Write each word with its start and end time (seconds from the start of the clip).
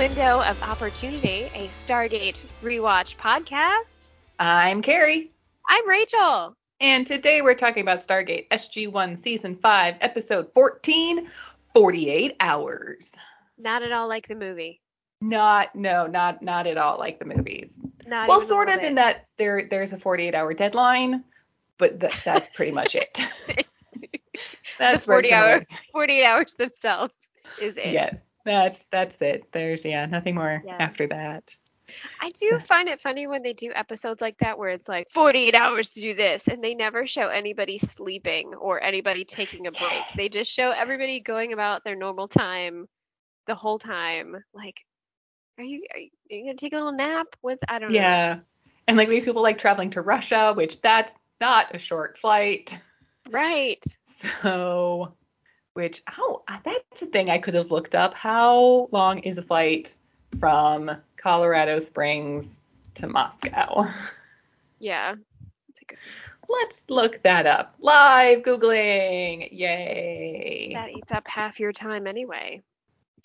Window 0.00 0.40
of 0.40 0.62
Opportunity, 0.62 1.50
a 1.54 1.66
Stargate 1.66 2.42
rewatch 2.62 3.18
podcast. 3.18 4.08
I'm 4.38 4.80
Carrie, 4.80 5.30
I'm 5.68 5.86
Rachel. 5.86 6.56
and 6.80 7.06
today 7.06 7.42
we're 7.42 7.54
talking 7.54 7.82
about 7.82 7.98
Stargate 7.98 8.48
SG1 8.48 9.18
Season 9.18 9.54
5, 9.54 9.96
Episode 10.00 10.54
14 10.54 11.28
48 11.74 12.36
Hours. 12.40 13.12
Not 13.58 13.82
at 13.82 13.92
all 13.92 14.08
like 14.08 14.26
the 14.26 14.36
movie. 14.36 14.80
Not, 15.20 15.76
no, 15.76 16.06
not 16.06 16.40
not 16.40 16.66
at 16.66 16.78
all 16.78 16.98
like 16.98 17.18
the 17.18 17.26
movies. 17.26 17.78
Not 18.06 18.26
well, 18.26 18.40
sort 18.40 18.70
of 18.70 18.76
little 18.76 18.88
in 18.88 18.94
that 18.94 19.26
there 19.36 19.68
there's 19.68 19.92
a 19.92 19.98
48 19.98 20.34
hour 20.34 20.54
deadline, 20.54 21.24
but 21.76 22.00
th- 22.00 22.24
that's 22.24 22.48
pretty 22.56 22.72
much 22.72 22.94
it. 22.94 23.20
that's 24.78 25.04
the 25.04 25.12
40 25.12 25.28
very 25.28 25.52
hour, 25.52 25.66
48 25.92 26.24
hours 26.24 26.54
themselves 26.54 27.18
is 27.60 27.76
it. 27.76 27.92
Yes, 27.92 28.14
that's 28.50 28.84
that's 28.90 29.22
it. 29.22 29.52
There's 29.52 29.84
yeah, 29.84 30.06
nothing 30.06 30.34
more 30.34 30.62
Yeah. 30.66 30.76
after 30.80 31.06
that. 31.06 31.56
I 32.20 32.30
do 32.30 32.58
find 32.60 32.88
it 32.88 33.00
funny 33.00 33.26
when 33.26 33.42
they 33.42 33.52
do 33.52 33.72
episodes 33.74 34.20
like 34.20 34.38
that 34.38 34.58
where 34.58 34.70
it's 34.70 34.88
like 34.88 35.08
48 35.10 35.54
hours 35.54 35.94
to 35.94 36.00
do 36.00 36.14
this 36.14 36.48
and 36.48 36.62
they 36.62 36.74
never 36.74 37.06
show 37.06 37.28
anybody 37.28 37.78
sleeping 37.78 38.54
or 38.54 38.82
anybody 38.82 39.24
taking 39.24 39.66
a 39.66 39.70
break. 39.70 40.04
They 40.16 40.28
just 40.28 40.52
show 40.52 40.70
everybody 40.70 41.20
going 41.20 41.52
about 41.52 41.82
their 41.84 41.96
normal 41.96 42.28
time 42.28 42.88
the 43.46 43.54
whole 43.54 43.78
time. 43.78 44.36
Like, 44.52 44.84
are 45.58 45.64
you, 45.64 45.84
are 45.92 45.98
you, 45.98 46.10
are 46.30 46.34
you 46.34 46.44
gonna 46.44 46.56
take 46.56 46.72
a 46.72 46.76
little 46.76 46.92
nap? 46.92 47.26
What's 47.40 47.62
I 47.68 47.78
don't 47.78 47.90
know. 47.92 47.98
Yeah, 47.98 48.38
and 48.86 48.96
like 48.96 49.08
we 49.08 49.16
have 49.16 49.24
people 49.24 49.42
like 49.42 49.58
traveling 49.58 49.90
to 49.90 50.02
Russia, 50.02 50.52
which 50.54 50.80
that's 50.80 51.14
not 51.40 51.74
a 51.74 51.78
short 51.78 52.18
flight. 52.18 52.76
Right. 53.30 53.82
So, 54.04 55.14
which 55.74 56.02
how 56.06 56.42
that's 56.64 57.02
a 57.02 57.06
thing 57.06 57.30
I 57.30 57.38
could 57.38 57.54
have 57.54 57.70
looked 57.70 57.94
up. 57.94 58.14
How 58.14 58.88
long 58.92 59.18
is 59.20 59.38
a 59.38 59.42
flight 59.42 59.94
from 60.38 60.90
Colorado 61.16 61.78
Springs 61.80 62.58
to 62.94 63.06
Moscow? 63.06 63.86
Yeah. 64.82 65.14
Good 65.86 65.98
Let's 66.48 66.84
look 66.88 67.22
that 67.22 67.46
up. 67.46 67.74
Live 67.80 68.38
googling. 68.40 69.48
Yay. 69.52 70.72
that 70.74 70.90
eats 70.90 71.12
up 71.12 71.28
half 71.28 71.60
your 71.60 71.72
time 71.72 72.06
anyway. 72.06 72.62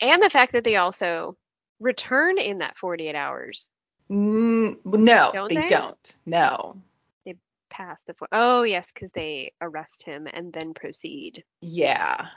And 0.02 0.22
the 0.22 0.30
fact 0.30 0.52
that 0.52 0.66
they 0.66 0.76
also 0.76 1.38
return 1.80 2.38
in 2.38 2.58
that 2.58 2.78
48 2.78 3.16
hours 3.16 3.70
Mm, 4.10 4.78
no, 4.86 5.32
Don't 5.34 5.50
they, 5.50 5.56
they? 5.56 5.68
don't. 5.68 6.18
No. 6.26 6.78
They 7.26 7.36
pass 7.70 8.04
the 8.04 8.14
four 8.14 8.28
oh 8.32 8.64
yes, 8.64 8.92
because 8.92 9.12
they 9.12 9.54
arrest 9.62 10.04
him 10.04 10.28
and 10.32 10.54
then 10.54 10.74
proceed. 10.74 11.44
Yeah. 11.62 12.28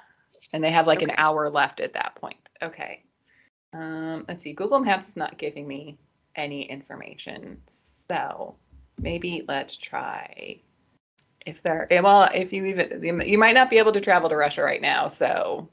And 0.53 0.63
they 0.65 0.71
have 0.71 0.87
like 0.87 1.03
an 1.03 1.13
hour 1.17 1.51
left 1.51 1.81
at 1.81 1.93
that 1.95 2.15
point. 2.15 2.49
Okay. 2.63 3.03
Um, 3.75 4.25
let's 4.29 4.43
see. 4.43 4.53
Google 4.55 4.81
Maps 4.81 5.09
is 5.09 5.17
not 5.17 5.37
giving 5.39 5.67
me 5.69 5.99
any 6.37 6.63
information. 6.63 7.61
So 7.69 8.55
maybe 9.01 9.45
let's 9.47 9.77
try 9.77 10.59
if 11.47 11.63
there 11.63 11.87
eh, 11.93 12.01
well 12.01 12.29
if 12.35 12.53
you 12.53 12.65
even 12.67 13.03
you- 13.03 13.23
you 13.23 13.39
might 13.39 13.55
not 13.55 13.71
be 13.71 13.79
able 13.79 13.93
to 13.93 14.01
travel 14.01 14.29
to 14.29 14.37
Russia 14.37 14.63
right 14.63 14.83
now, 14.83 15.07
so 15.07 15.69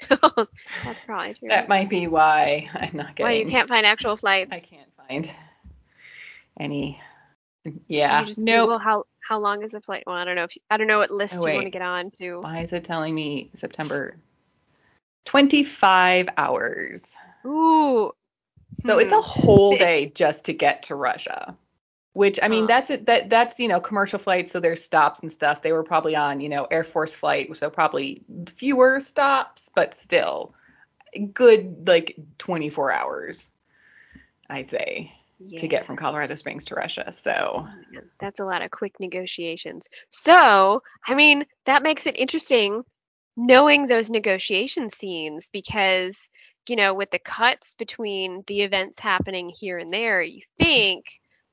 That's 0.08 1.04
probably 1.06 1.34
true. 1.34 1.48
that 1.48 1.68
might 1.68 1.88
be 1.88 2.08
why 2.08 2.68
I'm 2.74 2.96
not 2.96 3.14
getting. 3.14 3.24
Why 3.26 3.32
you 3.32 3.46
can't 3.46 3.68
find 3.68 3.86
actual 3.86 4.16
flights? 4.16 4.50
I 4.52 4.60
can't 4.60 4.90
find 4.96 5.30
any 6.58 7.00
yeah. 7.88 8.20
No. 8.22 8.26
just 8.26 8.38
Nope. 8.38 8.66
Google 8.66 8.78
how 8.78 9.06
how 9.32 9.38
long 9.38 9.62
is 9.62 9.72
the 9.72 9.80
flight? 9.80 10.04
Well, 10.06 10.16
I 10.16 10.26
don't 10.26 10.36
know 10.36 10.44
if 10.44 10.52
I 10.70 10.76
don't 10.76 10.86
know 10.86 10.98
what 10.98 11.10
list 11.10 11.38
Oh, 11.38 11.46
you 11.46 11.54
want 11.54 11.64
to 11.64 11.70
get 11.70 11.80
on 11.80 12.10
to. 12.18 12.40
Why 12.42 12.60
is 12.60 12.74
it 12.74 12.84
telling 12.84 13.14
me 13.14 13.48
September 13.54 14.14
25 15.24 16.28
hours? 16.36 17.16
Ooh. 17.46 18.12
So 18.84 18.98
it's 18.98 19.12
a 19.12 19.16
Hmm. 19.16 19.20
whole 19.22 19.76
day 19.76 20.12
just 20.14 20.44
to 20.46 20.52
get 20.52 20.82
to 20.84 20.96
Russia. 20.96 21.56
Which 22.12 22.38
I 22.42 22.48
mean 22.48 22.64
Huh. 22.64 22.66
that's 22.66 22.90
it 22.90 23.06
that 23.06 23.30
that's 23.30 23.58
you 23.58 23.68
know 23.68 23.80
commercial 23.80 24.18
flights 24.18 24.50
so 24.50 24.60
there's 24.60 24.84
stops 24.84 25.20
and 25.20 25.32
stuff. 25.32 25.62
They 25.62 25.72
were 25.72 25.82
probably 25.82 26.14
on, 26.14 26.42
you 26.42 26.50
know, 26.50 26.66
Air 26.70 26.84
Force 26.84 27.14
flight, 27.14 27.56
so 27.56 27.70
probably 27.70 28.22
fewer 28.46 29.00
stops, 29.00 29.70
but 29.74 29.94
still 29.94 30.52
good 31.32 31.86
like 31.86 32.16
24 32.36 32.92
hours 32.92 33.50
I'd 34.50 34.68
say 34.68 35.10
to 35.56 35.68
get 35.68 35.86
from 35.86 35.96
Colorado 35.96 36.34
Springs 36.34 36.64
to 36.66 36.74
Russia. 36.74 37.10
So 37.12 37.66
That's 38.20 38.40
a 38.40 38.44
lot 38.44 38.62
of 38.62 38.70
quick 38.70 38.94
negotiations. 39.00 39.88
So, 40.10 40.82
I 41.06 41.14
mean, 41.14 41.44
that 41.66 41.82
makes 41.82 42.06
it 42.06 42.16
interesting 42.16 42.82
knowing 43.36 43.86
those 43.86 44.10
negotiation 44.10 44.90
scenes 44.90 45.48
because, 45.52 46.16
you 46.68 46.76
know, 46.76 46.94
with 46.94 47.10
the 47.10 47.18
cuts 47.18 47.74
between 47.78 48.42
the 48.46 48.62
events 48.62 49.00
happening 49.00 49.50
here 49.50 49.78
and 49.78 49.92
there, 49.92 50.22
you 50.22 50.42
think 50.58 51.04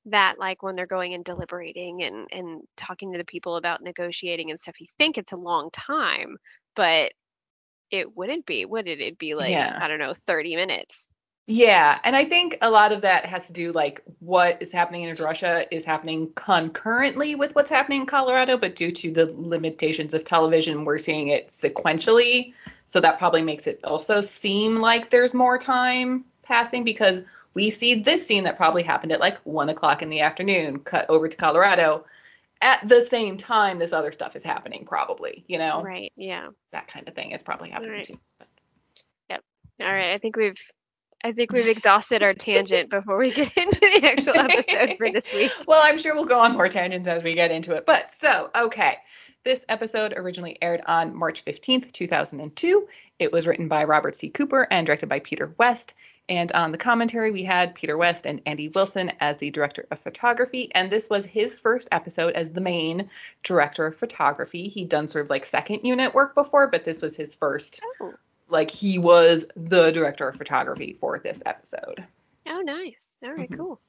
that 0.05 0.39
like 0.39 0.63
when 0.63 0.75
they're 0.75 0.87
going 0.87 1.13
and 1.13 1.25
deliberating 1.25 2.03
and 2.03 2.27
and 2.31 2.61
talking 2.77 3.11
to 3.11 3.17
the 3.17 3.25
people 3.25 3.57
about 3.57 3.83
negotiating 3.83 4.49
and 4.49 4.59
stuff, 4.59 4.79
you 4.79 4.87
think 4.97 5.17
it's 5.17 5.33
a 5.33 5.37
long 5.37 5.69
time, 5.71 6.37
but 6.75 7.11
it 7.91 8.15
wouldn't 8.15 8.45
be, 8.45 8.65
would 8.65 8.87
it? 8.87 9.01
It'd 9.01 9.17
be 9.17 9.35
like, 9.35 9.51
Yeah. 9.51 9.77
I 9.81 9.87
don't 9.87 9.99
know, 9.99 10.15
30 10.27 10.55
minutes. 10.55 11.08
Yeah, 11.51 11.97
and 12.03 12.15
I 12.15 12.25
think 12.25 12.59
a 12.61 12.69
lot 12.69 12.91
of 12.91 13.01
that 13.01 13.25
has 13.25 13.47
to 13.47 13.53
do 13.53 13.71
like 13.71 14.03
what 14.19 14.61
is 14.61 14.71
happening 14.71 15.01
in 15.01 15.15
Russia 15.15 15.65
is 15.73 15.83
happening 15.83 16.31
concurrently 16.35 17.33
with 17.33 17.55
what's 17.55 17.71
happening 17.71 18.01
in 18.01 18.05
Colorado, 18.05 18.55
but 18.55 18.75
due 18.75 18.91
to 18.91 19.11
the 19.11 19.25
limitations 19.35 20.13
of 20.13 20.23
television, 20.23 20.85
we're 20.85 20.99
seeing 20.99 21.29
it 21.29 21.47
sequentially. 21.47 22.53
So 22.87 23.01
that 23.01 23.17
probably 23.17 23.41
makes 23.41 23.65
it 23.65 23.83
also 23.83 24.21
seem 24.21 24.77
like 24.77 25.09
there's 25.09 25.33
more 25.33 25.57
time 25.57 26.23
passing 26.43 26.83
because 26.83 27.23
we 27.55 27.71
see 27.71 27.95
this 27.95 28.27
scene 28.27 28.43
that 28.43 28.55
probably 28.55 28.83
happened 28.83 29.11
at 29.11 29.19
like 29.19 29.39
one 29.39 29.69
o'clock 29.69 30.03
in 30.03 30.11
the 30.11 30.19
afternoon, 30.19 30.81
cut 30.81 31.09
over 31.09 31.27
to 31.27 31.35
Colorado 31.35 32.05
at 32.61 32.87
the 32.87 33.01
same 33.01 33.37
time 33.37 33.79
this 33.79 33.91
other 33.91 34.11
stuff 34.11 34.35
is 34.35 34.43
happening, 34.43 34.85
probably, 34.85 35.45
you 35.47 35.57
know, 35.57 35.81
Right. 35.81 36.13
Yeah. 36.15 36.49
that 36.73 36.87
kind 36.87 37.07
of 37.07 37.15
thing 37.15 37.31
is 37.31 37.41
probably 37.41 37.71
happening 37.71 37.91
Right. 37.91 38.05
too. 38.05 38.19
All 39.81 39.93
right, 39.93 40.11
I 40.11 40.17
think 40.17 40.35
we've 40.35 40.59
I 41.23 41.33
think 41.33 41.51
we've 41.51 41.67
exhausted 41.67 42.23
our 42.23 42.33
tangent 42.33 42.89
before 42.91 43.17
we 43.17 43.31
get 43.31 43.55
into 43.57 43.79
the 43.79 44.05
actual 44.05 44.37
episode 44.37 44.97
for 44.97 45.11
this 45.11 45.25
week. 45.33 45.51
well, 45.67 45.81
I'm 45.83 45.97
sure 45.97 46.15
we'll 46.15 46.25
go 46.25 46.39
on 46.39 46.53
more 46.53 46.69
tangents 46.69 47.07
as 47.07 47.23
we 47.23 47.33
get 47.33 47.51
into 47.51 47.75
it. 47.75 47.85
But 47.85 48.11
so, 48.11 48.49
okay. 48.55 48.97
This 49.43 49.65
episode 49.69 50.13
originally 50.15 50.57
aired 50.61 50.81
on 50.85 51.15
March 51.15 51.45
15th, 51.45 51.91
2002. 51.91 52.87
It 53.19 53.31
was 53.31 53.47
written 53.47 53.67
by 53.67 53.85
Robert 53.85 54.15
C. 54.15 54.29
Cooper 54.29 54.67
and 54.69 54.85
directed 54.85 55.07
by 55.07 55.19
Peter 55.19 55.53
West. 55.57 55.93
And 56.27 56.51
on 56.51 56.71
the 56.71 56.77
commentary, 56.77 57.31
we 57.31 57.43
had 57.43 57.73
Peter 57.73 57.97
West 57.97 58.27
and 58.27 58.41
Andy 58.45 58.69
Wilson 58.69 59.11
as 59.19 59.37
the 59.37 59.49
director 59.49 59.87
of 59.89 59.99
photography. 59.99 60.69
And 60.75 60.89
this 60.89 61.09
was 61.09 61.25
his 61.25 61.59
first 61.59 61.87
episode 61.91 62.35
as 62.35 62.51
the 62.51 62.61
main 62.61 63.09
director 63.43 63.87
of 63.87 63.95
photography. 63.95 64.67
He'd 64.67 64.89
done 64.89 65.07
sort 65.07 65.25
of 65.25 65.31
like 65.31 65.43
second 65.43 65.81
unit 65.83 66.13
work 66.13 66.35
before, 66.35 66.67
but 66.67 66.83
this 66.83 67.01
was 67.01 67.15
his 67.15 67.33
first, 67.33 67.81
Oh, 67.99 68.13
like, 68.49 68.71
he 68.71 68.97
was 68.99 69.45
the 69.55 69.91
director 69.91 70.27
of 70.29 70.35
photography 70.37 70.97
for 70.99 71.19
this 71.19 71.41
episode. 71.45 72.03
oh 72.47 72.61
nice. 72.61 73.17
All 73.23 73.33
right, 73.33 73.49
Mhm. 73.49 73.57
cool. 73.57 73.79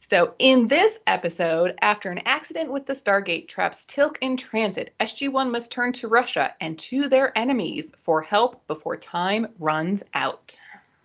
So, 0.00 0.34
in 0.38 0.68
this 0.68 1.00
episode, 1.06 1.74
after 1.80 2.10
an 2.10 2.20
accident 2.24 2.70
with 2.70 2.86
the 2.86 2.92
Stargate 2.92 3.48
traps 3.48 3.84
Teal'c 3.86 4.16
in 4.20 4.36
transit, 4.36 4.94
SG1 5.00 5.50
must 5.50 5.72
turn 5.72 5.92
to 5.94 6.08
Russia 6.08 6.54
and 6.60 6.78
to 6.80 7.08
their 7.08 7.36
enemies 7.36 7.92
for 7.98 8.22
help 8.22 8.64
before 8.68 8.96
time 8.96 9.48
runs 9.58 10.04
out. 10.14 10.60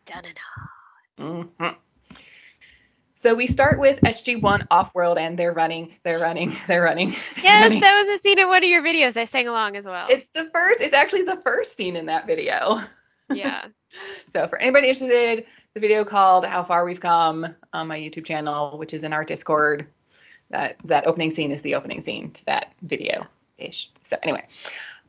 Dun-dun-dun. 0.06 1.50
Mhm. 1.60 1.76
So 3.24 3.34
we 3.34 3.48
start 3.48 3.80
with 3.80 4.02
SG1 4.02 4.68
off-world, 4.70 5.18
and 5.18 5.40
they're 5.40 5.54
running, 5.54 5.96
they're 6.04 6.20
running, 6.20 6.52
they're 6.68 6.84
running. 6.84 7.08
they're 7.36 7.44
Yes, 7.46 7.62
running. 7.62 7.80
that 7.80 8.04
was 8.04 8.20
a 8.20 8.22
scene 8.22 8.38
in 8.38 8.50
one 8.50 8.62
of 8.62 8.70
your 8.70 8.82
videos. 8.84 9.16
I 9.16 9.24
sang 9.24 9.48
along 9.48 9.78
as 9.78 9.86
well. 9.86 10.08
It's 10.10 10.28
the 10.28 10.50
first. 10.52 10.82
It's 10.82 10.94
actually 10.94 11.22
the 11.22 11.38
first 11.38 11.78
scene 11.78 11.96
in 11.96 12.08
that 12.08 12.28
video. 12.28 12.82
yeah. 13.34 13.68
So 14.34 14.46
for 14.50 14.58
anybody 14.60 14.90
interested, 14.90 15.46
the 15.74 15.80
video 15.80 16.04
called 16.04 16.46
"How 16.46 16.64
Far 16.64 16.84
We've 16.84 17.00
Come" 17.00 17.48
on 17.72 17.88
my 17.88 17.98
YouTube 17.98 18.26
channel, 18.26 18.78
which 18.78 18.94
is 18.94 19.06
in 19.06 19.14
our 19.14 19.24
Discord. 19.24 19.88
That 20.50 20.76
that 20.84 21.08
opening 21.08 21.32
scene 21.32 21.54
is 21.54 21.62
the 21.62 21.76
opening 21.76 22.02
scene 22.02 22.32
to 22.32 22.46
that 22.48 22.74
video 22.82 23.26
ish. 23.58 23.90
So 24.02 24.18
anyway, 24.22 24.46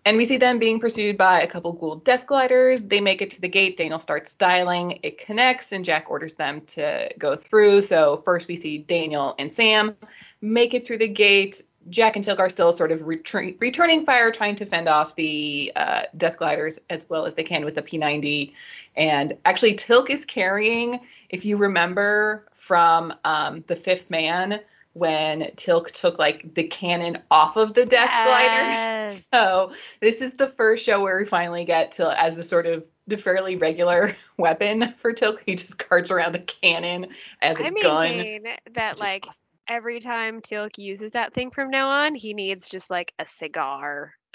and 0.04 0.16
we 0.16 0.24
see 0.24 0.36
them 0.36 0.58
being 0.58 0.78
pursued 0.78 1.16
by 1.16 1.40
a 1.40 1.46
couple 1.46 1.76
Goa'uld 1.76 2.04
Death 2.04 2.26
Gliders. 2.26 2.84
They 2.84 3.00
make 3.00 3.22
it 3.22 3.30
to 3.30 3.40
the 3.40 3.48
gate. 3.48 3.76
Daniel 3.76 3.98
starts 3.98 4.34
dialing. 4.34 4.98
It 5.02 5.18
connects, 5.18 5.72
and 5.72 5.84
Jack 5.84 6.10
orders 6.10 6.34
them 6.34 6.60
to 6.62 7.10
go 7.18 7.34
through. 7.34 7.82
So 7.82 8.22
first 8.24 8.46
we 8.46 8.56
see 8.56 8.78
Daniel 8.78 9.34
and 9.38 9.52
Sam 9.52 9.96
make 10.42 10.74
it 10.74 10.86
through 10.86 10.98
the 10.98 11.08
gate. 11.08 11.62
Jack 11.90 12.16
and 12.16 12.24
Teal'c 12.24 12.38
are 12.38 12.48
still 12.48 12.72
sort 12.72 12.92
of 12.92 13.02
returning 13.06 14.04
fire, 14.04 14.30
trying 14.30 14.56
to 14.56 14.66
fend 14.66 14.88
off 14.88 15.14
the 15.16 15.72
uh, 15.76 16.02
Death 16.16 16.38
Gliders 16.38 16.78
as 16.88 17.08
well 17.08 17.26
as 17.26 17.34
they 17.34 17.42
can 17.42 17.64
with 17.64 17.74
the 17.74 17.82
P90. 17.82 18.52
And 18.96 19.36
actually, 19.44 19.74
Teal'c 19.74 20.08
is 20.10 20.24
carrying, 20.24 21.00
if 21.28 21.44
you 21.44 21.56
remember 21.56 22.46
from 22.52 23.12
um, 23.24 23.64
The 23.66 23.76
Fifth 23.76 24.10
Man, 24.10 24.60
when 24.94 25.50
Teal'c 25.56 25.90
took 25.92 26.18
like 26.18 26.54
the 26.54 26.62
cannon 26.64 27.18
off 27.30 27.56
of 27.56 27.74
the 27.74 27.84
Death 27.84 28.10
Glider. 28.24 28.94
Yes. 29.04 29.26
So 29.30 29.72
this 30.00 30.22
is 30.22 30.34
the 30.34 30.48
first 30.48 30.86
show 30.86 31.02
where 31.02 31.18
we 31.18 31.26
finally 31.26 31.64
get 31.66 31.92
to 31.92 32.18
as 32.18 32.38
a 32.38 32.44
sort 32.44 32.64
of 32.66 32.86
the 33.06 33.18
fairly 33.18 33.56
regular 33.56 34.16
weapon 34.38 34.94
for 34.96 35.12
Teal'c. 35.12 35.40
He 35.44 35.56
just 35.56 35.78
carts 35.78 36.10
around 36.10 36.34
a 36.36 36.38
cannon 36.38 37.08
as 37.42 37.60
a 37.60 37.66
I 37.66 37.70
gun. 37.70 38.40
that 38.72 38.98
like 39.00 39.26
awesome. 39.28 39.44
every 39.68 40.00
time 40.00 40.40
Teal'c 40.40 40.78
uses 40.78 41.12
that 41.12 41.34
thing 41.34 41.50
from 41.50 41.70
now 41.70 41.88
on, 41.88 42.14
he 42.14 42.32
needs 42.32 42.68
just 42.68 42.88
like 42.88 43.12
a 43.18 43.26
cigar. 43.26 44.14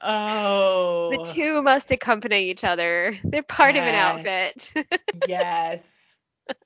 oh. 0.00 1.10
the 1.10 1.30
two 1.34 1.60
must 1.60 1.90
accompany 1.90 2.50
each 2.50 2.64
other. 2.64 3.18
They're 3.24 3.42
part 3.42 3.76
of 3.76 3.82
an 3.82 3.94
outfit. 3.94 4.72
yes. 5.28 5.93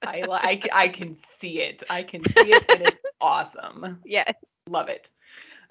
I, 0.03 0.23
I, 0.29 0.61
I 0.73 0.89
can 0.89 1.15
see 1.15 1.61
it. 1.63 1.83
I 1.89 2.03
can 2.03 2.23
see 2.29 2.53
it, 2.53 2.65
and 2.69 2.83
it's 2.83 3.01
awesome. 3.21 4.01
yes. 4.05 4.33
Love 4.69 4.89
it. 4.89 5.11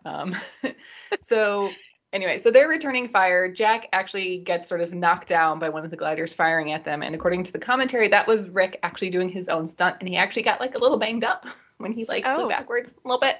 Um, 0.05 0.35
so 1.21 1.69
anyway, 2.13 2.37
so 2.37 2.49
they're 2.51 2.67
returning 2.69 3.07
fire. 3.07 3.51
Jack 3.51 3.89
actually 3.93 4.39
gets 4.39 4.67
sort 4.67 4.81
of 4.81 4.93
knocked 4.93 5.27
down 5.27 5.59
by 5.59 5.69
one 5.69 5.83
of 5.83 5.91
the 5.91 5.97
gliders 5.97 6.33
firing 6.33 6.71
at 6.71 6.83
them, 6.83 7.03
and 7.03 7.13
according 7.13 7.43
to 7.43 7.51
the 7.51 7.59
commentary, 7.59 8.07
that 8.09 8.27
was 8.27 8.47
Rick 8.49 8.79
actually 8.83 9.09
doing 9.09 9.29
his 9.29 9.49
own 9.49 9.67
stunt, 9.67 9.97
and 9.99 10.07
he 10.07 10.15
actually 10.15 10.43
got 10.43 10.59
like 10.59 10.75
a 10.75 10.79
little 10.79 10.97
banged 10.97 11.23
up 11.23 11.45
when 11.77 11.91
he 11.91 12.05
like 12.05 12.23
Oh. 12.25 12.35
flew 12.39 12.47
backwards 12.49 12.93
a 13.03 13.07
little 13.07 13.19
bit. 13.19 13.37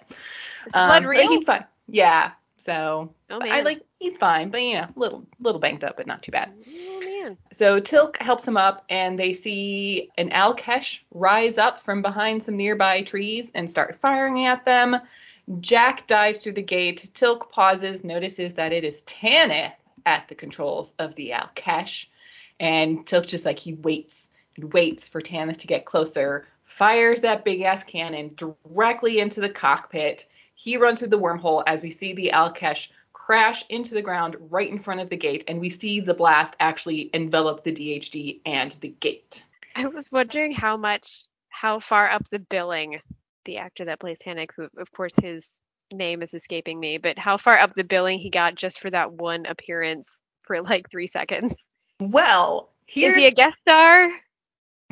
The 0.66 0.72
blood 0.72 1.06
real? 1.06 1.30
he's 1.30 1.46
fine. 1.46 1.66
Yeah. 1.88 2.32
So 2.58 3.14
Oh 3.30 3.40
I 3.42 3.62
like 3.62 3.82
he's 4.00 4.18
fine, 4.18 4.50
but 4.50 4.62
you 4.62 4.74
know, 4.76 4.88
little 4.98 5.26
little 5.40 5.60
banged 5.62 5.86
up, 5.86 5.96
but 5.96 6.06
not 6.06 6.22
too 6.22 6.32
bad. 6.34 6.52
So 7.52 7.80
Teal'c 7.80 8.18
helps 8.18 8.48
him 8.48 8.58
up, 8.58 8.86
and 8.90 9.18
they 9.18 9.34
see 9.34 10.10
an 10.18 10.30
Al'kesh 10.32 11.04
rise 11.14 11.58
up 11.58 11.82
from 11.82 12.02
behind 12.02 12.44
some 12.44 12.58
nearby 12.58 13.02
trees 13.02 13.52
and 13.54 13.70
start 13.70 13.96
firing 13.96 14.46
at 14.46 14.66
them. 14.66 14.98
Jack 15.60 16.08
dives 16.08 16.40
through 16.40 16.54
the 16.54 16.62
gate. 16.62 17.10
Teal'c 17.14 17.50
pauses, 17.50 18.04
notices 18.04 18.56
that 18.56 18.74
it 18.74 18.84
is 18.84 19.02
Tanith 19.04 19.74
at 20.06 20.28
the 20.28 20.36
controls 20.36 20.94
of 21.00 21.16
the 21.16 21.34
Al'kesh, 21.34 22.08
and 22.60 23.06
Teal'c 23.06 23.28
just 23.28 23.46
like 23.46 23.60
he 23.60 23.74
waits 23.74 24.30
and 24.56 24.74
waits 24.74 25.08
for 25.08 25.22
Tanith 25.22 25.58
to 25.60 25.68
get 25.68 25.86
closer, 25.86 26.48
fires 26.64 27.22
that 27.22 27.46
big 27.46 27.62
ass 27.62 27.84
cannon 27.84 28.34
directly 28.36 29.20
into 29.20 29.42
the 29.42 29.50
cockpit. 29.50 30.26
He 30.56 30.78
runs 30.78 31.00
through 31.00 31.10
the 31.10 31.20
wormhole 31.20 31.64
as 31.66 31.84
we 31.84 31.92
see 31.92 32.14
the 32.14 32.32
Al'kesh 32.34 32.90
crash 33.28 33.66
into 33.68 33.94
the 33.94 34.02
ground 34.02 34.38
right 34.40 34.70
in 34.70 34.78
front 34.78 35.02
of 35.02 35.10
the 35.10 35.18
gate, 35.18 35.44
and 35.50 35.60
we 35.60 35.70
see 35.70 36.00
the 36.00 36.14
blast 36.14 36.56
actually 36.62 37.10
envelop 37.14 37.62
the 37.62 37.74
DHD 37.74 38.40
and 38.46 38.72
the 38.80 38.88
gate. 38.88 39.44
I 39.76 39.88
was 39.88 40.10
wondering 40.10 40.54
how 40.54 40.78
much, 40.78 41.26
how 41.50 41.82
far 41.82 42.10
up 42.10 42.24
the 42.30 42.40
billing 42.40 43.02
the 43.44 43.58
actor 43.58 43.84
that 43.84 44.00
plays 44.00 44.20
Hannick, 44.26 44.52
who 44.56 44.70
of 44.78 44.94
course 44.94 45.12
his 45.22 45.60
name 45.94 46.22
is 46.22 46.34
escaping 46.34 46.80
me, 46.80 47.00
but 47.00 47.20
how 47.20 47.36
far 47.36 47.60
up 47.60 47.74
the 47.74 47.84
billing 47.84 48.18
he 48.18 48.30
got 48.30 48.56
just 48.56 48.80
for 48.80 48.90
that 48.92 49.12
one 49.12 49.46
appearance 49.46 50.22
for 50.44 50.62
like 50.62 50.90
three 50.90 51.08
seconds. 51.08 51.54
Well, 52.00 52.70
here's 52.86 53.16
is 53.16 53.22
he 53.24 53.28
a 53.28 53.32
guest 53.32 53.58
star? 53.60 54.10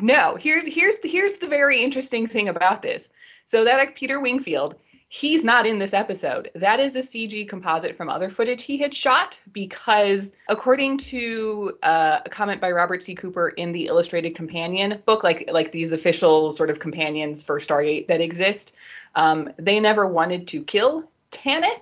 no, 0.02 0.36
here's 0.36 0.68
here's 0.68 1.00
the 1.00 1.08
here's 1.08 1.38
the 1.38 1.48
very 1.48 1.82
interesting 1.82 2.28
thing 2.28 2.50
about 2.50 2.82
this. 2.82 3.10
So 3.46 3.64
that 3.64 3.96
Peter 3.96 4.20
Wingfield, 4.20 4.76
he's 5.08 5.44
not 5.44 5.66
in 5.66 5.80
this 5.80 5.94
episode. 5.94 6.50
That 6.56 6.80
is 6.80 6.96
a 6.96 7.00
CG 7.00 7.48
composite 7.48 7.96
from 7.96 8.10
other 8.10 8.30
footage 8.30 8.64
he 8.64 8.78
had 8.78 8.94
shot 8.94 9.40
because 9.52 10.34
according 10.50 10.98
to 10.98 11.78
uh, 11.84 12.22
a 12.26 12.30
comment 12.30 12.60
by 12.60 12.72
Robert 12.72 13.04
C. 13.04 13.16
Cooper 13.16 13.50
in 13.50 13.72
the 13.72 13.86
Illustrated 13.86 14.36
Companion 14.36 15.02
book, 15.06 15.24
like 15.24 15.50
like 15.52 15.72
these 15.72 15.92
official 15.92 16.52
sort 16.52 16.70
of 16.70 16.80
companions 16.80 17.44
for 17.44 17.60
Stargate 17.60 18.08
that 18.08 18.22
exist, 18.22 18.74
um, 19.16 19.52
they 19.58 19.80
never 19.80 20.08
wanted 20.08 20.48
to 20.50 20.64
kill 20.64 21.10
Tanith. 21.32 21.82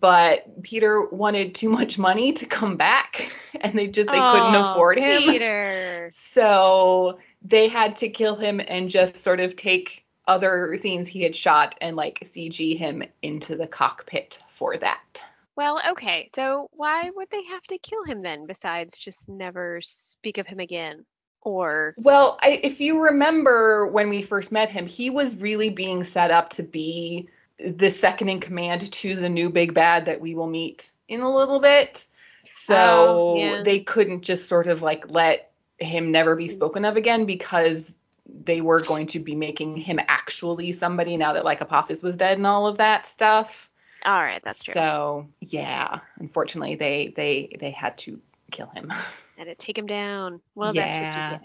But 0.00 0.62
Peter 0.62 1.06
wanted 1.10 1.54
too 1.54 1.68
much 1.68 1.98
money 1.98 2.32
to 2.32 2.46
come 2.46 2.78
back, 2.78 3.30
and 3.60 3.74
they 3.74 3.88
just 3.88 4.08
they 4.10 4.18
couldn't 4.18 4.54
afford 4.54 4.98
him. 4.98 5.22
Peter. 5.22 5.88
So 6.12 7.18
they 7.42 7.68
had 7.68 7.96
to 7.96 8.08
kill 8.08 8.36
him 8.36 8.60
and 8.60 8.90
just 8.90 9.16
sort 9.16 9.40
of 9.40 9.56
take 9.56 10.01
other 10.26 10.76
scenes 10.76 11.08
he 11.08 11.22
had 11.22 11.34
shot 11.34 11.74
and 11.80 11.96
like 11.96 12.20
CG 12.24 12.76
him 12.76 13.02
into 13.22 13.56
the 13.56 13.66
cockpit 13.66 14.38
for 14.48 14.76
that. 14.76 15.22
Well, 15.56 15.80
okay. 15.90 16.30
So 16.34 16.68
why 16.72 17.10
would 17.14 17.28
they 17.30 17.44
have 17.44 17.62
to 17.64 17.78
kill 17.78 18.04
him 18.04 18.22
then, 18.22 18.46
besides 18.46 18.98
just 18.98 19.28
never 19.28 19.80
speak 19.82 20.38
of 20.38 20.46
him 20.46 20.60
again? 20.60 21.04
Or 21.42 21.94
Well, 21.98 22.38
I, 22.40 22.60
if 22.62 22.80
you 22.80 23.00
remember 23.02 23.86
when 23.86 24.08
we 24.08 24.22
first 24.22 24.52
met 24.52 24.70
him, 24.70 24.86
he 24.86 25.10
was 25.10 25.36
really 25.36 25.70
being 25.70 26.04
set 26.04 26.30
up 26.30 26.50
to 26.50 26.62
be 26.62 27.28
the 27.58 27.90
second 27.90 28.28
in 28.28 28.40
command 28.40 28.90
to 28.92 29.16
the 29.16 29.28
new 29.28 29.50
big 29.50 29.74
bad 29.74 30.06
that 30.06 30.20
we 30.20 30.34
will 30.34 30.46
meet 30.48 30.92
in 31.08 31.20
a 31.20 31.34
little 31.34 31.60
bit. 31.60 32.06
So 32.48 32.74
Oh, 32.76 33.36
yeah. 33.36 33.62
they 33.64 33.80
couldn't 33.80 34.22
just 34.22 34.48
sort 34.48 34.68
of 34.68 34.82
like 34.82 35.10
let 35.10 35.50
him 35.78 36.12
never 36.12 36.36
be 36.36 36.48
spoken 36.48 36.84
of 36.84 36.96
again 36.96 37.26
because 37.26 37.96
they 38.26 38.60
were 38.60 38.80
going 38.80 39.06
to 39.08 39.18
be 39.18 39.34
making 39.34 39.76
him 39.76 39.98
actually 40.08 40.72
somebody 40.72 41.16
now 41.16 41.32
that 41.32 41.44
like 41.44 41.60
Apophis 41.60 42.02
was 42.02 42.16
dead 42.16 42.38
and 42.38 42.46
all 42.46 42.66
of 42.66 42.78
that 42.78 43.06
stuff. 43.06 43.70
all 44.04 44.12
right, 44.22 44.40
that's 44.44 44.62
true. 44.64 44.74
So 44.74 45.28
yeah, 45.40 46.00
unfortunately 46.18 46.76
they 46.76 47.12
they 47.16 47.56
they 47.58 47.70
had 47.70 47.98
to 47.98 48.20
kill 48.50 48.68
him. 48.74 48.92
Had 49.38 49.44
to 49.44 49.54
take 49.54 49.78
him 49.78 49.86
down. 49.86 50.40
Well, 50.54 50.72
that's 50.74 50.94
what 50.94 51.02
Yeah. 51.02 51.32
you 51.32 51.38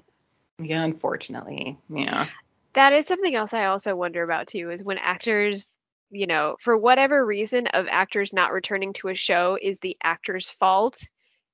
get. 0.60 0.70
yeah, 0.70 0.84
unfortunately. 0.84 1.78
Yeah. 1.90 2.28
That 2.74 2.94
is 2.94 3.08
something 3.08 3.34
else 3.34 3.54
I 3.54 3.66
also 3.66 3.96
wonder 3.96 4.22
about 4.24 4.48
too, 4.48 4.70
is 4.70 4.84
when 4.84 4.98
actors, 5.00 5.80
you 6.12 6.28
know, 6.28 6.58
for 6.60 6.78
whatever 6.78 7.26
reason 7.26 7.68
of 7.68 7.88
actors 7.90 8.34
not 8.34 8.52
returning 8.52 8.94
to 8.94 9.08
a 9.08 9.16
show 9.16 9.58
is 9.60 9.80
the 9.80 9.98
actor's 10.04 10.50
fault. 10.50 11.00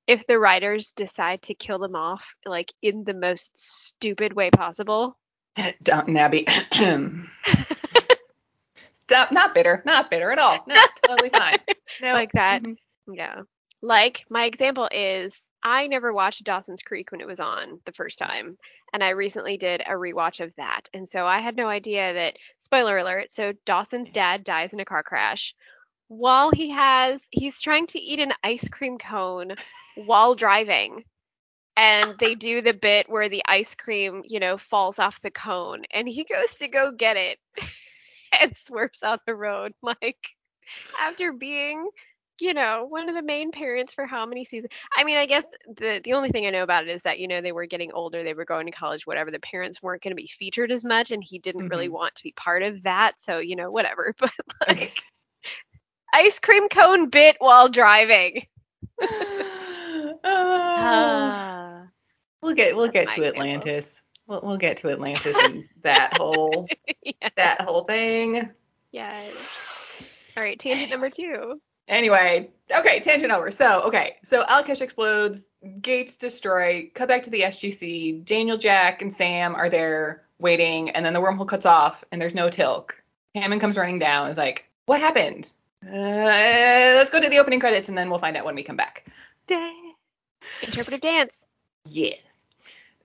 If 0.06 0.26
the 0.26 0.38
writers 0.38 0.92
decide 0.92 1.42
to 1.42 1.54
kill 1.54 1.78
them 1.78 1.96
off, 1.96 2.34
like 2.44 2.72
in 2.82 3.04
the 3.04 3.14
most 3.14 3.56
stupid 3.56 4.32
way 4.34 4.50
possible, 4.50 5.16
Downton 5.82 6.16
Abbey. 6.16 6.46
Stop. 8.92 9.32
Not 9.32 9.54
bitter. 9.54 9.82
Not 9.86 10.10
bitter 10.10 10.30
at 10.30 10.38
all. 10.38 10.64
No, 10.66 10.74
totally 11.06 11.30
fine. 11.30 11.58
No. 12.02 12.12
Like 12.12 12.32
that. 12.32 12.60
Mhm. 12.62 12.74
Yeah. 13.06 13.42
Like 13.80 14.24
my 14.28 14.46
example 14.46 14.88
is 14.90 15.40
I 15.62 15.86
never 15.86 16.12
watched 16.12 16.42
Dawson's 16.42 16.82
Creek 16.82 17.12
when 17.12 17.20
it 17.20 17.26
was 17.26 17.38
on 17.38 17.80
the 17.84 17.92
first 17.92 18.18
time, 18.18 18.58
and 18.92 19.02
I 19.02 19.10
recently 19.10 19.56
did 19.56 19.80
a 19.80 19.92
rewatch 19.92 20.40
of 20.44 20.52
that. 20.56 20.90
And 20.92 21.08
so 21.08 21.24
I 21.24 21.40
had 21.40 21.54
no 21.56 21.68
idea 21.68 22.12
that 22.14 22.36
spoiler 22.58 22.98
alert, 22.98 23.30
so 23.30 23.52
Dawson's 23.64 24.10
dad 24.10 24.42
dies 24.42 24.72
in 24.72 24.80
a 24.80 24.84
car 24.84 25.04
crash 25.04 25.54
while 26.08 26.50
he 26.50 26.70
has 26.70 27.26
he's 27.30 27.60
trying 27.60 27.86
to 27.88 28.00
eat 28.00 28.20
an 28.20 28.32
ice 28.42 28.68
cream 28.68 28.98
cone 28.98 29.54
while 29.94 30.34
driving. 30.34 31.04
And 31.76 32.18
they 32.18 32.34
do 32.34 32.60
the 32.62 32.72
bit 32.74 33.08
where 33.08 33.28
the 33.28 33.42
ice 33.46 33.74
cream, 33.74 34.22
you 34.24 34.40
know, 34.40 34.56
falls 34.58 34.98
off 34.98 35.20
the 35.20 35.30
cone 35.30 35.84
and 35.90 36.08
he 36.08 36.24
goes 36.24 36.56
to 36.56 36.68
go 36.68 36.90
get 36.92 37.16
it 37.16 37.38
and 38.40 38.54
swerves 38.56 39.02
on 39.02 39.18
the 39.26 39.34
road 39.34 39.72
like 39.82 40.18
after 40.98 41.32
being 41.32 41.88
you 42.40 42.52
know, 42.54 42.86
one 42.88 43.08
of 43.08 43.14
the 43.14 43.22
main 43.22 43.52
parents 43.52 43.92
for 43.92 44.06
how 44.06 44.26
many 44.26 44.44
seasons? 44.44 44.72
I 44.96 45.04
mean, 45.04 45.16
I 45.16 45.26
guess 45.26 45.44
the 45.76 46.00
the 46.02 46.14
only 46.14 46.30
thing 46.30 46.46
I 46.46 46.50
know 46.50 46.62
about 46.64 46.84
it 46.84 46.90
is 46.90 47.02
that 47.02 47.18
you 47.20 47.28
know 47.28 47.40
they 47.40 47.52
were 47.52 47.66
getting 47.66 47.92
older, 47.92 48.22
they 48.22 48.34
were 48.34 48.44
going 48.44 48.66
to 48.66 48.72
college, 48.72 49.06
whatever. 49.06 49.30
The 49.30 49.38
parents 49.38 49.82
weren't 49.82 50.02
going 50.02 50.12
to 50.12 50.20
be 50.20 50.26
featured 50.26 50.72
as 50.72 50.84
much, 50.84 51.12
and 51.12 51.22
he 51.22 51.38
didn't 51.38 51.68
really 51.70 51.88
Mhm. 51.88 51.90
want 51.90 52.14
to 52.16 52.22
be 52.24 52.32
part 52.32 52.62
of 52.62 52.82
that. 52.84 53.20
So 53.20 53.38
you 53.38 53.56
know, 53.56 53.70
whatever. 53.70 54.14
But 54.20 54.32
like 54.68 55.02
ice 56.14 56.38
cream 56.38 56.68
cone 56.68 57.10
bit 57.10 57.36
while 57.38 57.68
driving. 57.68 58.46
Oh. 59.00 59.40
Ah, 60.26 61.86
we'll 62.40 62.54
get 62.54 62.74
we'll 62.76 62.88
get 62.88 63.10
to. 63.10 63.24
Atlantis. 63.24 64.02
We'll 64.26 64.40
we'll 64.42 64.56
get 64.56 64.78
to 64.78 64.90
Atlantis 64.90 65.36
and 65.36 65.68
that 65.82 66.14
whole 66.16 66.66
yeah. 67.02 67.28
that 67.36 67.60
whole 67.60 67.82
thing. 67.82 68.48
Yes. 68.90 70.02
All 70.36 70.42
right, 70.42 70.58
tangent 70.58 70.90
number 70.90 71.10
two. 71.10 71.60
Anyway, 71.86 72.50
okay, 72.74 73.00
tangent 73.00 73.30
over. 73.30 73.50
So, 73.50 73.82
okay, 73.82 74.16
so 74.24 74.42
Al'kesh 74.44 74.80
explodes, 74.80 75.50
gates 75.80 76.16
destroy, 76.16 76.90
cut 76.94 77.08
back 77.08 77.22
to 77.24 77.30
the 77.30 77.42
SGC. 77.42 78.24
Daniel, 78.24 78.56
Jack, 78.56 79.02
and 79.02 79.12
Sam 79.12 79.54
are 79.54 79.68
there 79.68 80.22
waiting, 80.38 80.90
and 80.90 81.04
then 81.04 81.12
the 81.12 81.20
wormhole 81.20 81.46
cuts 81.46 81.66
off, 81.66 82.02
and 82.10 82.20
there's 82.20 82.34
no 82.34 82.48
Teal'c. 82.48 82.90
Hammond 83.34 83.60
comes 83.60 83.76
running 83.76 83.98
down, 83.98 84.30
is 84.30 84.38
like, 84.38 84.64
what 84.86 85.00
happened? 85.00 85.52
Uh, 85.86 86.96
let's 86.96 87.10
go 87.10 87.20
to 87.20 87.28
the 87.28 87.38
opening 87.38 87.60
credits, 87.60 87.88
and 87.88 87.98
then 87.98 88.10
we'll 88.10 88.18
find 88.18 88.36
out 88.36 88.44
when 88.44 88.54
we 88.54 88.62
come 88.62 88.76
back. 88.76 89.06
Interpretive 90.62 91.00
dance. 91.00 91.34
Yes. 91.86 92.20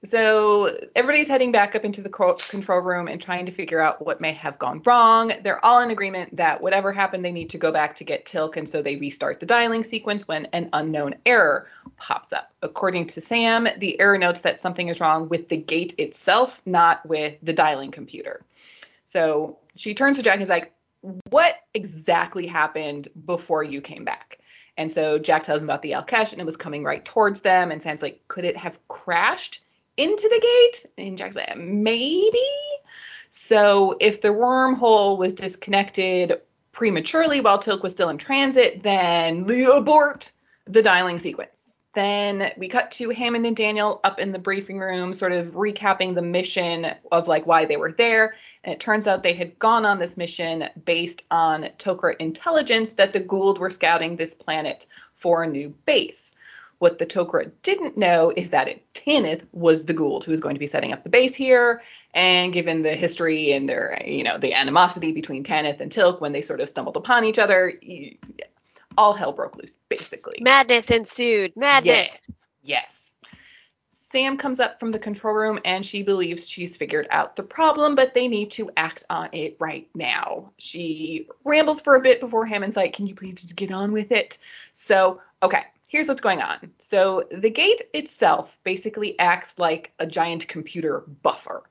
So 0.05 0.77
everybody's 0.95 1.27
heading 1.27 1.51
back 1.51 1.75
up 1.75 1.83
into 1.83 2.01
the 2.01 2.07
control 2.09 2.79
room 2.79 3.09
and 3.09 3.21
trying 3.21 3.47
to 3.47 3.51
figure 3.51 3.81
out 3.81 4.05
what 4.05 4.21
may 4.21 4.31
have 4.31 4.57
gone 4.57 4.81
wrong. 4.85 5.33
They're 5.43 5.63
all 5.63 5.81
in 5.81 5.91
agreement 5.91 6.37
that 6.37 6.61
whatever 6.61 6.93
happened, 6.93 7.25
they 7.25 7.33
need 7.33 7.49
to 7.49 7.57
go 7.57 7.73
back 7.73 7.95
to 7.95 8.05
get 8.05 8.25
Teal'c, 8.25 8.55
and 8.55 8.69
so 8.69 8.81
they 8.81 8.95
restart 8.95 9.41
the 9.41 9.45
dialing 9.45 9.83
sequence 9.83 10.25
when 10.25 10.45
an 10.53 10.69
unknown 10.71 11.15
error 11.25 11.67
pops 11.97 12.31
up. 12.31 12.49
According 12.61 13.07
to 13.07 13.19
Sam, 13.19 13.67
the 13.77 13.99
error 13.99 14.17
notes 14.17 14.39
that 14.41 14.61
something 14.61 14.87
is 14.87 15.01
wrong 15.01 15.27
with 15.27 15.49
the 15.49 15.57
gate 15.57 15.95
itself, 15.97 16.61
not 16.65 17.05
with 17.05 17.35
the 17.43 17.51
dialing 17.51 17.91
computer. 17.91 18.41
So 19.05 19.57
she 19.75 19.93
turns 19.93 20.15
to 20.15 20.23
Jack 20.23 20.35
and 20.35 20.43
is 20.43 20.49
like, 20.49 20.71
What 21.01 21.55
exactly 21.73 22.45
happened 22.45 23.07
before 23.25 23.63
you 23.63 23.81
came 23.81 24.03
back? 24.03 24.39
And 24.77 24.91
so 24.91 25.19
Jack 25.19 25.43
tells 25.43 25.61
him 25.61 25.67
about 25.67 25.81
the 25.81 25.91
Al'kesh 25.91 26.31
and 26.31 26.41
it 26.41 26.45
was 26.45 26.57
coming 26.57 26.83
right 26.83 27.03
towards 27.03 27.41
them. 27.41 27.71
And 27.71 27.81
Sam's 27.81 28.01
like, 28.01 28.21
Could 28.27 28.45
it 28.45 28.57
have 28.57 28.79
crashed? 28.87 29.63
into 29.99 30.29
the 30.29 30.39
gate? 30.39 30.85
And 30.97 31.17
Jack's 31.17 31.35
like, 31.35 31.57
maybe. 31.57 32.39
So 33.31 33.97
if 33.99 34.21
the 34.21 34.29
wormhole 34.29 35.17
was 35.17 35.33
disconnected 35.33 36.41
prematurely 36.71 37.41
while 37.41 37.59
Teal'c 37.59 37.83
was 37.83 37.91
still 37.91 38.09
in 38.09 38.17
transit, 38.17 38.81
then 38.81 39.45
abort 39.69 40.31
the 40.65 40.81
dialing 40.81 41.19
sequence. 41.19 41.58
Then 41.93 42.51
we 42.55 42.67
cut 42.67 42.91
to 42.91 43.09
Hammond 43.09 43.47
and 43.47 43.55
Daniel 43.55 43.99
up 44.03 44.19
in 44.19 44.31
the 44.31 44.37
briefing 44.37 44.77
room, 44.77 45.13
sort 45.13 45.31
of 45.31 45.53
recapping 45.53 46.13
the 46.13 46.21
mission 46.21 46.85
of 47.11 47.27
like 47.27 47.47
why 47.47 47.65
they 47.65 47.77
were 47.77 47.91
there. 47.91 48.35
And 48.63 48.73
it 48.73 48.79
turns 48.79 49.07
out 49.07 49.23
they 49.23 49.33
had 49.33 49.57
gone 49.57 49.85
on 49.85 49.97
this 49.97 50.15
mission 50.15 50.65
based 50.85 51.23
on 51.31 51.69
Tok'ra 51.79 52.15
intelligence 52.19 52.91
that 52.91 53.13
the 53.13 53.21
Goa'uld 53.21 53.57
were 53.57 53.71
scouting 53.71 54.15
this 54.15 54.35
planet 54.35 54.85
for 55.13 55.43
a 55.43 55.47
new 55.47 55.73
base. 55.85 56.31
What 56.77 56.99
the 56.99 57.07
Tok'ra 57.07 57.51
didn't 57.63 57.97
know 57.97 58.31
is 58.37 58.51
that 58.51 58.67
it, 58.67 58.93
Tanith 58.93 59.45
was 59.51 59.85
the 59.85 59.93
Goa'uld 59.93 60.23
who 60.23 60.31
was 60.31 60.39
going 60.39 60.55
to 60.55 60.59
be 60.59 60.67
setting 60.67 60.93
up 60.93 61.03
the 61.03 61.09
base 61.09 61.33
here. 61.33 61.81
And 62.13 62.53
given 62.53 62.83
the 62.83 62.95
history 62.95 63.51
and 63.51 63.67
their, 63.67 63.99
you 64.05 64.23
know, 64.23 64.37
the 64.37 64.53
animosity 64.53 65.11
between 65.11 65.43
Tanith 65.43 65.81
and 65.81 65.91
Teal'c 65.91 66.21
when 66.21 66.33
they 66.33 66.41
sort 66.41 66.61
of 66.61 66.69
stumbled 66.69 66.97
upon 66.97 67.25
each 67.25 67.39
other, 67.39 67.73
all 68.97 69.13
hell 69.13 69.31
broke 69.31 69.55
loose, 69.55 69.77
basically. 69.89 70.39
Madness 70.41 70.89
ensued. 70.91 71.55
Madness. 71.55 71.85
Yes. 71.85 72.45
Yes. 72.63 73.13
Sam 74.11 74.37
comes 74.37 74.59
up 74.59 74.79
from 74.79 74.89
the 74.89 74.97
control 74.97 75.35
room 75.35 75.59
and 75.65 75.85
she 75.85 76.01
believes 76.01 76.49
she's 76.49 76.75
figured 76.75 77.07
out 77.11 77.35
the 77.35 77.43
problem, 77.43 77.93
but 77.93 78.15
they 78.15 78.27
need 78.27 78.49
to 78.51 78.71
act 78.75 79.05
on 79.07 79.29
it 79.33 79.55
right 79.59 79.87
now. 79.93 80.51
She 80.57 81.27
rambles 81.43 81.81
for 81.81 81.95
a 81.95 82.01
bit 82.01 82.19
before 82.19 82.47
Hammond's 82.47 82.75
like, 82.75 82.93
Can 82.93 83.05
you 83.05 83.13
please 83.13 83.35
just 83.35 83.55
get 83.55 83.71
on 83.71 83.91
with 83.91 84.11
it? 84.11 84.39
So, 84.73 85.21
okay, 85.43 85.63
here's 85.89 86.07
what's 86.07 86.21
going 86.21 86.41
on. 86.41 86.71
So 86.79 87.25
the 87.31 87.51
gate 87.51 87.81
itself 87.93 88.57
basically 88.63 89.17
acts 89.19 89.59
like 89.59 89.93
a 89.99 90.07
giant 90.07 90.47
computer 90.47 91.03
buffer. 91.21 91.63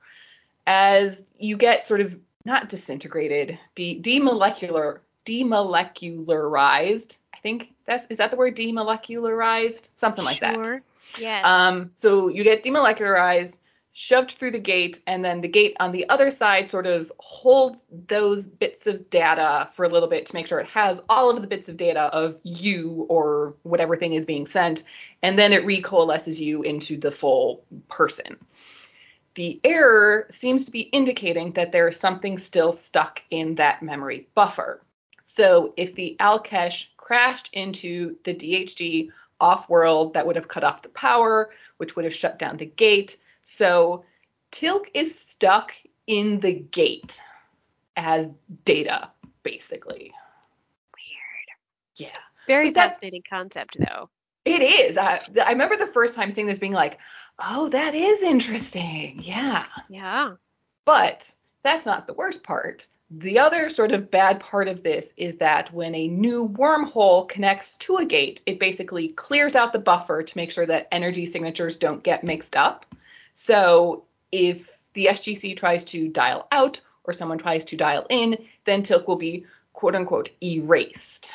As 0.65 1.25
you 1.37 1.57
get 1.57 1.83
sort 1.83 1.99
of 1.99 2.17
not 2.45 2.69
disintegrated, 2.69 3.59
de- 3.75 3.99
demolecular 3.99 4.99
demolecularized. 5.25 7.17
I 7.33 7.37
think 7.39 7.73
that's 7.85 8.05
is 8.07 8.17
that 8.17 8.31
the 8.31 8.37
word 8.37 8.55
demolecularized? 8.55 9.89
Something 9.95 10.25
like 10.25 10.37
sure. 10.37 10.63
that. 10.63 11.21
Yeah. 11.21 11.41
Um, 11.43 11.91
so 11.93 12.27
you 12.27 12.43
get 12.43 12.63
demolecularized 12.63 13.59
shoved 13.99 14.31
through 14.31 14.51
the 14.51 14.59
gate, 14.59 15.01
and 15.07 15.25
then 15.25 15.41
the 15.41 15.47
gate 15.47 15.75
on 15.81 15.91
the 15.91 16.07
other 16.07 16.31
side 16.31 16.69
sort 16.69 16.87
of 16.87 17.11
holds 17.19 17.83
those 18.07 18.47
bits 18.47 18.87
of 18.87 19.09
data 19.09 19.67
for 19.73 19.83
a 19.83 19.89
little 19.89 20.07
bit 20.07 20.25
to 20.25 20.33
make 20.33 20.47
sure 20.47 20.59
it 20.59 20.67
has 20.67 21.01
all 21.09 21.29
of 21.29 21.41
the 21.41 21.47
bits 21.47 21.67
of 21.67 21.75
data 21.75 22.03
of 22.13 22.39
you 22.43 23.05
or 23.09 23.55
whatever 23.63 23.97
thing 23.97 24.13
is 24.13 24.25
being 24.25 24.45
sent, 24.45 24.85
and 25.21 25.37
then 25.37 25.51
it 25.51 25.65
recoalesces 25.65 26.39
you 26.39 26.61
into 26.61 26.97
the 26.97 27.11
full 27.11 27.61
person. 27.89 28.37
The 29.35 29.59
error 29.65 30.27
seems 30.29 30.63
to 30.63 30.71
be 30.71 30.81
indicating 30.81 31.51
that 31.53 31.73
there 31.73 31.89
is 31.89 31.99
something 31.99 32.37
still 32.37 32.71
stuck 32.71 33.21
in 33.29 33.55
that 33.55 33.83
memory 33.83 34.27
buffer. 34.33 34.81
So 35.39 35.73
if 35.77 35.95
the 35.95 36.17
Al'kesh 36.19 36.87
crashed 36.97 37.49
into 37.53 38.17
the 38.25 38.33
DHD 38.33 39.09
off 39.39 39.69
world, 39.69 40.15
that 40.15 40.27
would 40.27 40.35
have 40.35 40.49
cut 40.49 40.65
off 40.65 40.81
the 40.81 40.89
power, 40.89 41.51
which 41.77 41.95
would 41.95 42.03
have 42.03 42.13
shut 42.13 42.37
down 42.37 42.57
the 42.57 42.65
gate 42.65 43.17
so 43.49 44.05
Teal'c 44.51 44.91
is 44.93 45.17
stuck 45.17 45.73
in 46.05 46.39
the 46.39 46.53
gate 46.53 47.19
as 47.97 48.29
data, 48.63 49.09
basically. 49.41 50.13
Weird. 50.93 51.57
Yeah. 51.97 52.21
Very 52.45 52.71
fascinating 52.71 53.23
concept, 53.27 53.77
though. 53.79 54.09
It 54.45 54.61
is. 54.61 54.97
I, 54.97 55.21
I 55.43 55.51
remember 55.51 55.77
the 55.77 55.87
first 55.87 56.15
time 56.15 56.29
seeing 56.29 56.45
this 56.45 56.59
being 56.59 56.73
like, 56.73 56.99
oh, 57.39 57.69
that 57.69 57.95
is 57.95 58.21
interesting. 58.21 59.19
Yeah. 59.23 59.65
Yeah. 59.89 60.35
But 60.85 61.33
that's 61.63 61.87
not 61.87 62.05
the 62.05 62.13
worst 62.13 62.43
part. 62.43 62.85
The 63.11 63.39
other 63.39 63.69
sort 63.69 63.91
of 63.91 64.11
bad 64.11 64.39
part 64.39 64.67
of 64.67 64.83
this 64.83 65.13
is 65.17 65.37
that 65.37 65.73
when 65.73 65.95
a 65.95 66.07
new 66.07 66.47
wormhole 66.47 67.27
connects 67.27 67.75
to 67.77 67.97
a 67.97 68.05
gate, 68.05 68.41
it 68.45 68.59
basically 68.59 69.07
clears 69.07 69.55
out 69.55 69.73
the 69.73 69.79
buffer 69.79 70.21
to 70.21 70.37
make 70.37 70.51
sure 70.51 70.65
that 70.67 70.87
energy 70.91 71.25
signatures 71.25 71.77
don't 71.77 72.03
get 72.03 72.23
mixed 72.23 72.55
up. 72.55 72.85
So 73.33 74.03
if 74.31 74.93
the 74.93 75.07
SGC 75.07 75.57
tries 75.57 75.83
to 75.85 76.07
dial 76.07 76.47
out 76.51 76.81
or 77.03 77.13
someone 77.13 77.39
tries 77.39 77.65
to 77.65 77.77
dial 77.77 78.05
in, 78.09 78.37
then 78.65 78.83
Teal'c 78.83 79.07
will 79.07 79.15
be 79.15 79.45
quote 79.73 79.95
unquote 79.95 80.29
erased. 80.43 81.33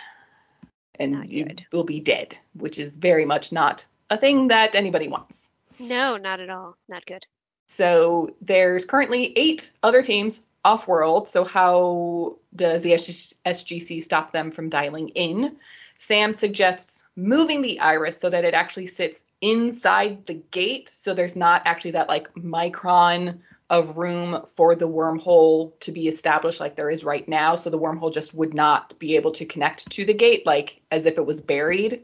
And 1.01 1.29
you 1.29 1.57
will 1.73 1.83
be 1.83 1.99
dead, 1.99 2.39
which 2.53 2.79
is 2.79 2.97
very 2.97 3.25
much 3.25 3.51
not 3.51 3.85
a 4.11 4.17
thing 4.17 4.49
that 4.49 4.77
anybody 4.77 5.09
wants. 5.09 5.51
No, 5.81 6.19
not 6.19 6.39
at 6.39 6.51
all. 6.51 6.77
Not 6.89 7.05
good. 7.05 7.27
So 7.67 8.37
there's 8.41 8.85
currently 8.85 9.33
eight 9.37 9.73
other 9.83 10.03
teams 10.03 10.41
off 10.65 10.89
world. 10.89 11.29
So 11.29 11.45
how 11.45 12.37
does 12.57 12.83
the 12.83 12.93
SGC 12.93 14.03
stop 14.03 14.33
them 14.33 14.51
from 14.51 14.69
dialing 14.69 15.11
in? 15.11 15.57
Sam 15.99 16.35
suggests 16.35 17.05
moving 17.17 17.63
the 17.63 17.79
iris 17.81 18.19
so 18.19 18.29
that 18.31 18.45
it 18.45 18.55
actually 18.55 18.87
sits 18.87 19.25
inside 19.41 20.27
the 20.27 20.35
gate 20.35 20.89
so 20.89 21.15
there's 21.15 21.37
not 21.37 21.63
actually 21.65 21.93
that 21.93 22.09
like 22.09 22.33
micron 22.35 23.39
of 23.71 23.97
room 23.97 24.43
for 24.47 24.75
the 24.75 24.89
wormhole 24.89 25.79
to 25.81 25.93
be 25.93 26.09
established 26.09 26.61
like 26.61 26.77
there 26.77 26.91
is 26.91 27.05
right 27.05 27.29
now 27.29 27.55
so 27.55 27.71
the 27.71 27.79
wormhole 27.79 28.13
just 28.13 28.35
would 28.35 28.55
not 28.55 28.99
be 28.99 29.17
able 29.17 29.31
to 29.31 29.45
connect 29.45 29.89
to 29.91 30.05
the 30.05 30.15
gate 30.15 30.45
like 30.45 30.81
as 30.91 31.07
if 31.07 31.19
it 31.19 31.27
was 31.27 31.41
buried 31.41 32.03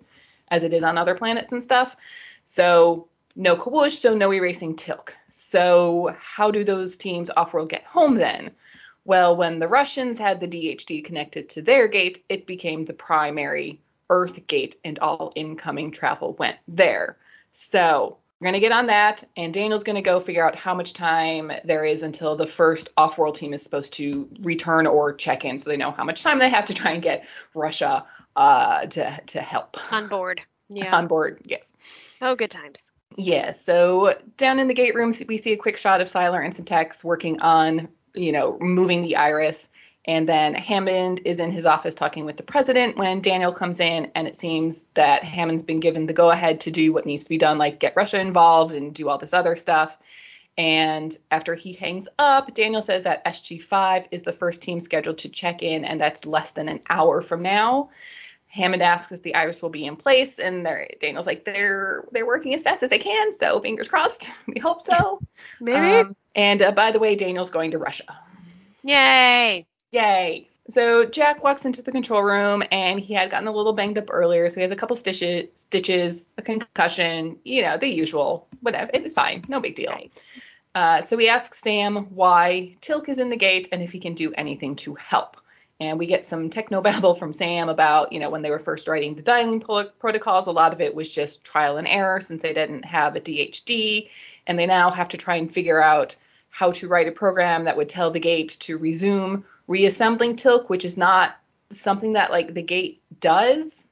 as 0.49 0.65
it 0.65 0.73
is 0.73 0.85
on 0.85 0.97
other 0.97 1.15
planets 1.15 1.53
and 1.53 1.63
stuff 1.63 1.97
so 2.47 3.09
no 3.37 3.57
Kawoosh, 3.57 3.99
so 3.99 4.15
no 4.15 4.33
erasing 4.33 4.77
Teal'c. 4.77 5.11
So 5.31 6.15
how 6.19 6.51
do 6.51 6.65
those 6.65 6.97
teams 6.97 7.31
off-world 7.37 7.69
get 7.69 7.85
home 7.85 8.17
then? 8.17 8.51
Well, 9.05 9.37
when 9.37 9.59
the 9.59 9.69
Russians 9.69 10.19
had 10.19 10.41
the 10.41 10.49
DHD 10.49 11.05
connected 11.05 11.49
to 11.51 11.63
their 11.63 11.89
gate, 11.89 12.23
it 12.29 12.47
became 12.47 12.85
the 12.85 12.93
primary 12.93 13.81
Earth 14.11 14.47
Gate, 14.47 14.77
and 14.85 14.99
all 14.99 15.33
incoming 15.37 15.93
travel 15.93 16.35
went 16.35 16.59
there. 16.69 17.17
So 17.53 18.19
we're 18.41 18.47
going 18.47 18.55
to 18.55 18.61
get 18.61 18.73
on 18.73 18.87
that, 18.87 19.25
and 19.37 19.55
Daniel's 19.55 19.85
going 19.85 19.97
to 19.97 20.03
go 20.03 20.19
figure 20.19 20.47
out 20.47 20.57
how 20.57 20.75
much 20.75 20.93
time 20.93 21.53
there 21.65 21.85
is 21.85 22.03
until 22.03 22.37
the 22.37 22.47
first 22.47 22.91
off 22.97 23.19
world 23.19 23.37
team 23.37 23.55
is 23.55 23.63
supposed 23.63 23.93
to 23.95 24.29
return 24.41 24.87
or 24.87 25.13
check 25.15 25.45
in 25.45 25.59
so 25.59 25.71
they 25.71 25.77
know 25.77 25.93
how 25.93 26.05
much 26.05 26.23
time 26.23 26.39
they 26.39 26.51
have 26.51 26.65
to 26.67 26.75
try 26.75 26.91
and 26.91 27.03
get 27.03 27.27
Russia 27.55 28.05
uh, 28.37 28.87
to, 28.87 29.21
to 29.27 29.41
help. 29.41 29.77
On 29.93 30.09
board. 30.09 30.41
Yeah. 30.69 30.97
On 30.97 31.07
board, 31.07 31.41
yes. 31.47 31.73
Oh, 32.21 32.35
good 32.35 32.51
times. 32.51 32.91
Yeah, 33.17 33.53
so 33.53 34.17
down 34.37 34.59
in 34.59 34.69
the 34.69 34.75
gate 34.75 34.95
rooms, 34.95 35.23
we 35.27 35.37
see 35.37 35.53
a 35.53 35.57
quick 35.57 35.77
shot 35.77 36.01
of 36.01 36.09
Siler 36.09 36.45
and 36.45 36.55
some 36.55 36.65
techs 36.65 37.05
working 37.05 37.41
on, 37.41 37.89
you 38.15 38.33
know, 38.33 38.59
moving 38.61 39.03
the 39.03 39.17
iris. 39.17 39.69
And 40.07 40.29
then 40.29 40.55
Hammond 40.55 41.21
is 41.25 41.41
in 41.41 41.51
his 41.51 41.67
office 41.67 41.95
talking 41.95 42.25
with 42.25 42.37
the 42.37 42.43
president 42.43 42.97
when 42.97 43.21
Daniel 43.21 43.53
comes 43.53 43.81
in, 43.81 44.11
and 44.15 44.27
it 44.27 44.35
seems 44.35 44.87
that 44.95 45.25
Hammond's 45.25 45.63
been 45.63 45.81
given 45.81 46.07
the 46.07 46.13
go 46.13 46.31
ahead 46.31 46.61
to 46.61 46.71
do 46.71 46.93
what 46.93 47.05
needs 47.05 47.25
to 47.25 47.29
be 47.29 47.37
done, 47.37 47.59
like 47.59 47.81
get 47.81 47.97
Russia 47.97 48.19
involved 48.19 48.75
and 48.75 48.95
do 48.95 49.09
all 49.09 49.19
this 49.19 49.35
other 49.35 49.57
stuff. 49.57 49.99
And 50.57 51.17
after 51.31 51.55
he 51.55 51.73
hangs 51.75 52.09
up, 52.19 52.55
Daniel 52.55 52.83
says 52.83 53.03
that 53.03 53.25
SG5 53.25 54.07
is 54.11 54.23
the 54.23 54.33
first 54.33 54.63
team 54.63 54.81
scheduled 54.81 55.19
to 55.19 55.29
check 55.29 55.63
in, 55.63 55.85
and 55.85 56.01
that's 56.01 56.27
less 56.27 56.53
than 56.53 56.69
an 56.69 56.81
hour 56.89 57.21
from 57.21 57.43
now. 57.43 57.91
Hammond 58.51 58.83
asks 58.83 59.13
if 59.13 59.23
the 59.23 59.35
iris 59.35 59.63
will 59.63 59.71
be 59.71 59.87
in 59.87 59.97
place, 59.97 60.41
and 60.41 60.69
Daniel's 61.01 61.27
like, 61.27 61.45
they're 61.45 62.05
they're 62.11 62.27
working 62.27 62.53
as 62.55 62.63
fast 62.63 62.83
as 62.83 62.91
they 62.91 62.99
can, 62.99 63.33
so 63.33 63.61
fingers 63.61 63.89
crossed. 63.89 64.29
We 64.47 64.61
hope 64.61 64.83
so. 64.83 65.21
Maybe. 65.61 66.01
Um, 66.01 66.17
and 66.35 66.61
uh, 66.61 66.73
by 66.73 66.91
the 66.91 66.99
way, 66.99 67.15
Daniel's 67.15 67.51
going 67.51 67.71
to 67.71 67.79
Russia. 67.79 68.19
Yay! 68.83 69.67
Yay. 69.93 70.49
So 70.69 71.05
Jack 71.05 71.43
walks 71.43 71.65
into 71.65 71.83
the 71.83 71.93
control 71.93 72.23
room 72.23 72.63
and 72.71 73.01
he 73.01 73.15
had 73.15 73.31
gotten 73.31 73.49
a 73.49 73.53
little 73.53 73.73
banged 73.73 73.99
up 73.99 74.11
earlier, 74.11 74.49
so 74.49 74.57
he 74.57 74.63
has 74.63 74.71
a 74.71 74.77
couple 74.77 74.97
stitches, 74.97 75.49
stitches, 75.55 76.33
a 76.39 76.43
concussion, 76.43 77.39
you 77.45 77.63
know, 77.63 77.77
the 77.77 77.89
usual. 77.89 78.49
Whatever, 78.61 78.91
it's 78.93 79.15
fine, 79.15 79.45
no 79.49 79.61
big 79.61 79.75
deal. 79.75 79.97
Uh, 80.75 81.01
so 81.01 81.17
he 81.17 81.29
asks 81.29 81.61
Sam 81.61 82.07
why 82.15 82.75
Teal'c 82.81 83.09
is 83.09 83.19
in 83.19 83.29
the 83.29 83.37
gate 83.37 83.69
and 83.73 83.83
if 83.83 83.91
he 83.93 83.99
can 83.99 84.15
do 84.15 84.33
anything 84.35 84.77
to 84.77 84.95
help. 84.95 85.37
And 85.81 85.99
we 85.99 86.07
get 86.07 86.25
some 86.25 86.51
technobabble 86.51 87.19
from 87.19 87.33
Sam 87.33 87.69
about, 87.69 88.13
you 88.13 88.21
know, 88.21 88.31
when 88.31 88.43
they 88.43 88.51
were 88.51 88.59
first 88.59 88.87
writing 88.87 89.15
the 89.15 89.23
dialing 89.23 89.61
pro- 89.61 89.89
protocols, 89.89 90.47
a 90.47 90.53
lot 90.53 90.73
of 90.73 90.81
it 90.81 90.95
was 90.95 91.09
just 91.09 91.43
trial 91.43 91.79
and 91.79 91.89
error 91.89 92.21
since 92.21 92.43
they 92.43 92.53
didn't 92.53 92.85
have 92.85 93.17
a 93.17 93.21
DHD. 93.21 94.11
And 94.47 94.59
they 94.59 94.67
now 94.67 94.91
have 94.91 95.09
to 95.09 95.17
try 95.17 95.37
and 95.37 95.53
figure 95.53 95.83
out 95.83 96.17
how 96.51 96.73
to 96.73 96.89
write 96.89 97.09
a 97.09 97.13
program 97.13 97.65
that 97.65 97.77
would 97.77 97.89
tell 97.89 98.11
the 98.11 98.21
gate 98.21 98.57
to 98.61 98.77
resume 98.77 99.45
reassembling 99.69 100.37
Teal'c, 100.37 100.69
which 100.69 100.85
is 100.85 100.97
not 100.97 101.37
something 101.71 102.15
that 102.15 102.31
like 102.31 102.53
the 102.53 102.63
gate 102.63 103.03
does. 103.21 103.87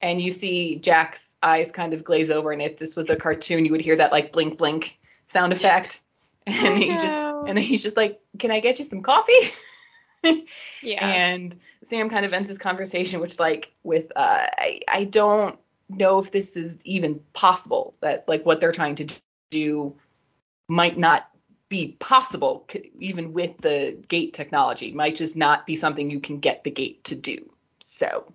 And 0.00 0.20
you 0.20 0.30
see 0.30 0.78
Jack's 0.78 1.36
eyes 1.42 1.70
kind 1.70 1.92
of 1.92 2.04
glaze 2.04 2.30
over, 2.30 2.52
and 2.52 2.62
if 2.62 2.78
this 2.78 2.96
was 2.96 3.10
a 3.10 3.16
cartoon, 3.16 3.64
you 3.64 3.72
would 3.72 3.80
hear 3.80 3.96
that 3.96 4.12
like 4.12 4.32
blink 4.32 4.58
blink 4.58 4.98
sound 5.26 5.52
effect. 5.52 6.02
And 6.46 6.68
Oh, 6.68 6.76
he 6.76 6.88
just 6.94 7.18
oh, 7.18 7.44
and 7.46 7.58
he's 7.58 7.82
just 7.82 7.98
like, 7.98 8.22
Can 8.38 8.50
I 8.50 8.60
get 8.60 8.78
you 8.78 8.84
some 8.86 9.02
coffee? 9.02 9.32
Yeah. 10.82 11.06
And 11.06 11.56
Sam 11.82 12.08
kind 12.08 12.24
of 12.24 12.32
ends 12.32 12.48
his 12.48 12.58
conversation 12.58 13.20
which 13.20 13.38
like 13.38 13.72
with 13.82 14.10
uh 14.16 14.46
I, 14.58 14.80
I 14.88 15.04
don't 15.04 15.58
know 15.88 16.18
if 16.18 16.30
this 16.30 16.56
is 16.56 16.78
even 16.84 17.20
possible 17.32 17.94
that 18.00 18.28
like 18.28 18.44
what 18.46 18.60
they're 18.60 18.72
trying 18.72 18.94
to 18.96 19.06
do 19.50 19.96
might 20.68 20.98
not 20.98 21.28
be 21.68 21.96
possible 21.98 22.64
c- 22.70 22.90
even 22.98 23.32
with 23.32 23.56
the 23.58 23.98
gate 24.08 24.34
technology 24.34 24.92
might 24.92 25.16
just 25.16 25.36
not 25.36 25.66
be 25.66 25.76
something 25.76 26.10
you 26.10 26.20
can 26.20 26.38
get 26.40 26.64
the 26.64 26.70
gate 26.70 27.04
to 27.04 27.14
do 27.14 27.50
so 27.80 28.32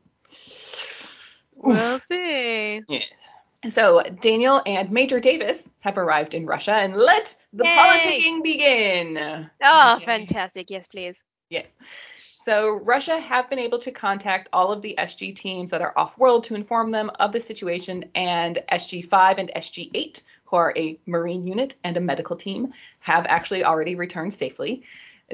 we'll 1.56 2.00
see. 2.12 2.82
yes 2.88 3.30
so 3.70 4.02
daniel 4.22 4.62
and 4.66 4.92
major 4.92 5.20
davis 5.20 5.70
have 5.80 5.98
arrived 5.98 6.34
in 6.34 6.46
russia 6.46 6.74
and 6.74 6.96
let 6.96 7.36
the 7.54 7.64
Yay! 7.66 7.72
politicking 7.72 8.44
begin 8.44 9.50
Oh, 9.64 9.96
Okay. 9.96 10.06
fantastic. 10.06 10.70
Yes, 10.70 10.88
please. 10.88 11.22
Yes. 11.54 11.78
So 12.18 12.72
Russia 12.72 13.20
have 13.20 13.48
been 13.50 13.60
able 13.60 13.78
to 13.80 13.92
contact 13.92 14.50
all 14.52 14.72
of 14.72 14.82
the 14.82 14.96
SG 14.98 15.36
teams 15.36 15.70
that 15.70 15.82
are 15.82 15.94
off-world 15.96 16.44
to 16.46 16.56
inform 16.56 16.90
them 16.90 17.12
of 17.20 17.32
the 17.32 17.40
situation, 17.40 18.06
and 18.16 18.58
SG5 18.72 19.38
and 19.38 19.52
SG8, 19.56 20.24
who 20.46 20.56
are 20.58 20.74
a 20.76 20.98
marine 21.06 21.46
unit 21.46 21.76
and 21.84 21.96
a 21.96 22.02
medical 22.02 22.36
team, 22.36 22.74
have 23.00 23.28
actually 23.30 23.64
already 23.64 23.96
returned 23.96 24.34
safely. 24.34 24.84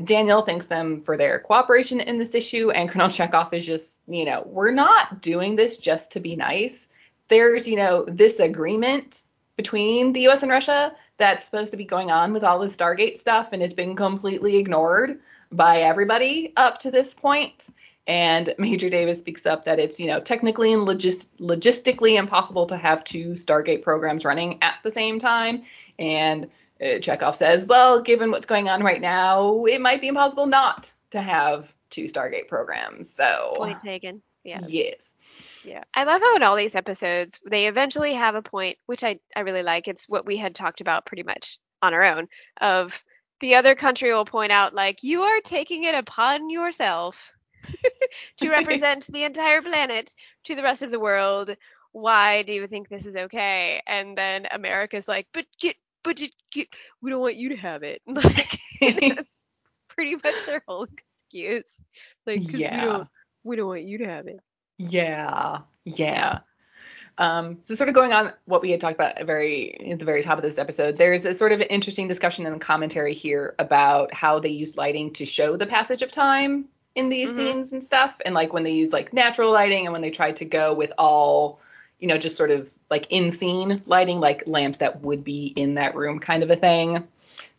Daniel 0.03 0.41
thanks 0.41 0.65
them 0.65 0.99
for 0.99 1.17
their 1.17 1.39
cooperation 1.39 2.01
in 2.01 2.19
this 2.19 2.35
issue, 2.35 2.69
and 2.69 2.89
Colonel 2.89 3.09
Chekhov 3.09 3.53
is 3.53 3.65
just, 3.65 4.01
you 4.07 4.25
know, 4.25 4.43
we're 4.45 4.71
not 4.71 5.21
doing 5.21 5.55
this 5.55 5.77
just 5.77 6.11
to 6.11 6.19
be 6.19 6.35
nice. 6.35 6.89
There's, 7.29 7.65
you 7.67 7.77
know, 7.77 8.05
this 8.07 8.39
agreement 8.39 9.23
between 9.55 10.13
the 10.13 10.27
US 10.27 10.43
and 10.43 10.51
Russia 10.51 10.93
that's 11.17 11.45
supposed 11.45 11.71
to 11.71 11.77
be 11.77 11.85
going 11.85 12.11
on 12.11 12.33
with 12.33 12.43
all 12.43 12.59
the 12.59 12.67
Stargate 12.67 13.15
stuff, 13.15 13.51
and 13.51 13.63
it's 13.63 13.73
been 13.73 13.95
completely 13.95 14.57
ignored 14.57 15.19
by 15.51 15.81
everybody 15.81 16.53
up 16.55 16.79
to 16.79 16.91
this 16.91 17.13
point. 17.13 17.67
And 18.07 18.55
Major 18.57 18.89
Davis 18.89 19.19
speaks 19.19 19.45
up 19.45 19.65
that 19.65 19.79
it's, 19.79 19.99
you 19.99 20.07
know, 20.07 20.19
technically 20.19 20.73
and 20.73 20.87
logist- 20.87 21.29
logistically 21.39 22.17
impossible 22.17 22.65
to 22.67 22.77
have 22.77 23.03
two 23.03 23.31
Stargate 23.31 23.83
programs 23.83 24.25
running 24.25 24.57
at 24.63 24.75
the 24.83 24.89
same 24.91 25.19
time. 25.19 25.63
And 25.99 26.49
uh, 26.83 26.99
Chekhov 26.99 27.35
says, 27.35 27.65
well, 27.65 28.01
given 28.01 28.31
what's 28.31 28.47
going 28.47 28.67
on 28.67 28.81
right 28.81 29.01
now, 29.01 29.65
it 29.65 29.79
might 29.79 30.01
be 30.01 30.07
impossible 30.07 30.47
not 30.47 30.91
to 31.11 31.21
have 31.21 31.73
two 31.89 32.05
Stargate 32.05 32.47
programs. 32.47 33.09
So, 33.09 33.53
Point 33.57 33.83
taken. 33.83 34.21
Yeah. 34.43 34.61
yes. 34.67 35.15
Yeah. 35.63 35.83
I 35.93 36.05
love 36.05 36.21
how 36.21 36.35
in 36.35 36.43
all 36.43 36.55
these 36.55 36.75
episodes 36.75 37.39
they 37.45 37.67
eventually 37.67 38.13
have 38.13 38.35
a 38.35 38.41
point, 38.41 38.77
which 38.85 39.03
I, 39.03 39.19
I 39.35 39.41
really 39.41 39.63
like. 39.63 39.87
It's 39.87 40.07
what 40.07 40.25
we 40.25 40.37
had 40.37 40.55
talked 40.55 40.81
about 40.81 41.05
pretty 41.05 41.23
much 41.23 41.59
on 41.81 41.93
our 41.93 42.03
own 42.03 42.27
of 42.59 43.03
the 43.39 43.55
other 43.55 43.75
country 43.75 44.13
will 44.13 44.25
point 44.25 44.51
out 44.51 44.73
like 44.73 45.03
you 45.03 45.23
are 45.23 45.41
taking 45.41 45.83
it 45.83 45.95
upon 45.95 46.49
yourself 46.49 47.33
to 48.37 48.49
represent 48.49 49.07
the 49.11 49.23
entire 49.23 49.61
planet 49.61 50.13
to 50.45 50.55
the 50.55 50.63
rest 50.63 50.81
of 50.81 50.91
the 50.91 50.99
world. 50.99 51.55
Why 51.91 52.43
do 52.43 52.53
you 52.53 52.67
think 52.67 52.89
this 52.89 53.05
is 53.05 53.15
okay? 53.15 53.81
And 53.87 54.17
then 54.17 54.45
America's 54.51 55.07
like, 55.07 55.27
but 55.33 55.45
get 55.59 55.75
but 56.03 56.21
it, 56.21 56.31
get, 56.51 56.67
we 57.01 57.09
don't 57.11 57.21
want 57.21 57.35
you 57.35 57.49
to 57.49 57.57
have 57.57 57.83
it. 57.83 58.01
Like 58.07 58.59
pretty 59.89 60.15
much 60.23 60.43
their 60.45 60.61
whole 60.67 60.83
excuse. 60.85 61.83
Like 62.25 62.45
'cause 62.47 62.67
we 62.69 62.79
Yeah. 62.79 62.81
don't 62.81 63.07
we 63.43 63.55
don't 63.55 63.67
want 63.67 63.83
you 63.83 63.99
to 63.99 64.05
have 64.05 64.27
it. 64.27 64.39
Yeah, 64.77 65.61
yeah. 65.85 66.39
Um, 67.19 67.59
so 67.63 67.75
sort 67.75 67.89
of 67.89 67.95
going 67.95 68.13
on 68.13 68.31
what 68.45 68.61
we 68.61 68.71
had 68.71 68.79
talked 68.79 68.95
about 68.95 69.17
at 69.17 69.25
very 69.25 69.91
at 69.91 69.99
the 69.99 70.05
very 70.05 70.21
top 70.21 70.37
of 70.37 70.41
this 70.41 70.57
episode, 70.57 70.97
there's 70.97 71.25
a 71.25 71.33
sort 71.33 71.51
of 71.51 71.59
interesting 71.59 72.07
discussion 72.07 72.45
and 72.45 72.61
commentary 72.61 73.13
here 73.13 73.55
about 73.59 74.13
how 74.13 74.39
they 74.39 74.49
use 74.49 74.77
lighting 74.77 75.11
to 75.13 75.25
show 75.25 75.57
the 75.57 75.67
passage 75.67 76.01
of 76.01 76.11
time 76.13 76.65
in 76.95 77.09
these 77.09 77.31
Mhm. 77.31 77.35
scenes 77.35 77.73
and 77.73 77.83
stuff, 77.83 78.19
and 78.25 78.33
like 78.33 78.53
when 78.53 78.63
they 78.63 78.71
use 78.71 78.91
like 78.91 79.11
natural 79.13 79.51
lighting 79.51 79.85
and 79.85 79.91
when 79.93 80.01
they 80.01 80.11
tried 80.11 80.37
to 80.37 80.45
go 80.45 80.73
with 80.73 80.93
all, 80.97 81.59
you 81.99 82.07
know, 82.07 82.17
just 82.17 82.37
sort 82.37 82.51
of 82.51 82.71
like 82.89 83.07
in 83.09 83.31
scene 83.31 83.81
lighting, 83.85 84.21
like 84.21 84.43
lamps 84.47 84.77
that 84.77 85.01
would 85.01 85.23
be 85.23 85.47
in 85.47 85.75
that 85.75 85.95
room 85.95 86.19
kind 86.19 86.41
of 86.41 86.49
a 86.49 86.55
thing. 86.55 87.05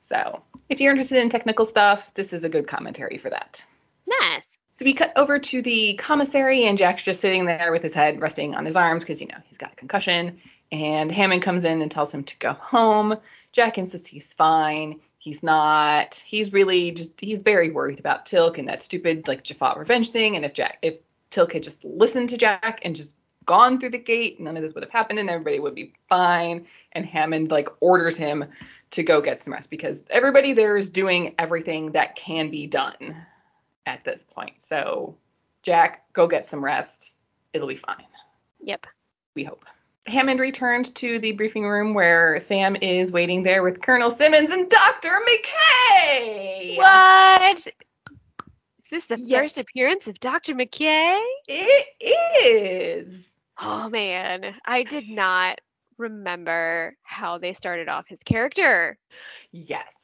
So 0.00 0.42
if 0.70 0.80
you're 0.80 0.90
interested 0.90 1.18
in 1.18 1.28
technical 1.28 1.66
stuff, 1.66 2.12
this 2.14 2.32
is 2.32 2.44
a 2.44 2.48
good 2.48 2.66
commentary 2.66 3.18
for 3.18 3.28
that. 3.30 3.62
Nice. 4.06 4.49
So 4.80 4.86
we 4.86 4.94
cut 4.94 5.12
over 5.14 5.38
to 5.38 5.60
the 5.60 5.92
commissary, 5.96 6.64
and 6.64 6.78
Jack's 6.78 7.02
just 7.02 7.20
sitting 7.20 7.44
there 7.44 7.70
with 7.70 7.82
his 7.82 7.92
head 7.92 8.18
resting 8.18 8.54
on 8.54 8.64
his 8.64 8.76
arms 8.76 9.04
because, 9.04 9.20
you 9.20 9.26
know, 9.26 9.36
he's 9.44 9.58
got 9.58 9.74
a 9.74 9.76
concussion. 9.76 10.38
And 10.72 11.12
Hammond 11.12 11.42
comes 11.42 11.66
in 11.66 11.82
and 11.82 11.90
tells 11.90 12.14
him 12.14 12.24
to 12.24 12.38
go 12.38 12.54
home. 12.54 13.18
Jack 13.52 13.76
insists 13.76 14.08
he's 14.08 14.32
fine. 14.32 14.98
He's 15.18 15.42
not. 15.42 16.14
He's 16.14 16.54
really 16.54 16.92
just, 16.92 17.20
he's 17.20 17.42
very 17.42 17.70
worried 17.70 17.98
about 17.98 18.24
Teal'c 18.24 18.56
and 18.56 18.68
that 18.68 18.82
stupid, 18.82 19.28
like, 19.28 19.44
Jaffa 19.44 19.74
revenge 19.78 20.12
thing. 20.12 20.34
And 20.34 20.46
if 20.46 20.54
Jack, 20.54 20.78
if 20.80 20.94
Teal'c 21.30 21.52
had 21.52 21.62
just 21.62 21.84
listened 21.84 22.30
to 22.30 22.38
Jack 22.38 22.80
and 22.82 22.96
just 22.96 23.14
gone 23.44 23.78
through 23.80 23.90
the 23.90 23.98
gate, 23.98 24.40
none 24.40 24.56
of 24.56 24.62
this 24.62 24.72
would 24.72 24.82
have 24.82 24.90
happened 24.90 25.18
and 25.18 25.28
everybody 25.28 25.60
would 25.60 25.74
be 25.74 25.92
fine. 26.08 26.66
And 26.92 27.04
Hammond, 27.04 27.50
like, 27.50 27.68
orders 27.80 28.16
him 28.16 28.46
to 28.92 29.02
go 29.02 29.20
get 29.20 29.40
some 29.40 29.52
rest 29.52 29.68
because 29.68 30.06
everybody 30.08 30.54
there 30.54 30.78
is 30.78 30.88
doing 30.88 31.34
everything 31.38 31.92
that 31.92 32.16
can 32.16 32.48
be 32.48 32.66
done 32.66 33.14
at 33.90 34.04
this 34.04 34.24
point. 34.24 34.62
So, 34.62 35.16
Jack, 35.62 36.12
go 36.12 36.26
get 36.26 36.46
some 36.46 36.64
rest. 36.64 37.16
It'll 37.52 37.68
be 37.68 37.76
fine. 37.76 38.04
Yep. 38.60 38.86
We 39.34 39.44
hope. 39.44 39.64
Hammond 40.06 40.40
returned 40.40 40.94
to 40.96 41.18
the 41.18 41.32
briefing 41.32 41.66
room 41.66 41.92
where 41.92 42.38
Sam 42.38 42.76
is 42.76 43.12
waiting 43.12 43.42
there 43.42 43.62
with 43.62 43.82
Colonel 43.82 44.10
Simmons 44.10 44.50
and 44.50 44.68
Dr. 44.70 45.20
McKay. 45.28 46.76
What? 46.76 47.56
Is 47.58 47.68
this 48.90 49.06
the 49.06 49.18
first 49.18 49.58
appearance 49.58 50.06
of 50.06 50.18
Dr. 50.20 50.54
McKay? 50.54 51.20
It 51.48 51.86
is. 52.44 53.26
Oh 53.60 53.88
man, 53.88 54.54
I 54.64 54.84
did 54.84 55.08
not 55.08 55.60
remember 55.98 56.96
how 57.02 57.38
they 57.38 57.52
started 57.52 57.88
off 57.88 58.08
his 58.08 58.22
character. 58.22 58.98
Yes. 59.52 59.99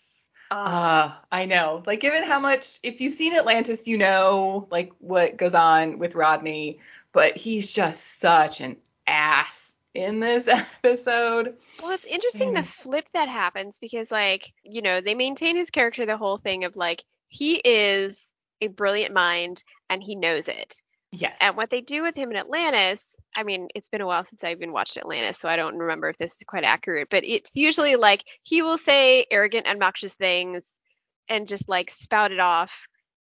Oh, 0.50 0.56
Uh, 0.56 1.14
I 1.32 1.46
know. 1.46 1.82
Like, 1.87 2.00
given 2.00 2.22
how 2.22 2.38
much, 2.40 2.78
if 2.82 3.00
you've 3.00 3.14
seen 3.14 3.35
Atlantis, 3.35 3.87
you 3.88 3.98
know, 3.98 4.68
like, 4.70 4.92
what 4.98 5.37
goes 5.37 5.54
on 5.54 5.98
with 5.98 6.14
Rodney, 6.14 6.80
but 7.12 7.37
he's 7.37 7.72
just 7.72 8.20
such 8.20 8.61
an 8.61 8.76
ass 9.06 9.76
in 9.94 10.20
this 10.20 10.46
episode. 10.85 11.56
well, 11.82 11.92
it's 11.92 12.04
interesting 12.04 12.52
the 12.52 12.61
mm. 12.61 12.66
flip 12.66 13.06
that 13.14 13.28
happens 13.28 13.78
because, 13.78 14.11
like, 14.11 14.52
you 14.62 14.82
know, 14.82 15.00
they 15.00 15.14
maintain 15.14 15.56
his 15.56 15.70
character 15.70 16.06
the 16.06 16.16
whole 16.16 16.37
thing 16.37 16.64
of 16.64 16.76
like 16.76 17.04
he 17.28 17.56
is 17.56 18.32
a 18.61 18.68
brilliant 18.68 19.14
mind 19.14 19.64
and 19.90 20.02
he 20.02 20.14
knows 20.14 20.48
it. 20.48 20.82
Yes. 21.12 21.38
And 21.40 21.56
what 21.56 21.70
they 21.70 21.80
do 21.80 22.02
with 22.02 22.16
him 22.16 22.30
in 22.30 22.37
Atlantis, 22.37 23.15
I 23.37 23.42
mean, 23.42 23.68
it's 23.75 23.88
been 23.88 24.01
a 24.01 24.07
while 24.07 24.25
since 24.25 24.42
I 24.42 24.53
even 24.53 24.72
watched 24.72 24.96
Atlantis, 24.96 25.38
so 25.38 25.49
I 25.49 25.57
don't 25.57 25.77
remember 25.77 26.09
if 26.09 26.16
this 26.16 26.33
is 26.33 26.42
quite 26.46 26.64
accurate, 26.64 27.09
but 27.11 27.22
it's 27.25 27.55
usually 27.55 27.96
like 27.96 28.25
he 28.42 28.62
will 28.62 28.79
say 28.79 29.27
arrogant, 29.31 29.68
obnoxious 29.68 30.14
things 30.14 30.81
and 31.29 31.46
just 31.46 31.68
like 31.68 31.90
spout 31.90 32.33
it 32.33 32.40
off, 32.40 32.87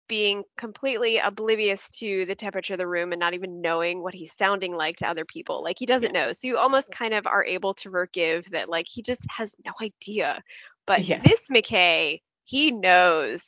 being 0.09 0.43
completely 0.57 1.19
oblivious 1.19 1.89
to 1.89 2.25
the 2.25 2.35
temperature 2.35 2.73
of 2.73 2.77
the 2.79 2.85
room 2.85 3.13
and 3.13 3.19
not 3.19 3.33
even 3.33 3.61
knowing 3.61 4.03
what 4.03 4.13
he's 4.13 4.33
sounding 4.33 4.75
like 4.75 4.97
to 4.97 5.07
other 5.07 5.23
people. 5.23 5.63
Like 5.63 5.79
he 5.79 5.85
doesn't 5.85 6.11
know. 6.11 6.33
So 6.33 6.47
you 6.47 6.57
almost 6.57 6.91
kind 6.91 7.13
of 7.13 7.25
are 7.25 7.45
able 7.45 7.73
to 7.75 7.89
forgive 7.89 8.51
that, 8.51 8.67
like, 8.69 8.87
he 8.89 9.01
just 9.01 9.25
has 9.29 9.55
no 9.65 9.71
idea. 9.81 10.41
But 10.85 11.05
Yeah. 11.07 11.21
this 11.23 11.47
McKay, 11.49 12.19
he 12.43 12.71
knows 12.71 13.47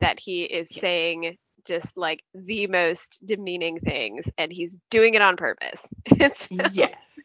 that 0.00 0.18
he 0.18 0.44
is 0.44 0.70
Yes. 0.70 0.80
saying 0.80 1.36
just 1.64 1.96
like 1.96 2.22
the 2.34 2.66
most 2.66 3.24
demeaning 3.24 3.78
things 3.80 4.28
and 4.38 4.52
he's 4.52 4.78
doing 4.90 5.14
it 5.14 5.22
on 5.22 5.36
purpose. 5.36 5.86
It's 6.06 6.48
yes. 6.76 7.20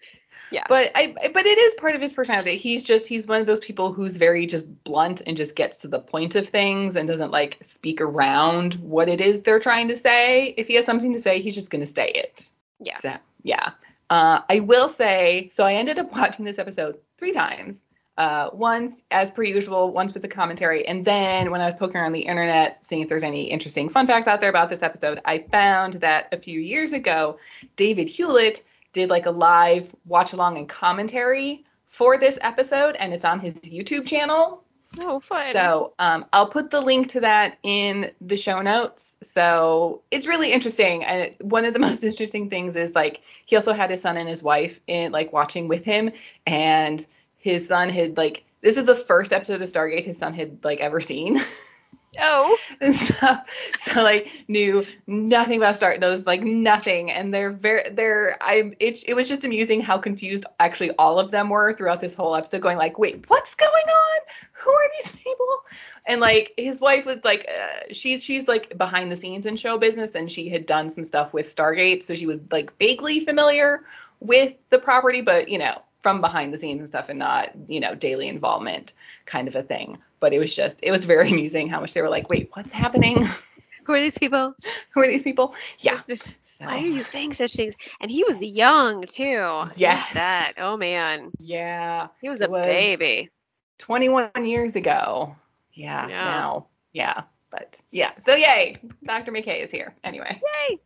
Yeah. 0.51 0.63
But 0.67 0.91
I 0.95 1.15
but 1.33 1.45
it 1.45 1.57
is 1.57 1.73
part 1.75 1.95
of 1.95 2.01
his 2.01 2.13
personality. 2.13 2.57
He's 2.57 2.83
just 2.83 3.07
he's 3.07 3.27
one 3.27 3.41
of 3.41 3.47
those 3.47 3.59
people 3.59 3.93
who's 3.93 4.17
very 4.17 4.45
just 4.45 4.83
blunt 4.83 5.21
and 5.25 5.35
just 5.35 5.55
gets 5.55 5.81
to 5.81 5.87
the 5.87 5.99
point 5.99 6.35
of 6.35 6.47
things 6.47 6.95
and 6.95 7.07
doesn't 7.07 7.31
like 7.31 7.57
speak 7.61 7.99
around 7.99 8.75
what 8.75 9.09
it 9.09 9.21
is 9.21 9.41
they're 9.41 9.59
trying 9.59 9.87
to 9.89 9.95
say. 9.95 10.47
If 10.57 10.67
he 10.67 10.75
has 10.75 10.85
something 10.85 11.13
to 11.13 11.19
say, 11.19 11.41
he's 11.41 11.55
just 11.55 11.71
going 11.71 11.81
to 11.81 11.87
say 11.87 12.07
it. 12.09 12.51
yeah. 12.79 12.97
So, 12.97 13.13
yeah. 13.43 13.71
Uh, 14.09 14.41
I 14.47 14.59
will 14.59 14.87
say, 14.87 15.49
so 15.51 15.65
I 15.65 15.73
ended 15.73 15.97
up 15.99 16.11
watching 16.15 16.45
this 16.45 16.59
episode 16.59 16.99
three 17.17 17.31
times. 17.31 17.83
Uh, 18.17 18.49
once, 18.53 19.03
as 19.11 19.29
per 19.29 19.43
usual, 19.43 19.91
once 19.91 20.13
with 20.13 20.21
the 20.21 20.29
commentary, 20.29 20.87
and 20.87 21.03
then 21.03 21.51
when 21.51 21.59
I 21.59 21.65
was 21.65 21.75
poking 21.77 21.97
around 21.97 22.13
the 22.13 22.21
internet, 22.21 22.85
seeing 22.85 23.01
if 23.01 23.09
there's 23.09 23.23
any 23.23 23.43
interesting 23.43 23.89
fun 23.89 24.07
facts 24.07 24.27
out 24.27 24.39
there 24.39 24.49
about 24.49 24.69
this 24.69 24.81
episode, 24.81 25.19
I 25.25 25.39
found 25.39 25.95
that 25.95 26.29
a 26.31 26.37
few 26.37 26.59
years 26.59 26.93
ago, 26.93 27.37
David 27.75 28.07
Hewlett 28.07 28.63
did 28.93 29.09
like 29.09 29.25
a 29.25 29.31
live 29.31 29.93
watch 30.05 30.31
along 30.31 30.57
and 30.57 30.69
commentary 30.69 31.65
for 31.87 32.17
this 32.17 32.39
episode, 32.41 32.95
and 32.95 33.13
it's 33.13 33.25
on 33.25 33.39
his 33.39 33.59
YouTube 33.61 34.07
channel. 34.07 34.63
Oh, 34.99 35.19
fun. 35.19 35.51
So 35.51 35.93
um, 35.99 36.25
I'll 36.31 36.47
put 36.47 36.69
the 36.69 36.81
link 36.81 37.09
to 37.09 37.19
that 37.21 37.57
in 37.63 38.11
the 38.21 38.37
show 38.37 38.61
notes. 38.61 39.17
So 39.23 40.03
it's 40.09 40.27
really 40.27 40.53
interesting. 40.53 41.03
And 41.03 41.35
one 41.41 41.65
of 41.65 41.73
the 41.73 41.79
most 41.87 42.03
interesting 42.03 42.49
things 42.49 42.75
is 42.75 42.95
like 42.95 43.21
he 43.45 43.55
also 43.55 43.73
had 43.73 43.89
his 43.89 44.01
son 44.01 44.17
and 44.17 44.29
his 44.29 44.41
wife 44.41 44.79
in 44.87 45.11
like 45.11 45.33
watching 45.33 45.67
with 45.67 45.85
him, 45.85 46.11
and 46.45 47.05
his 47.45 47.67
son 47.67 47.89
had 47.89 48.17
like 48.17 48.43
this 48.61 48.77
is 48.77 48.85
the 48.85 48.95
first 48.95 49.31
episode 49.31 49.61
of 49.61 49.69
Stargate 49.69 50.03
his 50.03 50.17
son 50.17 50.33
had 50.33 50.65
like 50.65 50.79
ever 50.79 50.99
seen. 50.99 51.39
oh. 52.19 52.57
and 52.81 52.95
stuff. 52.95 53.47
So 53.77 54.01
like 54.01 54.31
knew 54.47 54.83
nothing 55.05 55.57
about 55.59 55.75
Star 55.75 55.95
knows 55.99 56.25
like 56.25 56.41
nothing. 56.41 57.11
And 57.11 57.31
they're 57.31 57.51
very 57.51 57.91
they're 57.91 58.35
I 58.41 58.75
it 58.79 59.03
it 59.07 59.13
was 59.13 59.29
just 59.29 59.45
amusing 59.45 59.81
how 59.81 59.99
confused 59.99 60.47
actually 60.59 60.91
all 60.97 61.19
of 61.19 61.29
them 61.29 61.49
were 61.49 61.73
throughout 61.73 62.01
this 62.01 62.15
whole 62.15 62.35
episode, 62.35 62.61
going 62.61 62.79
like, 62.79 62.97
wait, 62.97 63.29
what's 63.29 63.53
going 63.53 63.69
on? 63.71 64.19
Who 64.53 64.71
are 64.71 64.89
these 64.97 65.11
people? 65.11 65.59
And 66.07 66.19
like 66.19 66.51
his 66.57 66.81
wife 66.81 67.05
was 67.05 67.19
like, 67.23 67.47
uh, 67.47 67.93
she's 67.93 68.23
she's 68.23 68.47
like 68.47 68.75
behind 68.75 69.11
the 69.11 69.15
scenes 69.15 69.45
in 69.45 69.55
show 69.55 69.77
business, 69.77 70.15
and 70.15 70.31
she 70.31 70.49
had 70.49 70.65
done 70.65 70.89
some 70.89 71.03
stuff 71.03 71.31
with 71.31 71.45
Stargate, 71.55 72.01
so 72.01 72.15
she 72.15 72.25
was 72.25 72.39
like 72.51 72.75
vaguely 72.79 73.19
familiar 73.19 73.81
with 74.19 74.55
the 74.69 74.79
property, 74.79 75.21
but 75.21 75.49
you 75.49 75.59
know 75.59 75.79
from 76.05 76.21
behind 76.21 76.53
the 76.53 76.57
scenes 76.59 76.79
and 76.79 76.87
stuff 76.87 77.09
and 77.09 77.17
not, 77.17 77.49
you 77.67 77.79
know, 77.79 77.95
daily 77.95 78.27
involvement 78.27 78.93
kind 79.25 79.47
of 79.47 79.55
a 79.55 79.63
thing. 79.63 79.97
But 80.19 80.33
it 80.33 80.37
was 80.37 80.55
just, 80.55 80.79
it 80.83 80.91
was 80.91 81.03
very 81.03 81.27
amusing 81.31 81.67
how 81.67 81.79
much 81.79 81.95
they 81.95 82.01
were 82.03 82.11
like, 82.11 82.29
wait, 82.29 82.51
what's 82.53 82.71
happening? 82.71 83.27
Who 83.85 83.93
are 83.93 83.99
these 83.99 84.15
people? 84.15 84.53
Who 84.91 85.01
are 85.01 85.07
these 85.07 85.23
people? 85.23 85.55
Yeah. 85.79 86.01
So. 86.43 86.65
Why 86.65 86.77
are 86.77 86.85
you 86.85 87.03
saying 87.03 87.33
such 87.33 87.55
things? 87.55 87.73
And 88.01 88.11
he 88.11 88.23
was 88.23 88.39
young 88.39 89.07
too. 89.07 89.61
Yes. 89.77 90.13
That. 90.13 90.53
Oh 90.59 90.77
man. 90.77 91.31
Yeah. 91.39 92.09
He 92.21 92.29
was 92.29 92.39
a 92.41 92.47
was 92.47 92.65
baby. 92.65 93.31
21 93.79 94.45
years 94.45 94.75
ago. 94.75 95.35
Yeah. 95.73 96.07
yeah. 96.07 96.23
Now. 96.25 96.67
Yeah. 96.93 97.23
But 97.49 97.81
yeah. 97.89 98.11
So 98.21 98.35
yay. 98.35 98.77
Dr. 99.03 99.31
McKay 99.31 99.63
is 99.63 99.71
here. 99.71 99.95
Anyway. 100.03 100.39
Yay. 100.69 100.79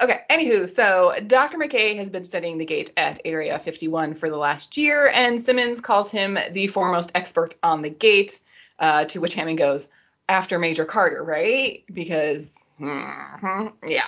Okay, 0.00 0.20
anywho, 0.30 0.68
so 0.68 1.14
Dr. 1.26 1.58
McKay 1.58 1.96
has 1.96 2.08
been 2.08 2.24
studying 2.24 2.58
the 2.58 2.64
gate 2.64 2.92
at 2.96 3.20
Area 3.24 3.58
51 3.58 4.14
for 4.14 4.30
the 4.30 4.36
last 4.36 4.76
year, 4.76 5.08
and 5.08 5.40
Simmons 5.40 5.80
calls 5.80 6.12
him 6.12 6.38
the 6.52 6.68
foremost 6.68 7.10
expert 7.16 7.56
on 7.64 7.82
the 7.82 7.90
gate, 7.90 8.40
uh, 8.78 9.06
to 9.06 9.20
which 9.20 9.34
Hammond 9.34 9.58
goes, 9.58 9.88
after 10.28 10.58
Major 10.58 10.84
Carter, 10.84 11.24
right? 11.24 11.82
Because, 11.92 12.64
mm-hmm, 12.80 13.88
yeah. 13.88 14.06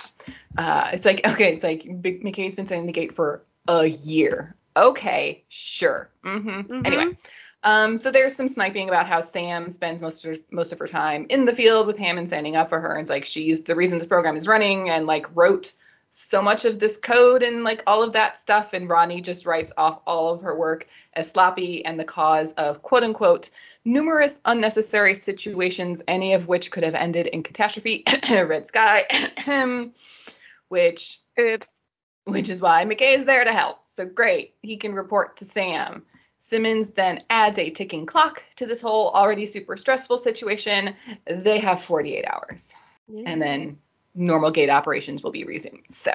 Uh, 0.57 0.91
it's 0.93 1.03
like, 1.03 1.27
okay, 1.27 1.51
it's 1.51 1.63
like 1.63 1.83
McKay's 1.83 2.55
been 2.55 2.65
studying 2.65 2.87
the 2.87 2.93
gate 2.93 3.13
for 3.13 3.43
a 3.67 3.87
year. 3.87 4.55
Okay, 4.77 5.43
sure. 5.49 6.09
Mm-hmm. 6.23 6.49
Mm-hmm. 6.49 6.85
Anyway. 6.85 7.17
Um, 7.63 7.97
so 7.97 8.09
there's 8.09 8.35
some 8.35 8.47
sniping 8.47 8.89
about 8.89 9.07
how 9.07 9.21
Sam 9.21 9.69
spends 9.69 10.01
most 10.01 10.25
of 10.25 10.39
most 10.51 10.73
of 10.73 10.79
her 10.79 10.87
time 10.87 11.27
in 11.29 11.45
the 11.45 11.53
field 11.53 11.85
with 11.85 11.97
Hammond 11.97 12.27
standing 12.27 12.55
up 12.55 12.69
for 12.69 12.79
her. 12.79 12.93
And 12.93 13.01
it's 13.01 13.09
like 13.09 13.25
she's 13.25 13.63
the 13.63 13.75
reason 13.75 13.99
this 13.99 14.07
program 14.07 14.35
is 14.35 14.47
running 14.47 14.89
and 14.89 15.05
like 15.05 15.27
wrote 15.35 15.73
so 16.09 16.41
much 16.41 16.65
of 16.65 16.77
this 16.77 16.97
code 16.97 17.41
and 17.41 17.63
like 17.63 17.83
all 17.87 18.03
of 18.03 18.13
that 18.13 18.37
stuff. 18.37 18.73
And 18.73 18.89
Rodney 18.89 19.21
just 19.21 19.45
writes 19.45 19.71
off 19.77 20.01
all 20.05 20.33
of 20.33 20.41
her 20.41 20.55
work 20.55 20.87
as 21.13 21.29
sloppy 21.29 21.85
and 21.85 21.99
the 21.99 22.03
cause 22.03 22.51
of 22.53 22.81
quote 22.81 23.03
unquote 23.03 23.49
numerous 23.85 24.39
unnecessary 24.43 25.13
situations, 25.13 26.01
any 26.07 26.33
of 26.33 26.47
which 26.47 26.71
could 26.71 26.83
have 26.83 26.95
ended 26.95 27.27
in 27.27 27.43
catastrophe. 27.43 28.03
Red 28.29 28.65
sky, 28.65 29.05
which 30.67 31.21
oops, 31.39 31.69
which 32.25 32.49
is 32.49 32.59
why 32.59 32.85
McKay 32.85 33.15
is 33.15 33.25
there 33.25 33.43
to 33.43 33.53
help. 33.53 33.87
So 33.87 34.05
great, 34.05 34.55
he 34.61 34.77
can 34.77 34.93
report 34.93 35.37
to 35.37 35.45
Sam. 35.45 36.03
Simmons 36.51 36.91
then 36.91 37.23
adds 37.29 37.57
a 37.57 37.69
ticking 37.69 38.05
clock 38.05 38.43
to 38.57 38.65
this 38.65 38.81
whole 38.81 39.09
already 39.11 39.45
super 39.45 39.77
stressful 39.77 40.17
situation. 40.17 40.95
They 41.25 41.59
have 41.59 41.81
48 41.81 42.25
hours. 42.27 42.75
Yeah. 43.07 43.23
And 43.25 43.41
then 43.41 43.77
normal 44.13 44.51
gate 44.51 44.69
operations 44.69 45.23
will 45.23 45.31
be 45.31 45.45
resumed. 45.45 45.85
So. 45.87 46.11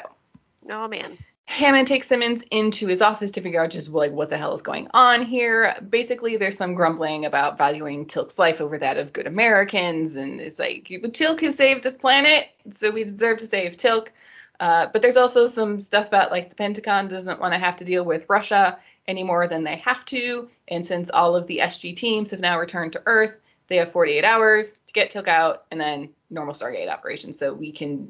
Oh 0.71 0.89
man. 0.89 1.17
Hammond 1.47 1.89
takes 1.89 2.09
Simmons 2.09 2.43
into 2.51 2.87
his 2.87 3.01
office 3.01 3.31
to 3.31 3.41
figure 3.41 3.65
out 3.65 3.71
just 3.71 3.89
like 3.89 4.13
what 4.13 4.29
the 4.29 4.37
hell 4.37 4.53
is 4.53 4.61
going 4.61 4.89
on 4.93 5.23
here. 5.23 5.75
Basically, 5.89 6.37
there's 6.37 6.59
some 6.59 6.75
grumbling 6.75 7.25
about 7.25 7.57
valuing 7.57 8.05
Teal'c's 8.05 8.39
life 8.39 8.61
over 8.61 8.77
that 8.77 8.99
of 8.99 9.15
good 9.15 9.27
Americans, 9.27 10.17
and 10.17 10.39
it's 10.43 10.59
like 10.59 10.85
Teal'c 10.89 11.41
has 11.41 11.57
saved 11.57 11.83
this 11.83 11.97
planet, 11.97 12.49
so 12.69 12.91
we 12.91 13.05
deserve 13.05 13.39
to 13.39 13.47
save 13.47 13.79
Teal'c. 13.79 14.09
Uh, 14.61 14.89
but 14.93 15.01
there's 15.01 15.17
also 15.17 15.47
some 15.47 15.81
stuff 15.81 16.09
about 16.09 16.31
like 16.31 16.51
the 16.51 16.57
Pentagon 16.57 17.09
doesn't 17.09 17.41
want 17.41 17.55
to 17.55 17.59
have 17.59 17.77
to 17.77 17.85
deal 17.85 18.05
with 18.05 18.27
Russia 18.29 18.79
any 19.09 19.23
more 19.23 19.47
than 19.47 19.65
they 19.65 19.77
have 19.77 20.05
to. 20.07 20.49
And 20.69 20.87
since 20.87 21.11
all 21.11 21.37
of 21.37 21.47
the 21.47 21.59
SG 21.59 21.97
teams 21.97 22.31
have 22.31 22.41
now 22.41 22.59
returned 22.59 22.93
to 22.95 23.03
Earth, 23.07 23.41
they 23.69 23.77
have 23.77 23.91
48 23.91 24.25
hours 24.25 24.77
to 24.87 24.93
get 24.93 25.11
Teal'c 25.11 25.29
out 25.29 25.65
and 25.71 25.81
then 25.81 26.11
normal 26.31 26.55
Stargate 26.55 26.91
operations 26.91 27.39
so 27.39 27.53
we 27.53 27.73
can 27.73 28.09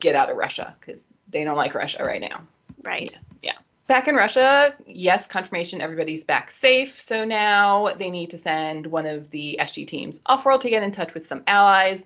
get 0.00 0.14
out 0.14 0.30
of 0.30 0.36
Russia 0.36 0.76
because 0.80 1.02
they 1.28 1.44
don't 1.44 1.56
like 1.56 1.74
Russia 1.74 2.04
right 2.04 2.20
now. 2.20 2.42
Right. 2.82 3.18
Yeah. 3.42 3.54
Back 3.86 4.08
in 4.08 4.16
Russia, 4.16 4.74
yes, 4.86 5.26
confirmation 5.26 5.80
everybody's 5.80 6.24
back 6.24 6.50
safe. 6.50 7.00
So 7.00 7.24
now 7.24 7.94
they 7.96 8.10
need 8.10 8.30
to 8.30 8.38
send 8.38 8.86
one 8.86 9.06
of 9.06 9.30
the 9.30 9.58
SG 9.60 9.86
teams 9.86 10.20
off 10.26 10.44
world 10.44 10.60
to 10.62 10.70
get 10.70 10.82
in 10.82 10.90
touch 10.90 11.14
with 11.14 11.24
some 11.24 11.42
allies. 11.46 12.04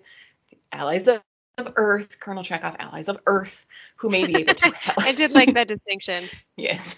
Allies 0.73 1.09
of 1.09 1.23
of 1.61 1.73
Earth, 1.77 2.19
Colonel 2.19 2.43
Chekov, 2.43 2.77
allies 2.79 3.09
of 3.09 3.19
Earth, 3.27 3.67
who 3.97 4.11
may 4.11 4.25
be 4.25 4.37
able 4.37 4.55
to 4.55 4.71
help. 4.75 4.99
I 4.99 5.13
did 5.13 5.31
like 5.31 5.55
that 5.55 5.69
distinction. 5.69 6.29
yes, 6.57 6.97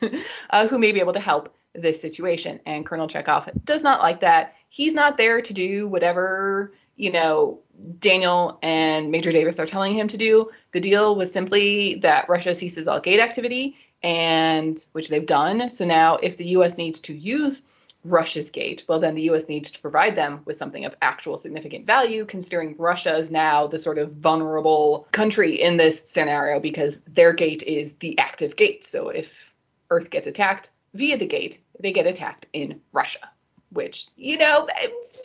uh, 0.50 0.66
who 0.68 0.78
may 0.78 0.92
be 0.92 1.00
able 1.00 1.12
to 1.12 1.20
help 1.20 1.54
this 1.74 2.00
situation. 2.00 2.60
And 2.66 2.86
Colonel 2.86 3.08
Chekov 3.08 3.64
does 3.64 3.82
not 3.82 4.00
like 4.00 4.20
that. 4.20 4.54
He's 4.68 4.94
not 4.94 5.16
there 5.16 5.42
to 5.42 5.54
do 5.54 5.88
whatever 5.88 6.72
you 6.96 7.10
know 7.10 7.60
Daniel 7.98 8.58
and 8.62 9.10
Major 9.10 9.32
Davis 9.32 9.58
are 9.58 9.66
telling 9.66 9.94
him 9.94 10.08
to 10.08 10.16
do. 10.16 10.50
The 10.72 10.80
deal 10.80 11.16
was 11.16 11.32
simply 11.32 11.96
that 11.96 12.28
Russia 12.28 12.54
ceases 12.54 12.86
all 12.86 13.00
gate 13.00 13.20
activity, 13.20 13.76
and 14.02 14.84
which 14.92 15.08
they've 15.08 15.26
done. 15.26 15.70
So 15.70 15.84
now, 15.84 16.16
if 16.16 16.36
the 16.36 16.46
U.S. 16.48 16.76
needs 16.76 17.00
to 17.00 17.14
use 17.14 17.62
Russia's 18.04 18.50
gate, 18.50 18.84
well, 18.88 18.98
then 18.98 19.14
the 19.14 19.22
U.S. 19.22 19.48
needs 19.48 19.70
to 19.72 19.80
provide 19.80 20.16
them 20.16 20.40
with 20.44 20.56
something 20.56 20.84
of 20.84 20.96
actual 21.00 21.36
significant 21.36 21.86
value, 21.86 22.24
considering 22.24 22.74
Russia 22.76 23.16
is 23.16 23.30
now 23.30 23.66
the 23.66 23.78
sort 23.78 23.98
of 23.98 24.12
vulnerable 24.12 25.06
country 25.12 25.60
in 25.60 25.76
this 25.76 26.08
scenario 26.08 26.58
because 26.58 27.00
their 27.06 27.32
gate 27.32 27.62
is 27.62 27.94
the 27.94 28.18
active 28.18 28.56
gate. 28.56 28.84
So 28.84 29.08
if 29.08 29.54
Earth 29.90 30.10
gets 30.10 30.26
attacked 30.26 30.70
via 30.94 31.16
the 31.16 31.26
gate, 31.26 31.60
they 31.78 31.92
get 31.92 32.06
attacked 32.06 32.46
in 32.52 32.80
Russia, 32.92 33.30
which, 33.70 34.08
you 34.16 34.36
know, 34.36 34.66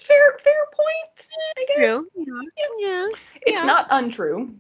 fair 0.02 0.38
fair 0.40 0.66
point, 0.72 1.28
I 1.58 1.66
guess. 1.68 1.78
True. 1.78 2.08
Yeah. 2.16 2.42
yeah. 2.80 3.08
It's 3.42 3.62
yeah. 3.62 3.66
not 3.66 3.88
untrue. 3.90 4.56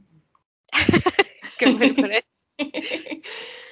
Good 1.59 1.79
way 1.79 1.93
to 1.93 2.01
put 2.01 2.23
it. 2.59 3.25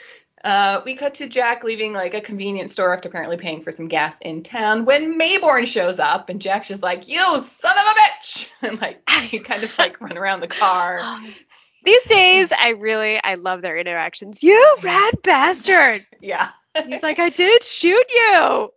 Uh, 0.45 0.83
we 0.85 0.95
cut 0.95 1.15
to 1.15 1.27
Jack 1.27 1.63
leaving 1.63 1.91
like 1.91 2.13
a 2.13 2.21
convenience 2.21 2.71
store 2.71 2.93
after 2.93 3.09
apparently 3.09 3.35
paying 3.35 3.63
for 3.63 3.71
some 3.71 3.87
gas 3.87 4.15
in 4.21 4.43
town 4.43 4.85
when 4.85 5.17
Maybourne 5.19 5.65
shows 5.65 5.97
up 5.97 6.29
and 6.29 6.39
Jack's 6.39 6.67
just 6.67 6.83
like, 6.83 7.07
"You 7.07 7.19
son 7.19 7.75
of 7.75 7.85
a 7.85 7.99
bitch!" 7.99 8.49
and 8.61 8.79
like 8.79 9.01
he 9.21 9.39
kind 9.39 9.63
of 9.63 9.75
like 9.79 9.99
run 9.99 10.19
around 10.19 10.41
the 10.41 10.47
car. 10.47 11.19
These 11.83 12.05
days, 12.05 12.51
I 12.51 12.69
really 12.69 13.19
I 13.23 13.35
love 13.35 13.63
their 13.63 13.75
interactions. 13.75 14.43
You 14.43 14.77
rat 14.83 15.21
bastard! 15.23 16.05
Yeah. 16.21 16.49
He's 16.87 17.03
like, 17.03 17.19
I 17.19 17.29
did 17.29 17.63
shoot 17.63 18.05
you. 18.09 18.69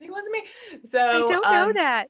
It 0.00 0.10
wasn't 0.10 0.32
me. 0.32 0.42
So 0.84 1.00
I 1.00 1.28
don't 1.28 1.46
um, 1.46 1.52
know 1.52 1.72
that 1.72 2.08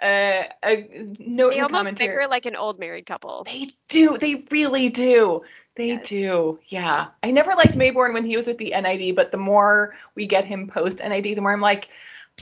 uh, 0.00 0.42
a 0.64 1.14
note 1.18 1.50
they 1.50 1.56
in 1.56 1.62
almost 1.62 1.72
commentary. 1.72 2.08
bicker 2.10 2.28
like 2.28 2.46
an 2.46 2.56
old 2.56 2.78
married 2.78 3.06
couple. 3.06 3.44
They 3.44 3.68
do. 3.88 4.18
They 4.18 4.44
really 4.50 4.88
do. 4.88 5.42
They 5.76 5.88
yes. 5.88 6.08
do. 6.08 6.58
Yeah. 6.66 7.08
I 7.22 7.30
never 7.30 7.54
liked 7.54 7.74
Maybourne 7.74 8.12
when 8.12 8.24
he 8.24 8.36
was 8.36 8.46
with 8.46 8.58
the 8.58 8.74
NID, 8.80 9.16
but 9.16 9.30
the 9.30 9.38
more 9.38 9.94
we 10.14 10.26
get 10.26 10.44
him 10.44 10.68
post 10.68 11.00
NID, 11.00 11.24
the 11.24 11.40
more 11.40 11.52
I'm 11.52 11.60
like, 11.60 11.88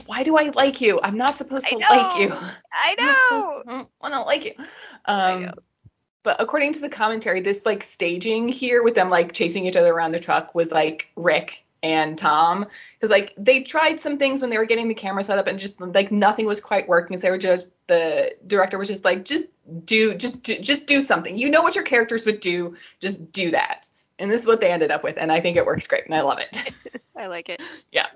why 0.05 0.23
do 0.23 0.37
I 0.37 0.49
like 0.49 0.81
you? 0.81 0.99
I'm 1.01 1.17
not 1.17 1.37
supposed 1.37 1.67
to 1.67 1.77
like 1.89 2.19
you. 2.19 2.33
I 2.71 2.95
know. 2.97 3.87
I 4.01 4.09
to 4.09 4.21
like 4.21 4.45
you. 4.45 4.65
Um, 5.05 5.51
but 6.23 6.37
according 6.39 6.73
to 6.73 6.81
the 6.81 6.89
commentary, 6.89 7.41
this 7.41 7.65
like 7.65 7.83
staging 7.83 8.47
here 8.47 8.81
with 8.81 8.95
them 8.95 9.09
like 9.09 9.33
chasing 9.33 9.65
each 9.65 9.75
other 9.75 9.93
around 9.93 10.13
the 10.13 10.19
truck 10.19 10.55
was 10.55 10.71
like 10.71 11.09
Rick 11.15 11.62
and 11.83 12.17
Tom 12.17 12.65
because 12.95 13.11
like 13.11 13.33
they 13.37 13.61
tried 13.61 13.99
some 13.99 14.17
things 14.17 14.41
when 14.41 14.49
they 14.49 14.57
were 14.57 14.65
getting 14.65 14.87
the 14.87 14.93
camera 14.93 15.23
set 15.23 15.37
up 15.37 15.47
and 15.47 15.59
just 15.59 15.79
like 15.79 16.11
nothing 16.11 16.45
was 16.45 16.59
quite 16.59 16.87
working. 16.87 17.17
So 17.17 17.21
they 17.21 17.31
were 17.31 17.37
just 17.37 17.69
the 17.87 18.31
director 18.47 18.79
was 18.79 18.87
just 18.87 19.05
like 19.05 19.25
just 19.25 19.47
do 19.85 20.15
just 20.15 20.41
do, 20.41 20.57
just 20.57 20.87
do 20.87 21.01
something. 21.01 21.37
You 21.37 21.49
know 21.49 21.61
what 21.61 21.75
your 21.75 21.83
characters 21.83 22.25
would 22.25 22.39
do, 22.39 22.75
just 22.99 23.31
do 23.31 23.51
that. 23.51 23.89
And 24.17 24.31
this 24.31 24.41
is 24.41 24.47
what 24.47 24.61
they 24.61 24.71
ended 24.71 24.91
up 24.91 25.03
with, 25.03 25.17
and 25.17 25.31
I 25.31 25.41
think 25.41 25.57
it 25.57 25.65
works 25.65 25.87
great, 25.87 26.05
and 26.05 26.15
I 26.15 26.21
love 26.21 26.39
it. 26.39 26.71
I 27.17 27.27
like 27.27 27.49
it. 27.49 27.61
yeah. 27.91 28.07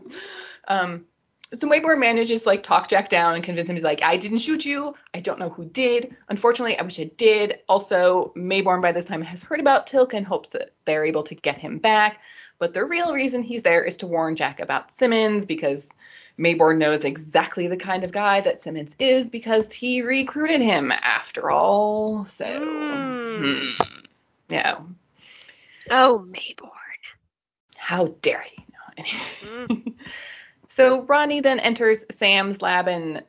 Um, 0.67 1.05
so 1.53 1.67
Maybourne 1.67 1.99
manages 1.99 2.45
like 2.45 2.61
talk 2.61 2.89
Jack 2.89 3.07
down 3.07 3.35
and 3.35 3.43
convince 3.43 3.69
him 3.69 3.75
he's 3.75 3.83
like, 3.83 4.03
I 4.03 4.17
didn't 4.17 4.39
shoot 4.39 4.65
you. 4.65 4.95
I 5.13 5.21
don't 5.21 5.39
know 5.39 5.49
who 5.49 5.65
did. 5.65 6.15
Unfortunately, 6.29 6.77
I 6.77 6.83
wish 6.83 6.99
I 6.99 7.05
did. 7.15 7.59
Also, 7.69 8.33
Maybourne 8.35 8.81
by 8.81 8.91
this 8.91 9.05
time 9.05 9.21
has 9.21 9.43
heard 9.43 9.61
about 9.61 9.87
Teal'c 9.87 10.13
and 10.13 10.27
hopes 10.27 10.49
that 10.49 10.73
they're 10.85 11.05
able 11.05 11.23
to 11.23 11.35
get 11.35 11.57
him 11.57 11.77
back. 11.77 12.19
But 12.59 12.73
the 12.73 12.85
real 12.85 13.13
reason 13.13 13.43
he's 13.43 13.63
there 13.63 13.83
is 13.83 13.97
to 13.97 14.07
warn 14.07 14.35
Jack 14.35 14.59
about 14.59 14.91
Simmons 14.91 15.45
because 15.45 15.91
Maybourne 16.39 16.77
knows 16.77 17.05
exactly 17.05 17.67
the 17.67 17.77
kind 17.77 18.03
of 18.03 18.11
guy 18.11 18.41
that 18.41 18.59
Simmons 18.59 18.95
is 18.99 19.29
because 19.29 19.71
he 19.71 20.01
recruited 20.01 20.61
him 20.61 20.91
after 20.91 21.49
all. 21.51 22.25
So, 22.25 22.45
Mm. 22.45 23.75
hmm, 23.77 23.99
yeah. 24.49 24.79
Oh, 25.89 26.25
Maybourne. 26.27 26.71
How 27.77 28.07
dare 28.21 28.41
he? 28.41 28.65
No. 28.71 29.03
Mm. 29.49 29.93
so 30.67 31.01
Rodney 31.03 31.41
then 31.41 31.59
enters 31.59 32.05
Sam's 32.11 32.61
lab 32.61 32.87
and 32.87 33.23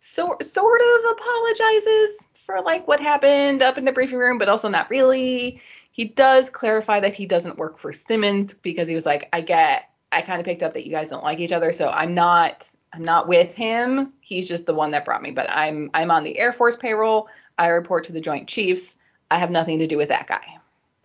so, 0.00 0.36
sort 0.40 0.80
of 0.80 1.10
apologizes 1.12 2.28
for 2.34 2.60
like 2.62 2.88
what 2.88 2.98
happened 3.00 3.62
up 3.62 3.76
in 3.76 3.84
the 3.84 3.92
briefing 3.92 4.18
room, 4.18 4.38
but 4.38 4.48
also 4.48 4.68
not 4.68 4.88
really. 4.90 5.60
He 5.98 6.04
does 6.04 6.48
clarify 6.48 7.00
that 7.00 7.16
he 7.16 7.26
doesn't 7.26 7.58
work 7.58 7.76
for 7.76 7.92
Simmons 7.92 8.54
because 8.54 8.88
he 8.88 8.94
was 8.94 9.04
like, 9.04 9.28
I 9.32 9.40
get, 9.40 9.90
I 10.12 10.22
kind 10.22 10.38
of 10.38 10.44
picked 10.44 10.62
up 10.62 10.74
that 10.74 10.86
you 10.86 10.92
guys 10.92 11.08
don't 11.08 11.24
like 11.24 11.40
each 11.40 11.50
other, 11.50 11.72
so 11.72 11.88
I'm 11.88 12.14
not, 12.14 12.72
I'm 12.92 13.02
not 13.02 13.26
with 13.26 13.52
him. 13.56 14.12
He's 14.20 14.48
just 14.48 14.64
the 14.64 14.74
one 14.74 14.92
that 14.92 15.04
brought 15.04 15.22
me, 15.22 15.32
but 15.32 15.50
I'm, 15.50 15.90
I'm 15.94 16.12
on 16.12 16.22
the 16.22 16.38
Air 16.38 16.52
Force 16.52 16.76
payroll. 16.76 17.28
I 17.58 17.66
report 17.66 18.04
to 18.04 18.12
the 18.12 18.20
Joint 18.20 18.46
Chiefs. 18.46 18.96
I 19.28 19.38
have 19.38 19.50
nothing 19.50 19.80
to 19.80 19.88
do 19.88 19.96
with 19.96 20.10
that 20.10 20.28
guy. 20.28 20.46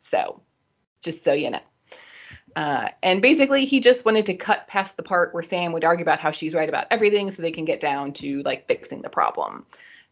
So, 0.01 0.39
just 1.01 1.23
so 1.23 1.33
you 1.33 1.49
know. 1.49 1.61
Uh, 2.55 2.89
and 3.01 3.19
basically, 3.19 3.65
he 3.65 3.79
just 3.79 4.05
wanted 4.05 4.27
to 4.27 4.35
cut 4.35 4.67
past 4.67 4.95
the 4.95 5.01
part 5.01 5.33
where 5.33 5.41
Sam 5.41 5.71
would 5.71 5.83
argue 5.83 6.03
about 6.03 6.19
how 6.19 6.29
she's 6.29 6.53
right 6.53 6.69
about 6.69 6.85
everything 6.91 7.31
so 7.31 7.41
they 7.41 7.49
can 7.49 7.65
get 7.65 7.79
down 7.79 8.13
to 8.13 8.43
like 8.43 8.67
fixing 8.67 9.01
the 9.01 9.09
problem. 9.09 9.65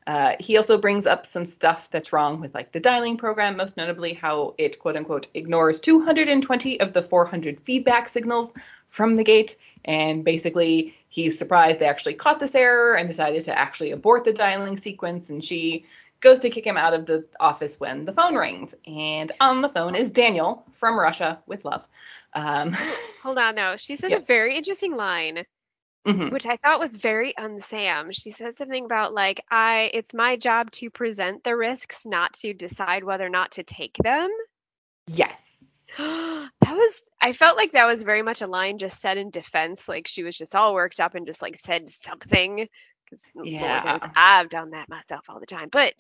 Uh, 0.08 0.36
he 0.40 0.58
also 0.58 0.78
brings 0.78 1.06
up 1.06 1.26
some 1.26 1.46
stuff 1.46 1.90
that's 1.92 2.12
wrong 2.12 2.40
with 2.42 2.54
like 2.56 2.72
the 2.72 2.80
dialing 2.80 3.18
program, 3.18 3.58
most 3.58 3.78
notably 3.78 4.14
how 4.14 4.56
it 4.58 4.80
quote 4.80 4.96
unquote 4.96 5.28
ignores 5.34 5.80
220 5.80 6.80
of 6.80 6.94
the 6.94 7.02
400 7.02 7.60
feedback 7.62 8.08
signals 8.08 8.52
from 8.88 9.16
the 9.16 9.24
gate. 9.24 9.58
And 9.86 10.24
basically, 10.24 10.96
he's 11.10 11.38
surprised 11.38 11.80
they 11.80 11.86
actually 11.86 12.16
caught 12.16 12.40
this 12.40 12.56
error 12.56 12.96
and 12.96 13.08
decided 13.08 13.44
to 13.44 13.58
actually 13.58 13.92
abort 13.92 14.24
the 14.24 14.34
dialing 14.34 14.78
sequence. 14.78 15.30
And 15.30 15.44
she 15.44 15.86
goes 16.20 16.40
to 16.40 16.50
kick 16.50 16.66
him 16.66 16.78
out 16.78 16.94
of 16.94 17.06
the 17.06 17.26
office 17.40 17.80
when 17.80 18.06
the 18.06 18.12
phone 18.14 18.36
rings. 18.36 18.74
And 18.88 19.32
on 19.40 19.62
the 19.62 19.70
phone 19.70 19.96
is 19.96 20.12
Daniel 20.12 20.64
from 20.72 20.98
Russia 21.00 21.40
with 21.48 21.66
love. 21.66 21.88
Um, 22.34 22.74
Hold 23.24 23.38
on, 23.38 23.56
no. 23.56 23.76
She 23.78 23.96
says 23.98 24.10
Yes. 24.10 24.24
a 24.24 24.26
very 24.26 24.56
interesting 24.56 24.96
line, 24.96 25.44
mhm. 26.08 26.32
which 26.32 26.46
I 26.46 26.58
thought 26.58 26.80
was 26.80 26.96
very 26.98 27.34
unsam. 27.38 28.12
She 28.14 28.32
says 28.32 28.58
something 28.58 28.86
about 28.86 29.14
like, 29.14 29.44
I 29.52 29.92
it's 29.94 30.14
my 30.14 30.36
job 30.38 30.72
to 30.72 30.90
present 30.90 31.44
the 31.44 31.56
risks, 31.56 32.06
not 32.06 32.34
to 32.42 32.54
decide 32.54 33.04
whether 33.04 33.26
or 33.26 33.30
not 33.30 33.52
to 33.54 33.64
take 33.64 33.96
them. 34.04 34.30
Yes. 35.08 35.58
that 35.98 36.50
was 36.62 37.04
I 37.22 37.34
felt 37.34 37.58
like 37.58 37.74
that 37.74 37.86
was 37.88 38.04
very 38.04 38.22
much 38.22 38.42
a 38.42 38.48
line 38.48 38.78
just 38.78 39.02
said 39.02 39.18
in 39.18 39.30
defense, 39.30 39.88
like 39.90 40.08
she 40.08 40.24
was 40.24 40.38
just 40.38 40.56
all 40.56 40.74
worked 40.74 41.00
up 41.00 41.16
and 41.16 41.28
just 41.28 41.42
like 41.42 41.58
said 41.58 41.90
something. 41.90 42.68
Because 43.06 43.24
Yeah. 43.44 44.10
I've 44.16 44.50
done 44.50 44.72
that 44.72 44.90
myself 44.90 45.26
all 45.30 45.40
the 45.40 45.46
time. 45.46 45.70
But 45.72 45.94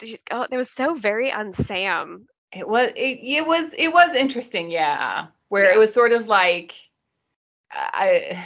just, 0.00 0.22
oh, 0.30 0.46
that 0.50 0.56
was 0.56 0.70
so 0.70 0.94
very 0.94 1.30
unsam. 1.30 2.26
It 2.52 2.66
was 2.68 2.92
it, 2.96 3.20
it 3.22 3.46
was 3.46 3.74
it 3.74 3.88
was 3.92 4.14
interesting, 4.16 4.70
yeah. 4.70 5.26
Where 5.48 5.64
Yeah. 5.64 5.74
it 5.74 5.78
was 5.78 5.92
sort 5.92 6.12
of 6.12 6.26
like 6.28 6.72
I 7.70 8.42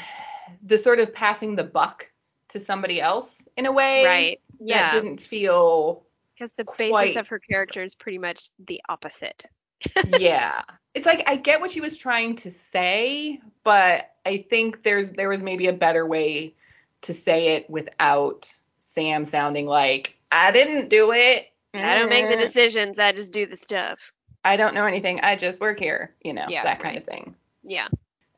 the 0.63 0.79
sort 0.79 0.99
of 0.99 1.13
passing 1.15 1.57
the 1.57 1.65
buck 1.65 2.09
to 2.49 2.61
somebody 2.61 3.01
else 3.01 3.47
in 3.57 3.67
a 3.67 3.73
way 3.73 4.05
Right. 4.05 4.41
that 4.61 4.67
Yeah. 4.67 4.91
didn't 4.93 5.21
feel 5.21 6.05
Because 6.35 6.53
the 6.53 6.65
quite- 6.65 6.93
basis 6.93 7.17
of 7.17 7.29
her 7.29 7.39
character 7.39 7.83
is 7.83 7.95
pretty 7.95 8.19
much 8.19 8.51
the 8.59 8.81
opposite. 8.89 9.47
yeah. 10.19 10.63
It's 10.95 11.07
like 11.07 11.23
I 11.27 11.37
get 11.37 11.61
what 11.61 11.71
she 11.71 11.81
was 11.81 11.97
trying 11.97 12.37
to 12.37 12.51
say, 12.51 13.41
but 13.65 14.11
I 14.25 14.39
think 14.49 14.83
there's 14.83 15.11
there 15.11 15.29
was 15.29 15.43
maybe 15.43 15.67
a 15.67 15.73
better 15.73 16.07
way 16.07 16.55
to 17.03 17.13
say 17.13 17.49
it 17.57 17.69
without 17.69 18.51
Sam 18.81 19.25
sounding 19.25 19.67
like 19.67 20.17
I 20.33 20.51
didn't 20.53 20.89
do 20.89 21.13
it. 21.13 21.47
I 21.75 21.99
don't 21.99 22.09
make 22.09 22.29
the 22.29 22.39
Eh, 22.39 22.43
decisions. 22.43 22.99
I 22.99 23.13
just 23.13 23.33
do 23.33 23.47
the 23.47 23.57
stuff. 23.57 24.13
I 24.45 24.57
don't 24.57 24.75
know 24.75 24.87
anything. 24.87 25.21
I 25.21 25.35
just 25.37 25.61
work 25.61 25.79
here, 25.81 26.15
you 26.23 26.33
know, 26.33 26.47
Yeah, 26.49 26.63
that 26.63 26.79
kind 26.79 26.95
right. 26.95 26.99
of 26.99 27.05
thing. 27.05 27.35
Yeah. 27.65 27.89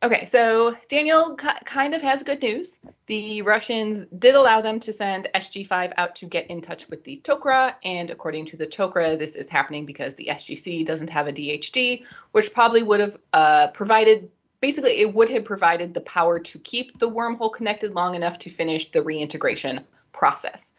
Okay, 0.06 0.24
so 0.24 0.76
Daniel 0.86 1.34
ki- 1.34 1.48
kind 1.64 1.92
of 1.92 2.00
has 2.00 2.22
good 2.22 2.40
news. 2.40 2.78
The 3.06 3.42
Russians 3.42 4.04
did 4.16 4.36
allow 4.36 4.60
them 4.60 4.78
to 4.78 4.92
send 4.92 5.26
SG5 5.34 5.94
out 5.96 6.14
to 6.14 6.26
get 6.26 6.48
in 6.48 6.60
touch 6.60 6.88
with 6.88 7.02
the 7.02 7.20
Tok'ra, 7.24 7.74
and 7.82 8.08
according 8.08 8.44
to 8.46 8.56
the 8.56 8.68
Tok'ra, 8.68 9.18
this 9.18 9.34
is 9.34 9.48
happening 9.48 9.84
because 9.84 10.14
the 10.14 10.28
SGC 10.30 10.86
doesn't 10.86 11.10
have 11.10 11.26
a 11.26 11.32
DHD, 11.32 12.04
which 12.30 12.54
probably 12.54 12.84
would 12.84 13.00
have 13.00 13.16
uh, 13.32 13.66
provided, 13.72 14.30
basically, 14.60 15.00
it 15.00 15.12
would 15.12 15.28
have 15.28 15.44
provided 15.44 15.92
the 15.92 16.02
power 16.02 16.38
to 16.38 16.58
keep 16.60 16.96
the 17.00 17.10
wormhole 17.10 17.52
connected 17.52 17.92
long 17.92 18.14
enough 18.14 18.38
to 18.38 18.48
finish 18.48 18.92
the 18.92 19.02
reintegration 19.02 19.84
process. 20.12 20.72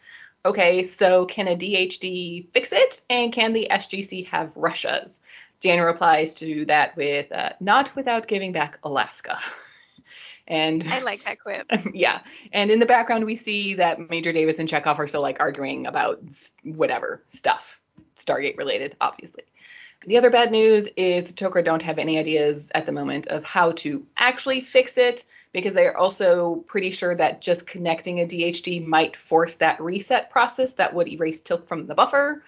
Okay, 0.46 0.82
so 0.82 1.26
can 1.26 1.48
a 1.48 1.54
DHD 1.54 2.50
fix 2.54 2.72
it, 2.72 3.02
and 3.10 3.30
can 3.30 3.52
the 3.52 3.68
SGC 3.70 4.26
have 4.28 4.56
Russia's? 4.56 5.20
Daniel 5.60 5.86
replies 5.86 6.34
to 6.34 6.64
that 6.66 6.96
with, 6.96 7.30
uh, 7.32 7.50
not 7.60 7.94
without 7.96 8.28
giving 8.28 8.52
back 8.52 8.78
Alaska. 8.84 9.38
and 10.46 10.84
I 10.88 11.00
like 11.00 11.24
that 11.24 11.40
quip. 11.40 11.70
yeah, 11.94 12.20
and 12.52 12.70
in 12.70 12.78
the 12.78 12.86
background 12.86 13.24
we 13.24 13.36
see 13.36 13.74
that 13.74 14.10
Major 14.10 14.32
Davis 14.32 14.58
and 14.58 14.68
Chekhov 14.68 14.98
are 15.00 15.06
still 15.06 15.22
like 15.22 15.40
arguing 15.40 15.86
about 15.86 16.22
whatever 16.62 17.22
stuff, 17.28 17.80
Stargate 18.16 18.56
related, 18.56 18.96
obviously. 19.00 19.44
The 20.06 20.16
other 20.16 20.30
bad 20.30 20.52
news 20.52 20.88
is 20.96 21.24
the 21.24 21.32
Tok'ra 21.32 21.64
don't 21.64 21.82
have 21.82 21.98
any 21.98 22.18
ideas 22.18 22.70
at 22.74 22.86
the 22.86 22.92
moment 22.92 23.26
of 23.26 23.44
how 23.44 23.72
to 23.72 24.06
actually 24.16 24.60
fix 24.60 24.96
it 24.96 25.24
because 25.52 25.74
they 25.74 25.86
are 25.86 25.96
also 25.96 26.64
pretty 26.68 26.90
sure 26.90 27.16
that 27.16 27.42
just 27.42 27.66
connecting 27.66 28.20
a 28.20 28.26
DHD 28.26 28.86
might 28.86 29.16
force 29.16 29.56
that 29.56 29.80
reset 29.80 30.30
process 30.30 30.74
that 30.74 30.94
would 30.94 31.08
erase 31.08 31.40
Teal'c 31.40 31.66
from 31.66 31.86
the 31.86 31.94
buffer. 31.94 32.44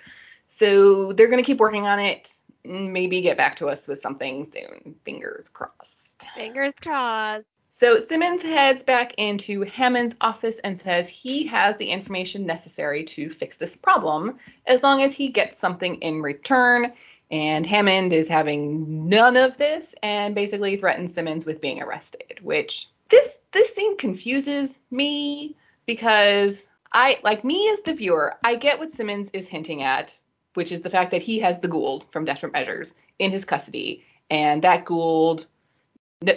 So 0.46 1.12
they're 1.12 1.28
going 1.28 1.42
to 1.42 1.46
keep 1.46 1.58
working 1.58 1.86
on 1.86 1.98
it. 1.98 2.39
Maybe 2.64 3.22
get 3.22 3.36
back 3.36 3.56
to 3.56 3.68
us 3.68 3.88
with 3.88 4.00
something 4.00 4.44
soon. 4.44 4.94
Fingers 5.04 5.48
crossed. 5.48 6.26
Fingers 6.34 6.74
crossed. 6.80 7.46
So 7.72 8.00
Simmons 8.00 8.42
heads 8.42 8.82
back 8.82 9.14
into 9.16 9.62
Hammond's 9.62 10.16
office 10.20 10.58
and 10.58 10.76
says 10.76 11.08
he 11.08 11.46
has 11.46 11.76
the 11.76 11.90
information 11.90 12.44
necessary 12.44 13.04
to 13.04 13.30
fix 13.30 13.56
this 13.56 13.76
problem 13.76 14.38
as 14.66 14.82
long 14.82 15.02
as 15.02 15.14
he 15.14 15.28
gets 15.28 15.56
something 15.56 15.96
in 15.96 16.20
return. 16.20 16.92
And 17.30 17.64
Hammond 17.64 18.12
is 18.12 18.28
having 18.28 19.08
none 19.08 19.36
of 19.36 19.56
this 19.56 19.94
and 20.02 20.34
basically 20.34 20.76
threatens 20.76 21.14
Simmons 21.14 21.46
with 21.46 21.60
being 21.60 21.80
arrested, 21.80 22.40
which 22.42 22.88
this 23.08 23.38
this 23.52 23.74
scene 23.74 23.96
confuses 23.96 24.80
me 24.90 25.56
because 25.86 26.66
I 26.92 27.20
like 27.22 27.44
me 27.44 27.70
as 27.70 27.82
the 27.82 27.94
viewer, 27.94 28.36
I 28.42 28.56
get 28.56 28.80
what 28.80 28.90
Simmons 28.90 29.30
is 29.30 29.48
hinting 29.48 29.82
at, 29.82 30.18
which 30.54 30.72
is 30.72 30.80
the 30.80 30.90
fact 30.90 31.10
that 31.10 31.22
he 31.22 31.38
has 31.40 31.58
the 31.58 31.68
Goa'uld 31.68 32.10
from 32.10 32.24
Desperate 32.24 32.52
Measures 32.52 32.94
in 33.18 33.30
his 33.30 33.44
custody, 33.44 34.04
and 34.30 34.62
that 34.62 34.84
Goa'uld 34.84 35.46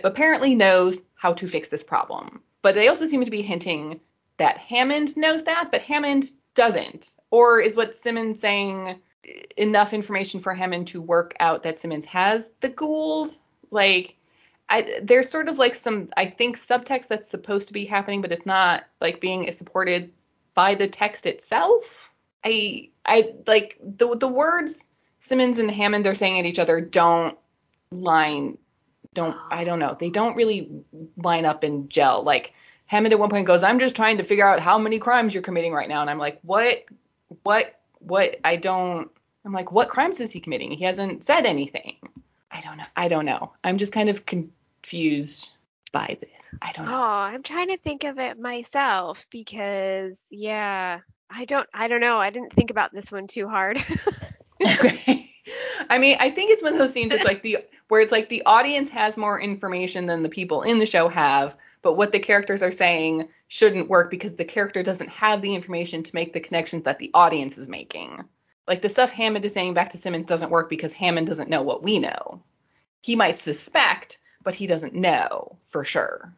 apparently 0.03 0.55
knows 0.55 0.99
how 1.15 1.33
to 1.33 1.47
fix 1.47 1.67
this 1.67 1.83
problem. 1.83 2.41
But 2.61 2.75
they 2.75 2.87
also 2.87 3.05
seem 3.05 3.23
to 3.25 3.31
be 3.31 3.41
hinting 3.41 3.99
that 4.37 4.57
Hammond 4.57 5.17
knows 5.17 5.43
that, 5.43 5.69
but 5.71 5.81
Hammond 5.81 6.31
doesn't. 6.55 7.15
Or 7.31 7.59
is 7.59 7.75
what 7.75 7.95
Simmons 7.95 8.39
saying 8.39 8.99
enough 9.57 9.93
information 9.93 10.39
for 10.39 10.53
Hammond 10.53 10.87
to 10.87 11.01
work 11.01 11.35
out 11.39 11.63
that 11.63 11.77
Simmons 11.77 12.05
has 12.05 12.51
the 12.61 12.69
Goa'uld? 12.69 13.39
Like, 13.71 14.15
I, 14.69 14.99
there's 15.01 15.29
sort 15.29 15.49
of 15.49 15.57
like 15.57 15.75
some, 15.75 16.09
I 16.15 16.27
think, 16.27 16.57
subtext 16.57 17.07
that's 17.07 17.29
supposed 17.29 17.67
to 17.67 17.73
be 17.73 17.85
happening, 17.85 18.21
but 18.21 18.31
it's 18.31 18.45
not 18.45 18.85
like 19.01 19.19
being 19.19 19.51
supported 19.51 20.11
by 20.53 20.75
the 20.75 20.87
text 20.87 21.25
itself. 21.25 22.09
I, 22.45 22.89
I 23.05 23.33
like 23.47 23.77
the 23.81 24.15
the 24.15 24.27
words 24.27 24.87
Simmons 25.19 25.57
and 25.57 25.71
Hammond 25.71 26.05
are 26.07 26.13
saying 26.13 26.39
at 26.39 26.45
each 26.45 26.59
other 26.59 26.81
don't 26.81 27.37
line 27.91 28.57
don't 29.13 29.37
I 29.51 29.63
don't 29.63 29.79
know. 29.79 29.95
They 29.97 30.09
don't 30.09 30.35
really 30.35 30.69
line 31.17 31.45
up 31.45 31.63
and 31.63 31.89
gel. 31.89 32.23
Like 32.23 32.53
Hammond 32.87 33.13
at 33.13 33.19
one 33.19 33.29
point 33.29 33.47
goes, 33.47 33.63
"I'm 33.63 33.79
just 33.79 33.95
trying 33.95 34.17
to 34.17 34.23
figure 34.23 34.47
out 34.47 34.59
how 34.59 34.77
many 34.77 34.99
crimes 34.99 35.33
you're 35.33 35.43
committing 35.43 35.73
right 35.73 35.87
now," 35.87 36.01
and 36.01 36.09
I'm 36.09 36.17
like, 36.17 36.39
"What? 36.41 36.83
What? 37.43 37.79
What? 37.99 38.37
I 38.43 38.55
don't." 38.55 39.09
I'm 39.45 39.53
like, 39.53 39.71
"What 39.71 39.89
crimes 39.89 40.19
is 40.19 40.31
he 40.31 40.39
committing? 40.39 40.71
He 40.71 40.83
hasn't 40.83 41.23
said 41.23 41.45
anything." 41.45 41.97
I 42.51 42.61
don't 42.61 42.77
know. 42.77 42.85
I 42.95 43.07
don't 43.07 43.25
know. 43.25 43.53
I'm 43.63 43.77
just 43.77 43.93
kind 43.93 44.09
of 44.09 44.25
confused 44.25 45.53
by 45.91 46.17
this. 46.21 46.53
I 46.61 46.71
don't 46.73 46.87
Oh, 46.87 46.91
know. 46.91 46.97
I'm 46.97 47.43
trying 47.43 47.69
to 47.69 47.77
think 47.77 48.03
of 48.03 48.19
it 48.19 48.39
myself 48.39 49.25
because 49.29 50.23
yeah, 50.29 50.99
I 51.35 51.45
don't 51.45 51.67
I 51.73 51.87
don't 51.87 52.01
know. 52.01 52.17
I 52.17 52.29
didn't 52.29 52.53
think 52.53 52.69
about 52.69 52.93
this 52.93 53.11
one 53.11 53.27
too 53.27 53.47
hard. 53.47 53.77
okay. 54.61 55.31
I 55.89 55.97
mean, 55.97 56.17
I 56.19 56.29
think 56.29 56.51
it's 56.51 56.63
one 56.63 56.73
of 56.73 56.79
those 56.79 56.93
scenes. 56.93 57.11
It's 57.11 57.25
like 57.25 57.41
the 57.41 57.59
where 57.87 58.01
it's 58.01 58.11
like 58.11 58.29
the 58.29 58.43
audience 58.45 58.89
has 58.89 59.17
more 59.17 59.39
information 59.39 60.05
than 60.05 60.23
the 60.23 60.29
people 60.29 60.61
in 60.61 60.79
the 60.79 60.85
show 60.85 61.09
have, 61.09 61.55
but 61.81 61.95
what 61.95 62.11
the 62.11 62.19
characters 62.19 62.63
are 62.63 62.71
saying 62.71 63.27
shouldn't 63.47 63.89
work 63.89 64.09
because 64.09 64.35
the 64.35 64.45
character 64.45 64.81
doesn't 64.81 65.09
have 65.09 65.41
the 65.41 65.53
information 65.53 66.03
to 66.03 66.15
make 66.15 66.33
the 66.33 66.39
connections 66.39 66.83
that 66.83 66.99
the 66.99 67.11
audience 67.13 67.57
is 67.57 67.67
making. 67.67 68.23
Like 68.67 68.81
the 68.81 68.89
stuff 68.89 69.11
Hammond 69.11 69.43
is 69.43 69.53
saying 69.53 69.73
back 69.73 69.89
to 69.89 69.97
Simmons 69.97 70.25
doesn't 70.25 70.49
work 70.49 70.69
because 70.69 70.93
Hammond 70.93 71.27
doesn't 71.27 71.49
know 71.49 71.61
what 71.61 71.83
we 71.83 71.99
know. 71.99 72.41
He 73.01 73.15
might 73.15 73.37
suspect, 73.37 74.19
but 74.43 74.55
he 74.55 74.67
doesn't 74.67 74.93
know 74.93 75.57
for 75.65 75.83
sure. 75.83 76.33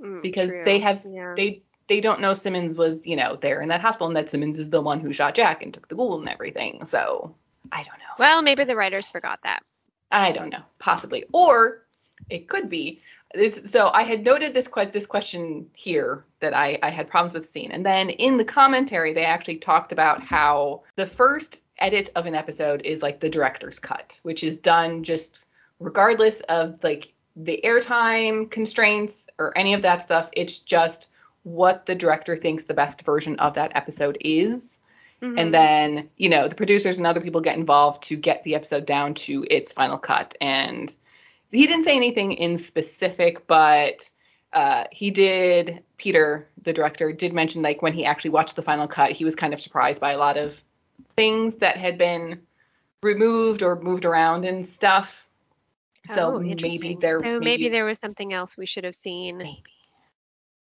Mm, 0.00 0.22
because 0.22 0.50
true. 0.50 0.64
they 0.64 0.78
have 0.78 1.04
Yeah. 1.06 1.34
they 1.36 1.62
they 1.88 2.00
don't 2.00 2.20
know 2.20 2.32
Simmons 2.32 2.76
was, 2.76 3.06
you 3.06 3.16
know, 3.16 3.36
there 3.36 3.60
in 3.60 3.68
that 3.68 3.80
hospital 3.80 4.08
and 4.08 4.16
that 4.16 4.28
Simmons 4.28 4.58
is 4.58 4.70
the 4.70 4.80
one 4.80 5.00
who 5.00 5.12
shot 5.12 5.34
Jack 5.34 5.62
and 5.62 5.72
took 5.72 5.88
the 5.88 5.94
Goa'uld 5.94 6.20
and 6.20 6.28
everything. 6.28 6.84
So 6.84 7.34
I 7.72 7.78
don't 7.78 7.98
know. 7.98 8.14
Well, 8.18 8.42
maybe 8.42 8.64
the 8.64 8.76
writers 8.76 9.08
forgot 9.08 9.40
that. 9.44 9.62
I 10.10 10.32
don't 10.32 10.50
know. 10.50 10.62
Possibly. 10.78 11.24
Or 11.32 11.82
it 12.30 12.48
could 12.48 12.68
be. 12.68 13.00
It's, 13.34 13.70
so 13.70 13.90
I 13.92 14.04
had 14.04 14.24
noted 14.24 14.54
this 14.54 14.68
que- 14.68 14.90
this 14.90 15.06
question 15.06 15.68
here 15.74 16.24
that 16.40 16.54
I, 16.54 16.78
I 16.82 16.90
had 16.90 17.08
problems 17.08 17.34
with 17.34 17.42
the 17.42 17.48
scene. 17.48 17.72
And 17.72 17.84
then 17.84 18.10
in 18.10 18.36
the 18.36 18.44
commentary, 18.44 19.12
they 19.12 19.24
actually 19.24 19.56
talked 19.56 19.92
about 19.92 20.22
how 20.22 20.82
the 20.94 21.06
first 21.06 21.62
edit 21.78 22.10
of 22.16 22.26
an 22.26 22.34
episode 22.34 22.82
is 22.82 23.02
like 23.02 23.20
the 23.20 23.28
director's 23.28 23.78
cut, 23.78 24.18
which 24.22 24.42
is 24.42 24.58
done 24.58 25.02
just 25.02 25.46
regardless 25.78 26.40
of 26.42 26.82
like 26.82 27.12
the 27.36 27.60
airtime 27.62 28.50
constraints 28.50 29.26
or 29.38 29.56
any 29.58 29.74
of 29.74 29.82
that 29.82 30.00
stuff. 30.00 30.30
It's 30.32 30.58
just 30.60 31.08
what 31.46 31.86
the 31.86 31.94
director 31.94 32.36
thinks 32.36 32.64
the 32.64 32.74
best 32.74 33.02
version 33.02 33.38
of 33.38 33.54
that 33.54 33.70
episode 33.76 34.18
is. 34.20 34.78
Mhm. 35.22 35.40
and 35.40 35.54
then 35.54 36.10
you 36.18 36.28
know 36.28 36.46
the 36.46 36.54
producers 36.54 36.98
and 36.98 37.06
other 37.06 37.22
people 37.22 37.40
get 37.40 37.56
involved 37.56 38.02
to 38.02 38.16
get 38.16 38.44
the 38.44 38.54
episode 38.54 38.84
down 38.84 39.14
to 39.14 39.46
its 39.50 39.72
final 39.72 39.96
cut. 39.96 40.34
And 40.42 40.94
he 41.50 41.66
didn't 41.66 41.84
say 41.84 41.96
anything 41.96 42.32
in 42.32 42.58
specific 42.58 43.46
but 43.46 44.10
uh, 44.52 44.84
he 44.92 45.10
did 45.10 45.82
peter 45.96 46.46
the 46.62 46.72
director 46.72 47.12
did 47.12 47.32
mention 47.32 47.62
like 47.62 47.80
when 47.80 47.94
he 47.94 48.04
actually 48.04 48.30
watched 48.30 48.56
the 48.56 48.62
final 48.62 48.86
cut 48.86 49.10
he 49.10 49.24
was 49.24 49.34
kind 49.34 49.54
of 49.54 49.60
surprised 49.60 50.02
by 50.02 50.12
a 50.12 50.18
lot 50.18 50.36
of 50.36 50.62
things 51.16 51.56
that 51.56 51.78
had 51.78 51.96
been 51.96 52.42
removed 53.02 53.62
or 53.62 53.80
moved 53.80 54.04
around 54.04 54.44
and 54.44 54.66
stuff. 54.66 55.26
So 56.14 56.34
Oh, 56.34 56.38
maybe 56.40 56.96
there 57.00 57.20
So 57.22 57.40
maybe, 57.40 57.68
there 57.70 57.84
was 57.86 57.98
something 57.98 58.32
else 58.34 58.56
we 58.58 58.66
should 58.66 58.84
have 58.84 58.94
seen. 58.94 59.38
maybe 59.38 59.62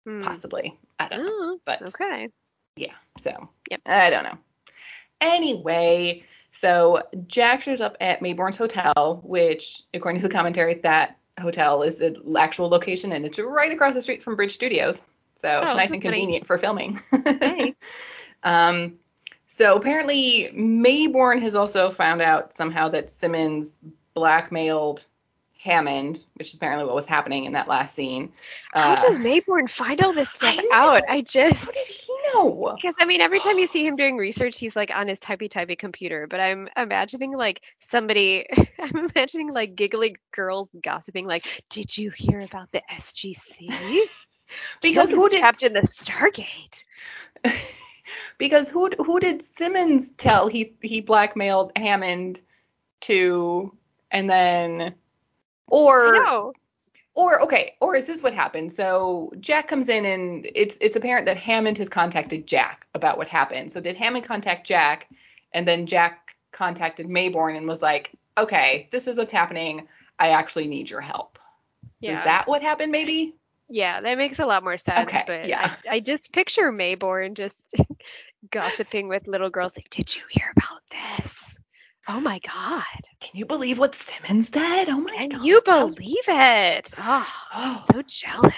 Hmm. 0.05 0.23
possibly 0.23 0.79
i 0.99 1.09
don't 1.09 1.25
know 1.25 1.33
Oh, 1.55 1.61
but 1.65 1.83
okay. 1.83 2.29
Yeah. 2.77 2.93
So 3.21 3.49
Yep. 3.71 3.81
I 3.87 4.11
don't 4.11 4.25
know. 4.25 4.39
Anyway, 5.21 6.25
so 6.51 7.03
Jack 7.27 7.63
shows 7.63 7.81
up 7.81 7.97
at 8.01 8.21
Maybourne's 8.21 8.57
hotel, 8.57 9.21
which, 9.25 9.83
according 9.95 10.21
to 10.21 10.29
the 10.29 10.35
commentary, 10.35 10.75
that 10.83 11.19
hotel 11.41 11.83
is 11.83 11.99
the 11.99 12.21
actual 12.39 12.69
location 12.69 13.13
and 13.13 13.25
it's 13.25 13.39
right 13.39 13.73
across 13.73 13.95
the 13.95 14.03
street 14.03 14.23
from 14.23 14.37
Bridge 14.37 14.53
Studios. 14.53 15.05
So 15.37 15.49
Oh, 15.49 15.75
nice 15.75 15.93
and 15.93 16.03
convenient 16.03 16.47
for 16.47 16.59
filming. 16.59 17.01
Hey. 17.25 17.75
um, 18.43 18.95
so 19.47 19.77
apparently 19.77 20.51
Maybourne 20.55 21.43
has 21.43 21.55
also 21.55 21.91
found 21.91 22.23
out 22.23 22.53
somehow 22.53 22.89
that 22.91 23.11
Simmons 23.11 23.79
blackmailed 24.15 25.07
Hammond, 25.65 26.25
which 26.35 26.49
is 26.51 26.55
apparently 26.55 26.87
what 26.87 26.95
was 26.95 27.07
happening 27.07 27.47
in 27.47 27.53
that 27.55 27.69
last 27.69 27.95
scene. 27.95 28.33
How 28.77 28.95
Uh, 28.95 28.97
does 28.97 29.19
Maybourne 29.19 29.69
find 29.77 30.01
all 30.03 30.13
this 30.13 30.31
stuff 30.31 30.57
I 30.59 30.67
out? 30.73 31.03
I 31.09 31.23
just 31.23 31.65
how 31.65 31.73
did 31.73 31.87
he 31.87 32.13
know? 32.35 32.77
because 32.77 32.95
I 33.01 33.07
mean 33.07 33.21
every 33.21 33.41
time 33.41 33.59
you 33.59 33.67
see 33.67 33.85
him 33.87 33.97
doing 33.97 34.17
research, 34.17 34.59
he's 34.59 34.77
like 34.77 34.91
on 34.95 35.09
his 35.09 35.19
typey 35.21 35.49
typey 35.49 35.79
computer. 35.79 36.27
But 36.27 36.41
I'm 36.41 36.69
imagining 36.77 37.37
like 37.37 37.63
somebody, 37.79 38.47
I'm 38.79 39.09
imagining 39.15 39.53
like 39.53 39.75
giggly 39.75 40.17
girls 40.33 40.71
gossiping, 40.83 41.27
like, 41.27 41.47
"Did 41.71 41.97
you 41.97 42.11
hear 42.15 42.39
about 42.39 42.71
the 42.73 42.83
SGC? 42.91 43.69
Because 44.83 45.11
who 45.11 45.29
did 45.31 45.41
captain 45.41 45.73
the 45.73 45.81
Stargate?" 45.81 46.85
because 48.39 48.69
who 48.69 48.91
who 48.99 49.19
did 49.19 49.43
Simmons 49.43 50.11
tell 50.13 50.49
he 50.49 50.75
he 50.83 51.01
blackmailed 51.01 51.73
Hammond 51.77 52.43
to 53.03 53.77
and 54.11 54.29
then 54.29 54.95
or 55.67 56.53
or 57.15 57.43
okay 57.43 57.75
or 57.81 57.95
is 57.95 58.05
this 58.05 58.23
what 58.23 58.35
happened 58.35 58.73
so 58.73 59.33
Jack 59.41 59.69
comes 59.69 59.89
in 59.89 60.05
and 60.05 60.49
it's 60.55 60.77
it's 60.81 60.97
apparent 60.97 61.27
that 61.27 61.37
Hammond 61.37 61.79
has 61.79 61.89
contacted 61.89 62.47
Jack 62.47 62.87
about 62.95 63.19
what 63.19 63.29
happened 63.29 63.73
so 63.73 63.81
did 63.81 63.97
Hammond 63.97 64.25
contact 64.25 64.67
Jack 64.67 65.09
and 65.53 65.67
then 65.67 65.87
Jack 65.87 66.37
contacted 66.53 67.07
Maybourne 67.07 67.57
and 67.57 67.67
was 67.67 67.81
like 67.83 68.13
okay 68.37 68.89
this 68.91 69.07
is 69.07 69.17
what's 69.17 69.33
happening 69.33 69.89
I 70.19 70.31
actually 70.31 70.67
need 70.67 70.91
your 70.91 71.01
help 71.01 71.39
Yeah. 72.01 72.13
is 72.13 72.19
that 72.25 72.47
what 72.49 72.63
happened 72.63 72.93
maybe 72.93 73.35
Yeah, 73.69 74.01
that 74.03 74.19
makes 74.19 74.39
a 74.39 74.47
lot 74.47 74.63
more 74.63 74.77
sense. 74.77 75.09
Okay, 75.09 75.25
but 75.27 75.49
yeah. 75.49 75.75
I, 75.89 75.97
I 75.97 76.01
just 76.01 76.33
picture 76.33 76.71
Maybourne 76.71 77.35
just 77.35 77.57
gossiping 78.51 79.09
with 79.09 79.27
little 79.27 79.49
girls 79.51 79.75
like, 79.75 79.89
Did 79.89 80.15
you 80.15 80.23
hear 80.29 80.53
about 80.55 80.83
this? 80.91 81.44
Oh 82.07 82.21
my 82.21 82.39
God. 82.41 82.83
can 83.21 83.39
you 83.39 83.47
believe 83.47 83.79
what 83.79 83.95
Simmons 83.95 84.51
did 84.51 84.89
oh 84.89 85.01
my 85.01 85.11
god. 85.11 85.19
Can 85.19 85.31
god 85.31 85.47
you 85.47 85.61
believe 85.65 86.29
it? 86.29 86.95
Oh, 86.99 87.33
oh 87.55 87.85
so 87.93 88.03
jealous. 88.09 88.55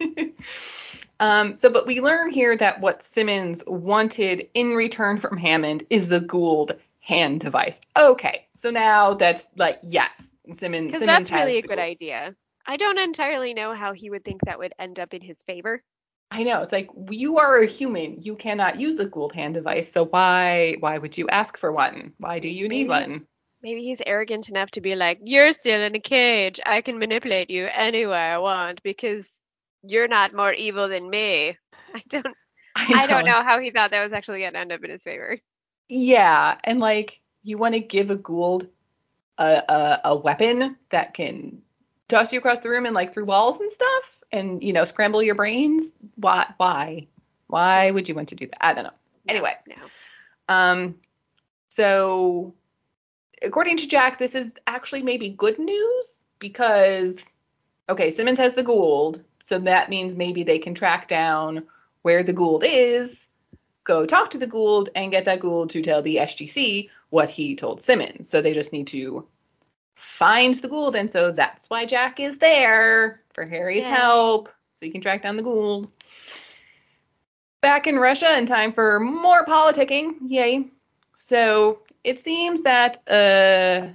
um, 1.20 1.54
so, 1.54 1.70
but 1.70 1.86
we 1.86 2.00
learn 2.00 2.30
here 2.30 2.56
that 2.56 2.80
what 2.80 3.02
Simmons 3.02 3.62
wanted 3.66 4.48
in 4.54 4.74
return 4.74 5.18
from 5.18 5.36
Hammond 5.36 5.84
is 5.90 6.08
the 6.08 6.20
Goa'uld 6.20 6.78
hand 7.00 7.40
device. 7.40 7.80
Okay, 7.98 8.46
so 8.54 8.70
now 8.70 9.14
that's 9.14 9.48
like 9.56 9.78
yes, 9.82 10.34
Simmons. 10.52 10.92
Simmons 10.98 11.06
that's 11.06 11.32
really 11.32 11.58
a 11.58 11.62
good 11.62 11.78
idea. 11.78 12.34
I 12.66 12.76
don't 12.76 12.98
entirely 12.98 13.54
know 13.54 13.74
how 13.74 13.92
he 13.92 14.10
would 14.10 14.24
think 14.24 14.42
that 14.42 14.58
would 14.58 14.72
end 14.78 15.00
up 15.00 15.14
in 15.14 15.22
his 15.22 15.42
favor. 15.42 15.82
I 16.30 16.44
know 16.44 16.62
it's 16.62 16.72
like 16.72 16.88
you 17.10 17.38
are 17.38 17.58
a 17.58 17.66
human. 17.66 18.20
You 18.22 18.36
cannot 18.36 18.78
use 18.78 19.00
a 19.00 19.06
Goa'uld 19.06 19.32
hand 19.34 19.54
device. 19.54 19.90
So 19.90 20.04
why 20.04 20.76
why 20.80 20.98
would 20.98 21.18
you 21.18 21.28
ask 21.28 21.56
for 21.56 21.72
one? 21.72 22.12
Why 22.18 22.38
do 22.38 22.48
you 22.48 22.68
need 22.68 22.88
Maybe- 22.88 23.12
one? 23.12 23.26
Maybe 23.62 23.82
he's 23.82 24.00
arrogant 24.06 24.48
enough 24.48 24.70
to 24.70 24.80
be 24.80 24.94
like, 24.96 25.18
You're 25.22 25.52
still 25.52 25.80
in 25.82 25.94
a 25.94 26.00
cage. 26.00 26.60
I 26.64 26.80
can 26.80 26.98
manipulate 26.98 27.50
you 27.50 27.68
any 27.74 28.06
way 28.06 28.16
I 28.16 28.38
want 28.38 28.82
because 28.82 29.28
you're 29.82 30.08
not 30.08 30.32
more 30.34 30.52
evil 30.52 30.88
than 30.88 31.10
me. 31.10 31.58
I 31.94 32.02
don't 32.08 32.36
I 32.76 33.06
don't 33.06 33.26
know 33.26 33.42
how 33.42 33.58
he 33.58 33.70
thought 33.70 33.90
that 33.90 34.02
was 34.04 34.12
actually 34.12 34.40
gonna 34.42 34.58
end 34.58 34.72
up 34.72 34.82
in 34.84 34.90
his 34.90 35.02
favor. 35.02 35.38
Yeah, 35.88 36.56
and 36.64 36.78
like 36.80 37.20
you 37.42 37.58
want 37.58 37.74
to 37.74 37.80
give 37.80 38.10
a 38.10 38.16
Goa'uld 38.16 38.68
a, 39.38 39.62
a 39.68 40.00
a 40.04 40.16
weapon 40.16 40.76
that 40.90 41.12
can 41.14 41.60
toss 42.08 42.32
you 42.32 42.38
across 42.38 42.60
the 42.60 42.70
room 42.70 42.86
and 42.86 42.94
like 42.94 43.12
through 43.12 43.24
walls 43.24 43.60
and 43.60 43.70
stuff, 43.70 44.19
and 44.32 44.62
you 44.62 44.72
know 44.72 44.84
scramble 44.84 45.22
your 45.22 45.34
brains. 45.34 45.92
Why? 46.16 46.52
Why? 46.56 47.06
Why 47.46 47.90
would 47.90 48.08
you 48.08 48.14
want 48.14 48.28
to 48.30 48.36
do 48.36 48.46
that? 48.46 48.64
I 48.64 48.74
don't 48.74 48.84
know. 48.84 48.90
No, 49.26 49.34
Anyway. 49.34 49.54
No. 49.68 49.74
Um, 50.48 50.94
so 51.68 52.54
according 53.42 53.78
to 53.78 53.88
Jack, 53.88 54.18
this 54.18 54.34
is 54.34 54.54
actually 54.66 55.02
maybe 55.02 55.30
good 55.30 55.58
news 55.58 56.20
because 56.38 57.34
okay, 57.88 58.10
Simmons 58.10 58.38
has 58.38 58.54
the 58.54 58.62
Goa'uld, 58.62 59.22
so 59.40 59.58
that 59.58 59.90
means 59.90 60.14
maybe 60.14 60.44
they 60.44 60.58
can 60.58 60.74
track 60.74 61.08
down 61.08 61.64
where 62.02 62.22
the 62.22 62.32
Goa'uld 62.32 62.62
is, 62.64 63.26
go 63.82 64.06
talk 64.06 64.30
to 64.30 64.38
the 64.38 64.46
Goa'uld, 64.46 64.88
and 64.94 65.10
get 65.10 65.24
that 65.24 65.40
Goa'uld 65.40 65.70
to 65.70 65.82
tell 65.82 66.00
the 66.00 66.16
SGC 66.16 66.88
what 67.10 67.28
he 67.28 67.56
told 67.56 67.80
Simmons. 67.80 68.28
So 68.28 68.40
they 68.40 68.52
just 68.52 68.72
need 68.72 68.86
to 68.88 69.26
find 69.96 70.54
the 70.54 70.68
Goa'uld, 70.68 70.94
and 70.94 71.10
so 71.10 71.32
that's 71.32 71.68
why 71.68 71.84
Jack 71.84 72.20
is 72.20 72.38
there 72.38 73.19
for 73.34 73.44
Harry's 73.46 73.84
Yay. 73.84 73.90
help, 73.90 74.48
so 74.74 74.86
he 74.86 74.92
can 74.92 75.00
track 75.00 75.22
down 75.22 75.36
the 75.36 75.42
Goa'uld. 75.42 75.88
Back 77.60 77.86
in 77.86 77.98
Russia, 77.98 78.38
in 78.38 78.46
time 78.46 78.72
for 78.72 79.00
more 79.00 79.44
politicking. 79.44 80.14
Yay. 80.22 80.68
So 81.14 81.80
it 82.04 82.18
seems 82.18 82.62
that 82.62 82.96
uh, 83.08 83.92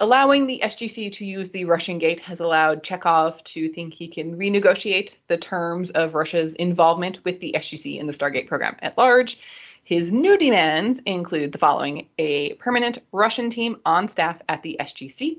allowing 0.00 0.46
the 0.46 0.60
SGC 0.62 1.12
to 1.12 1.26
use 1.26 1.50
the 1.50 1.64
Russian 1.64 1.98
gate 1.98 2.20
has 2.20 2.40
allowed 2.40 2.82
Chekov 2.82 3.42
to 3.44 3.68
think 3.68 3.94
he 3.94 4.08
can 4.08 4.36
renegotiate 4.36 5.16
the 5.26 5.36
terms 5.36 5.90
of 5.90 6.14
Russia's 6.14 6.54
involvement 6.54 7.24
with 7.24 7.40
the 7.40 7.54
SGC 7.56 7.98
in 7.98 8.06
the 8.06 8.12
Stargate 8.12 8.46
program 8.46 8.76
at 8.80 8.96
large. 8.96 9.38
His 9.84 10.12
new 10.12 10.38
demands 10.38 11.00
include 11.00 11.52
the 11.52 11.58
following 11.58 12.08
a 12.18 12.54
permanent 12.54 12.98
Russian 13.12 13.50
team 13.50 13.76
on 13.84 14.08
staff 14.08 14.40
at 14.48 14.62
the 14.62 14.78
SGC. 14.80 15.38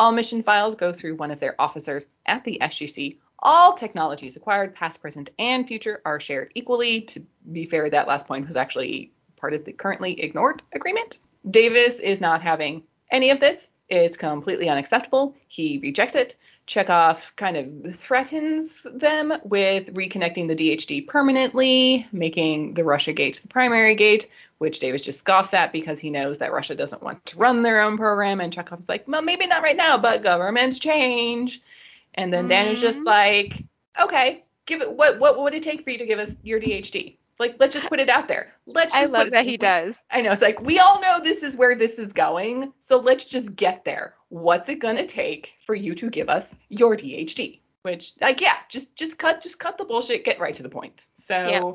All 0.00 0.12
mission 0.12 0.42
files 0.42 0.76
go 0.76 0.94
through 0.94 1.16
one 1.16 1.30
of 1.30 1.40
their 1.40 1.60
officers 1.60 2.06
at 2.24 2.42
the 2.42 2.56
SGC. 2.62 3.18
All 3.40 3.74
technologies 3.74 4.34
acquired, 4.34 4.74
past, 4.74 5.02
present, 5.02 5.28
and 5.38 5.68
future, 5.68 6.00
are 6.06 6.18
shared 6.18 6.52
equally. 6.54 7.02
To 7.02 7.22
be 7.52 7.66
fair, 7.66 7.90
that 7.90 8.08
last 8.08 8.26
point 8.26 8.46
was 8.46 8.56
actually 8.56 9.12
part 9.36 9.52
of 9.52 9.66
the 9.66 9.74
currently 9.74 10.18
ignored 10.18 10.62
agreement. 10.72 11.18
Davis 11.50 12.00
is 12.00 12.18
not 12.18 12.40
having 12.40 12.82
any 13.12 13.28
of 13.28 13.40
this. 13.40 13.72
It's 13.90 14.16
completely 14.16 14.70
unacceptable. 14.70 15.36
He 15.48 15.78
rejects 15.82 16.14
it. 16.14 16.34
Chekov 16.70 17.34
kind 17.34 17.56
of 17.56 17.96
threatens 17.96 18.86
them 18.94 19.32
with 19.42 19.92
reconnecting 19.92 20.46
the 20.46 20.54
DHD 20.54 21.04
permanently, 21.04 22.06
making 22.12 22.74
the 22.74 22.84
Russia 22.84 23.12
gate 23.12 23.40
the 23.42 23.48
primary 23.48 23.96
gate, 23.96 24.28
which 24.58 24.78
Davis 24.78 25.02
just 25.02 25.18
scoffs 25.18 25.52
at 25.52 25.72
because 25.72 25.98
he 25.98 26.10
knows 26.10 26.38
that 26.38 26.52
Russia 26.52 26.76
doesn't 26.76 27.02
want 27.02 27.26
to 27.26 27.36
run 27.36 27.62
their 27.62 27.80
own 27.80 27.96
program. 27.96 28.40
And 28.40 28.54
Chekov's 28.54 28.88
like, 28.88 29.08
well, 29.08 29.20
maybe 29.20 29.48
not 29.48 29.64
right 29.64 29.76
now, 29.76 29.98
but 29.98 30.22
governments 30.22 30.78
change. 30.78 31.60
And 32.14 32.32
then 32.32 32.42
mm-hmm. 32.42 32.50
Dan 32.50 32.68
is 32.68 32.80
just 32.80 33.02
like, 33.02 33.64
okay, 34.00 34.44
give 34.66 34.80
it. 34.80 34.92
What 34.92 35.18
what 35.18 35.42
would 35.42 35.54
it 35.54 35.64
take 35.64 35.82
for 35.82 35.90
you 35.90 35.98
to 35.98 36.06
give 36.06 36.20
us 36.20 36.36
your 36.44 36.60
DHD? 36.60 37.16
Like, 37.40 37.56
let's 37.58 37.74
just 37.74 37.88
put 37.88 37.98
it 37.98 38.08
out 38.08 38.28
there. 38.28 38.54
Let's. 38.66 38.94
Just 38.94 39.12
I 39.12 39.18
love 39.18 39.26
it, 39.26 39.32
that 39.32 39.44
he 39.44 39.56
does. 39.56 39.98
I 40.08 40.22
know. 40.22 40.30
It's 40.30 40.42
like 40.42 40.60
we 40.60 40.78
all 40.78 41.00
know 41.00 41.18
this 41.20 41.42
is 41.42 41.56
where 41.56 41.74
this 41.74 41.98
is 41.98 42.12
going, 42.12 42.72
so 42.78 43.00
let's 43.00 43.24
just 43.24 43.56
get 43.56 43.84
there. 43.84 44.14
What's 44.30 44.68
it 44.68 44.78
gonna 44.78 45.04
take 45.04 45.52
for 45.60 45.74
you 45.74 45.94
to 45.96 46.08
give 46.08 46.28
us 46.28 46.54
your 46.68 46.96
DHD? 46.96 47.60
Which, 47.82 48.12
like, 48.20 48.40
yeah, 48.40 48.56
just 48.68 48.94
just 48.96 49.18
cut 49.18 49.42
just 49.42 49.58
cut 49.58 49.76
the 49.76 49.84
bullshit. 49.84 50.24
Get 50.24 50.40
right 50.40 50.54
to 50.54 50.62
the 50.62 50.68
point. 50.68 51.06
So, 51.14 51.34
yeah. 51.34 51.72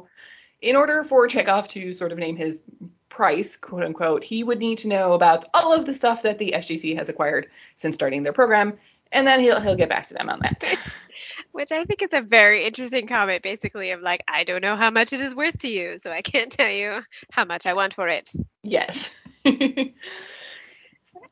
in 0.69 0.75
order 0.75 1.03
for 1.03 1.27
Chekov 1.27 1.67
to 1.69 1.93
sort 1.93 2.11
of 2.11 2.17
name 2.17 2.35
his 2.35 2.63
price, 3.09 3.55
quote 3.57 3.83
unquote, 3.83 4.23
he 4.23 4.43
would 4.43 4.59
need 4.59 4.79
to 4.79 4.87
know 4.87 5.13
about 5.13 5.45
all 5.53 5.73
of 5.73 5.85
the 5.85 5.93
stuff 5.93 6.23
that 6.23 6.37
the 6.37 6.53
SGC 6.55 6.97
has 6.97 7.09
acquired 7.09 7.47
since 7.75 7.95
starting 7.95 8.23
their 8.23 8.33
program, 8.33 8.77
and 9.11 9.25
then 9.25 9.39
he'll 9.39 9.59
he'll 9.59 9.75
get 9.75 9.89
back 9.89 10.07
to 10.07 10.13
them 10.13 10.29
on 10.29 10.39
that. 10.39 10.63
Which 11.51 11.71
I 11.71 11.85
think 11.85 12.01
is 12.01 12.13
a 12.13 12.21
very 12.21 12.65
interesting 12.65 13.07
comment, 13.07 13.41
basically, 13.41 13.91
of 13.91 14.01
like, 14.01 14.23
I 14.27 14.43
don't 14.43 14.61
know 14.61 14.75
how 14.75 14.91
much 14.91 15.13
it 15.13 15.21
is 15.21 15.33
worth 15.33 15.57
to 15.59 15.69
you, 15.69 15.97
so 15.99 16.11
I 16.11 16.21
can't 16.21 16.51
tell 16.51 16.69
you 16.69 17.01
how 17.31 17.45
much 17.45 17.65
I 17.65 17.73
want 17.73 17.93
for 17.93 18.09
it. 18.09 18.31
Yes. 18.61 19.15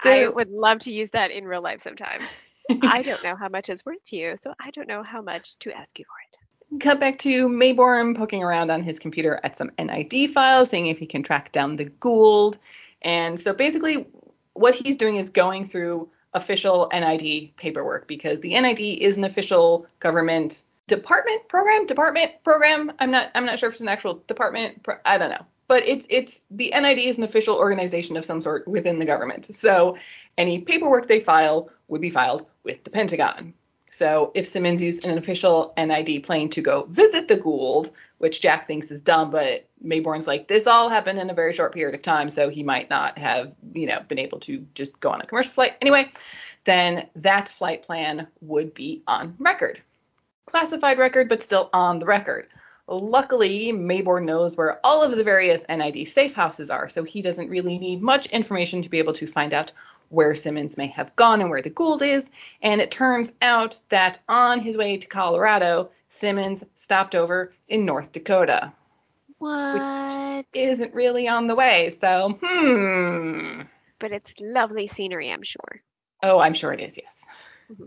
so, 0.02 0.10
I 0.10 0.28
would 0.28 0.50
love 0.50 0.80
to 0.80 0.94
use 0.94 1.12
that 1.12 1.32
in 1.32 1.46
real 1.46 1.62
life 1.62 1.82
sometime. 1.82 2.20
I 2.84 3.02
don't 3.02 3.24
know 3.24 3.36
how 3.36 3.50
much 3.50 3.70
it's 3.70 3.86
worth 3.86 4.04
to 4.06 4.16
you, 4.16 4.38
so 4.38 4.54
I 4.60 4.72
don't 4.72 4.88
know 4.88 5.04
how 5.04 5.22
much 5.22 5.58
to 5.60 5.76
ask 5.76 6.00
you 6.00 6.06
for 6.06 6.78
it. 6.78 6.80
Cut 6.82 7.00
back 7.00 7.20
to 7.20 7.50
Maybourne 7.50 8.16
poking 8.18 8.42
around 8.42 8.72
on 8.72 8.82
his 8.82 9.00
computer 9.00 9.40
at 9.44 9.56
some 9.56 9.70
NID 9.78 10.32
files, 10.32 10.70
seeing 10.70 10.88
if 10.88 10.98
he 10.98 11.06
can 11.06 11.22
track 11.22 11.52
down 11.52 11.76
the 11.76 11.86
Goa'uld. 11.86 12.58
And 13.02 13.40
so 13.40 13.54
basically, 13.54 14.08
what 14.54 14.74
he's 14.74 14.96
doing 14.96 15.18
is 15.18 15.30
going 15.30 15.66
through 15.66 16.10
official 16.34 16.90
NID 16.92 17.56
paperwork 17.58 18.08
because 18.08 18.40
the 18.40 18.60
NID 18.60 18.80
is 18.80 19.18
an 19.18 19.24
official 19.24 19.86
government 20.00 20.64
department 20.88 21.48
program 21.48 21.86
department 21.86 22.32
program 22.44 22.92
i'm 23.00 23.10
not 23.10 23.30
i'm 23.36 23.46
not 23.46 23.58
sure 23.58 23.70
if 23.70 23.76
it's 23.76 23.82
an 23.82 23.88
actual 23.88 24.22
department 24.28 24.84
pro- 24.84 24.98
i 25.06 25.18
don't 25.18 25.30
know 25.30 25.46
but 25.74 25.88
it's 25.88 26.06
it's 26.08 26.44
the 26.52 26.72
nid 26.80 27.00
is 27.00 27.18
an 27.18 27.24
official 27.24 27.56
organization 27.56 28.16
of 28.16 28.24
some 28.24 28.40
sort 28.40 28.68
within 28.68 29.00
the 29.00 29.06
government 29.06 29.44
so 29.56 29.98
any 30.38 30.62
paperwork 30.62 31.08
they 31.08 31.20
file 31.20 31.68
would 31.88 32.00
be 32.00 32.12
filed 32.12 32.46
with 32.64 32.84
the 32.84 32.92
pentagon 32.92 33.52
so 33.90 34.32
if 34.34 34.48
Simmons 34.48 34.82
used 34.82 35.04
an 35.06 35.18
official 35.20 35.72
NID 35.78 36.24
plane 36.24 36.50
to 36.50 36.62
go 36.62 36.88
visit 36.90 37.28
the 37.28 37.38
Goa'uld, 37.38 37.92
which 38.18 38.42
Jack 38.42 38.66
thinks 38.66 38.90
is 38.90 39.02
dumb, 39.02 39.30
but 39.30 39.68
Maybourne's 39.86 40.26
like, 40.26 40.48
this 40.48 40.66
all 40.66 40.90
happened 40.90 41.20
in 41.20 41.30
a 41.30 41.34
very 41.36 41.54
short 41.54 41.76
period 41.76 41.94
of 41.94 42.02
time, 42.02 42.28
so 42.28 42.50
he 42.50 42.64
might 42.64 42.90
not 42.90 43.20
have, 43.20 43.54
you 43.76 43.86
know, 43.86 44.00
been 44.08 44.18
able 44.18 44.40
to 44.40 44.66
just 44.74 45.00
go 45.00 45.12
on 45.12 45.22
a 45.22 45.28
commercial 45.28 45.52
flight. 45.52 45.74
Anyway, 45.80 46.12
then 46.64 47.08
that 47.18 47.48
flight 47.48 47.84
plan 47.84 48.26
would 48.42 48.74
be 48.74 49.04
on 49.06 49.36
record. 49.38 49.80
Classified 50.48 50.98
record, 50.98 51.30
but 51.30 51.44
still 51.44 51.70
on 51.72 52.00
the 52.00 52.08
record. 52.08 52.48
Luckily, 52.88 53.72
Maybourne 53.72 54.26
knows 54.26 54.58
where 54.58 54.80
all 54.86 55.04
of 55.04 55.12
the 55.12 55.24
various 55.24 55.66
NID 55.70 56.08
safe 56.08 56.34
houses 56.36 56.70
are, 56.70 56.90
so 56.90 57.04
he 57.04 57.22
doesn't 57.22 57.50
really 57.50 57.80
need 57.80 58.02
much 58.02 58.28
information 58.28 58.82
to 58.82 58.90
be 58.90 59.00
able 59.00 59.14
to 59.14 59.28
find 59.28 59.54
out 59.54 59.72
where 60.10 60.36
Simmons 60.36 60.78
may 60.78 60.88
have 60.88 61.16
gone 61.16 61.42
and 61.42 61.50
where 61.50 61.62
the 61.62 61.70
Goa'uld 61.70 62.02
is. 62.02 62.30
And 62.62 62.82
it 62.82 62.92
turns 62.92 63.34
out 63.42 63.80
that 63.90 64.20
on 64.28 64.60
his 64.60 64.78
way 64.78 64.98
to 64.98 65.08
Colorado, 65.08 65.90
Simmons 66.10 66.64
stopped 66.76 67.16
over 67.16 67.54
in 67.68 67.86
North 67.86 68.12
Dakota. 68.12 68.74
What? 69.40 70.38
Which 70.38 70.46
isn't 70.54 70.94
really 70.94 71.28
on 71.28 71.48
the 71.48 71.56
way. 71.56 71.90
So, 71.90 72.38
hmm. 72.42 73.62
But 74.00 74.12
it's 74.12 74.34
lovely 74.40 74.88
scenery, 74.88 75.32
I'm 75.32 75.44
sure. 75.44 75.82
Oh, 76.22 76.40
I'm 76.40 76.54
sure 76.54 76.74
it 76.74 76.82
is, 76.82 76.98
yes. 76.98 77.24
Mm-hmm. 77.72 77.86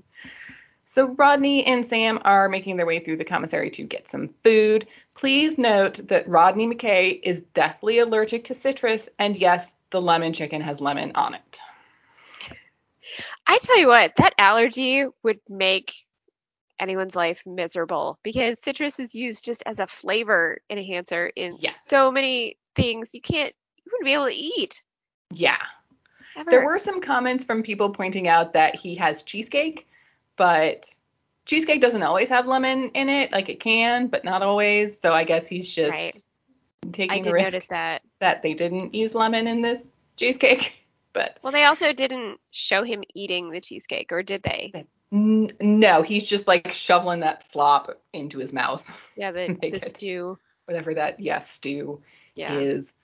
So 0.97 1.09
Rodney 1.09 1.63
and 1.67 1.85
Sam 1.85 2.19
are 2.25 2.49
making 2.49 2.79
their 2.79 2.87
way 2.87 3.01
through 3.01 3.19
the 3.19 3.25
commissary 3.25 3.69
to 3.73 3.83
get 3.83 4.09
some 4.09 4.31
food. 4.43 4.87
Please 5.13 5.59
note 5.59 6.01
that 6.09 6.27
Rodney 6.27 6.67
McKay 6.67 7.21
is 7.23 7.43
deathly 7.43 7.99
allergic 7.99 8.45
to 8.45 8.55
citrus, 8.55 9.07
and 9.19 9.37
yes, 9.37 9.75
the 9.91 10.01
lemon 10.01 10.33
chicken 10.33 10.63
has 10.63 10.81
lemon 10.81 11.13
on 11.15 11.35
it. 11.35 11.61
I 13.47 13.59
tell 13.59 13.79
you 13.79 13.89
what, 13.89 14.17
that 14.17 14.33
allergy 14.39 15.05
would 15.23 15.39
make 15.51 15.93
anyone's 16.81 17.15
life 17.15 17.43
miserable 17.45 18.19
because 18.23 18.59
citrus 18.59 18.99
is 18.99 19.15
used 19.15 19.45
just 19.45 19.63
as 19.67 19.81
a 19.81 19.87
flavor 19.87 20.63
enhancer 20.71 21.31
in 21.37 21.53
so 21.59 22.11
many 22.11 22.57
things 22.75 23.11
you 23.13 23.21
can't 23.21 23.53
you 23.85 23.93
wouldn't 23.93 24.07
be 24.07 24.15
able 24.15 24.29
to 24.29 24.35
eat. 24.35 24.83
Yeah. 25.31 25.59
Ever. 26.39 26.51
There 26.51 26.65
were 26.65 26.79
some 26.79 27.03
comments 27.03 27.45
from 27.45 27.63
people 27.63 27.91
pointing 27.91 28.29
out 28.29 28.55
that 28.55 28.75
he 28.75 28.95
has 28.95 29.23
cheesecake, 29.23 29.87
but 30.37 30.87
cheesecake 31.47 31.81
doesn't 31.81 32.03
always 32.03 32.29
have 32.29 32.47
lemon 32.47 32.91
in 32.91 33.09
it. 33.09 33.33
Like 33.33 33.49
it 33.49 33.61
can, 33.61 34.09
but 34.09 34.25
not 34.25 34.43
always. 34.43 35.01
So 35.01 35.13
I 35.13 35.25
guess 35.25 35.49
he's 35.49 35.73
just 35.73 35.97
right. 35.97 36.93
taking 36.93 37.23
the 37.23 37.33
risk 37.33 37.69
that. 37.69 38.03
that 38.21 38.43
they 38.43 38.55
didn't 38.55 38.95
use 38.95 39.15
lemon 39.15 39.47
in 39.47 39.63
this 39.63 39.83
cheesecake. 40.17 40.75
But 41.13 41.41
well, 41.43 41.51
they 41.51 41.65
also 41.65 41.95
didn't 41.95 42.41
show 42.51 42.83
him 42.83 43.03
eating 43.15 43.49
the 43.49 43.63
cheesecake, 43.63 44.13
or 44.13 44.23
did 44.23 44.43
they? 44.43 44.71
N- 45.11 45.49
no, 45.63 46.03
he's 46.03 46.27
just 46.27 46.47
like 46.47 46.71
shoveling 46.73 47.21
that 47.21 47.43
slop 47.43 47.91
into 48.13 48.39
his 48.39 48.53
mouth. 48.53 49.11
Yeah, 49.17 49.33
the, 49.33 49.57
the 49.73 49.81
stew. 49.81 50.39
Whatever 50.67 50.93
that 50.93 51.19
yes 51.19 51.51
stew 51.51 52.03
yeah. 52.35 52.53
is. 52.53 52.95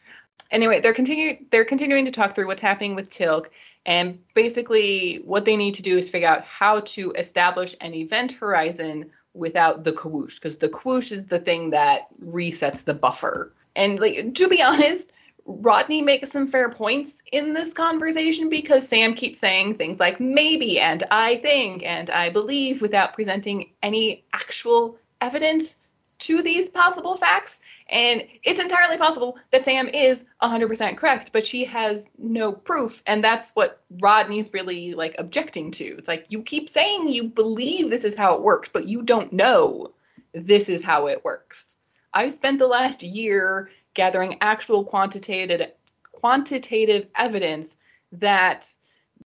Anyway, 0.51 0.83
they're 0.83 0.93
continue 0.93 1.39
they're 1.51 1.65
continuing 1.65 2.05
to 2.05 2.11
talk 2.11 2.35
through 2.35 2.49
what's 2.49 2.61
happening 2.61 2.95
with 2.95 3.09
Teal'c, 3.09 3.47
and 3.85 4.21
basically 4.35 5.17
what 5.25 5.45
they 5.45 5.57
need 5.57 5.75
to 5.75 5.83
do 5.83 5.99
is 5.99 6.09
figure 6.09 6.29
out 6.29 6.45
how 6.45 6.81
to 6.81 7.13
establish 7.13 7.75
an 7.81 7.95
event 7.95 8.33
horizon 8.33 9.11
without 9.35 9.83
the 9.83 9.93
kawoosh, 9.93 10.35
because 10.35 10.59
the 10.59 10.69
kawoosh 10.69 11.11
is 11.11 11.27
the 11.27 11.39
thing 11.39 11.71
that 11.71 12.09
resets 12.25 12.85
the 12.85 12.95
buffer. 12.95 13.53
And 13.75 13.99
like 13.99 14.35
to 14.35 14.49
be 14.49 14.63
honest, 14.63 15.11
Rodney 15.45 16.03
makes 16.03 16.31
some 16.31 16.47
fair 16.47 16.71
points 16.71 17.21
in 17.33 17.53
this 17.53 17.73
conversation 17.73 18.49
because 18.49 18.87
Sam 18.87 19.15
keeps 19.15 19.39
saying 19.39 19.75
things 19.75 19.99
like 19.99 20.21
maybe 20.21 20.79
and 20.79 21.03
I 21.11 21.37
think 21.37 21.85
and 21.85 22.11
I 22.11 22.31
believe 22.31 22.81
without 22.81 23.15
presenting 23.15 23.71
any 23.83 24.25
actual 24.33 24.99
evidence 25.21 25.77
to 26.23 26.43
these 26.43 26.69
possible 26.69 27.17
facts. 27.17 27.61
And 27.89 28.27
it's 28.45 28.61
entirely 28.61 28.97
possible 28.97 29.37
that 29.51 29.65
Sam 29.65 29.89
is 29.89 30.25
100% 30.41 30.97
correct, 30.97 31.33
but 31.33 31.45
she 31.45 31.65
has 31.65 32.09
no 32.19 32.53
proof. 32.53 33.03
And 33.07 33.23
that's 33.23 33.51
what 33.51 33.83
Rodney's 34.01 34.53
really 34.53 34.95
like 34.95 35.17
objecting 35.19 35.73
to. 35.73 35.85
It's 35.85 36.09
like 36.09 36.27
you 36.29 36.43
keep 36.43 36.69
saying 36.69 37.09
you 37.09 37.25
believe 37.25 37.91
this 37.91 38.05
is 38.05 38.17
how 38.17 38.35
it 38.35 38.43
works, 38.43 38.71
but 38.73 38.87
you 38.87 39.03
don't 39.03 39.33
know 39.33 39.93
this 40.33 40.69
is 40.69 40.85
how 40.85 41.09
it 41.09 41.25
works. 41.25 41.77
I've 42.15 42.33
spent 42.33 42.59
the 42.59 42.67
last 42.67 43.03
year 43.03 43.71
gathering 43.95 44.39
actual 44.41 44.85
quantitative 44.85 45.73
quantitative 46.13 47.09
evidence 47.17 47.77
that 48.13 48.69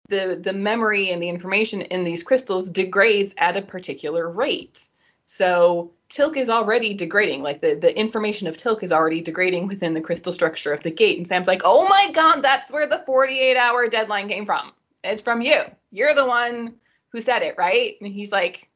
the 0.08 0.40
the 0.42 0.54
memory 0.54 1.10
and 1.10 1.22
the 1.22 1.30
information 1.30 1.82
in 1.82 2.04
these 2.04 2.24
crystals 2.24 2.70
degrades 2.70 3.34
at 3.38 3.58
a 3.58 3.62
particular 3.62 4.30
rate. 4.30 4.88
So 5.28 5.92
Teal'c 6.10 6.38
is 6.38 6.50
already 6.50 6.94
degrading, 6.94 7.42
like 7.42 7.62
the, 7.62 7.76
the 7.76 7.98
information 7.98 8.48
of 8.48 8.58
Teal'c 8.58 8.84
is 8.84 8.92
already 8.92 9.22
degrading 9.22 9.68
within 9.68 9.94
the 9.94 10.02
crystal 10.02 10.32
structure 10.32 10.72
of 10.72 10.84
the 10.84 10.92
gate. 10.92 11.18
And 11.18 11.26
Sam's 11.26 11.48
like, 11.48 11.62
oh 11.66 11.88
my 11.88 12.12
god, 12.12 12.42
that's 12.42 12.72
where 12.72 12.88
the 12.88 13.04
48 13.06 13.58
hour 13.58 13.88
deadline 13.88 14.30
came 14.30 14.46
from. 14.46 14.72
It's 15.04 15.22
from 15.22 15.42
you. 15.42 15.62
You're 15.92 16.16
the 16.16 16.26
one 16.26 16.76
who 17.10 17.22
said 17.22 17.42
it, 17.42 17.56
right? 17.58 17.96
And 18.02 18.14
he's 18.14 18.32
like, 18.32 18.70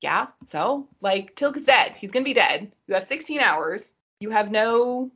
yeah, 0.00 0.28
so 0.46 0.88
like 1.00 1.34
Teal'c 1.34 1.56
is 1.56 1.64
dead. 1.64 1.92
He's 1.96 2.10
gonna 2.10 2.24
be 2.24 2.34
dead. 2.34 2.70
You 2.86 2.94
have 2.94 3.04
16 3.04 3.40
hours 3.40 3.92
you 4.20 4.30
have 4.30 4.50
no 4.50 5.10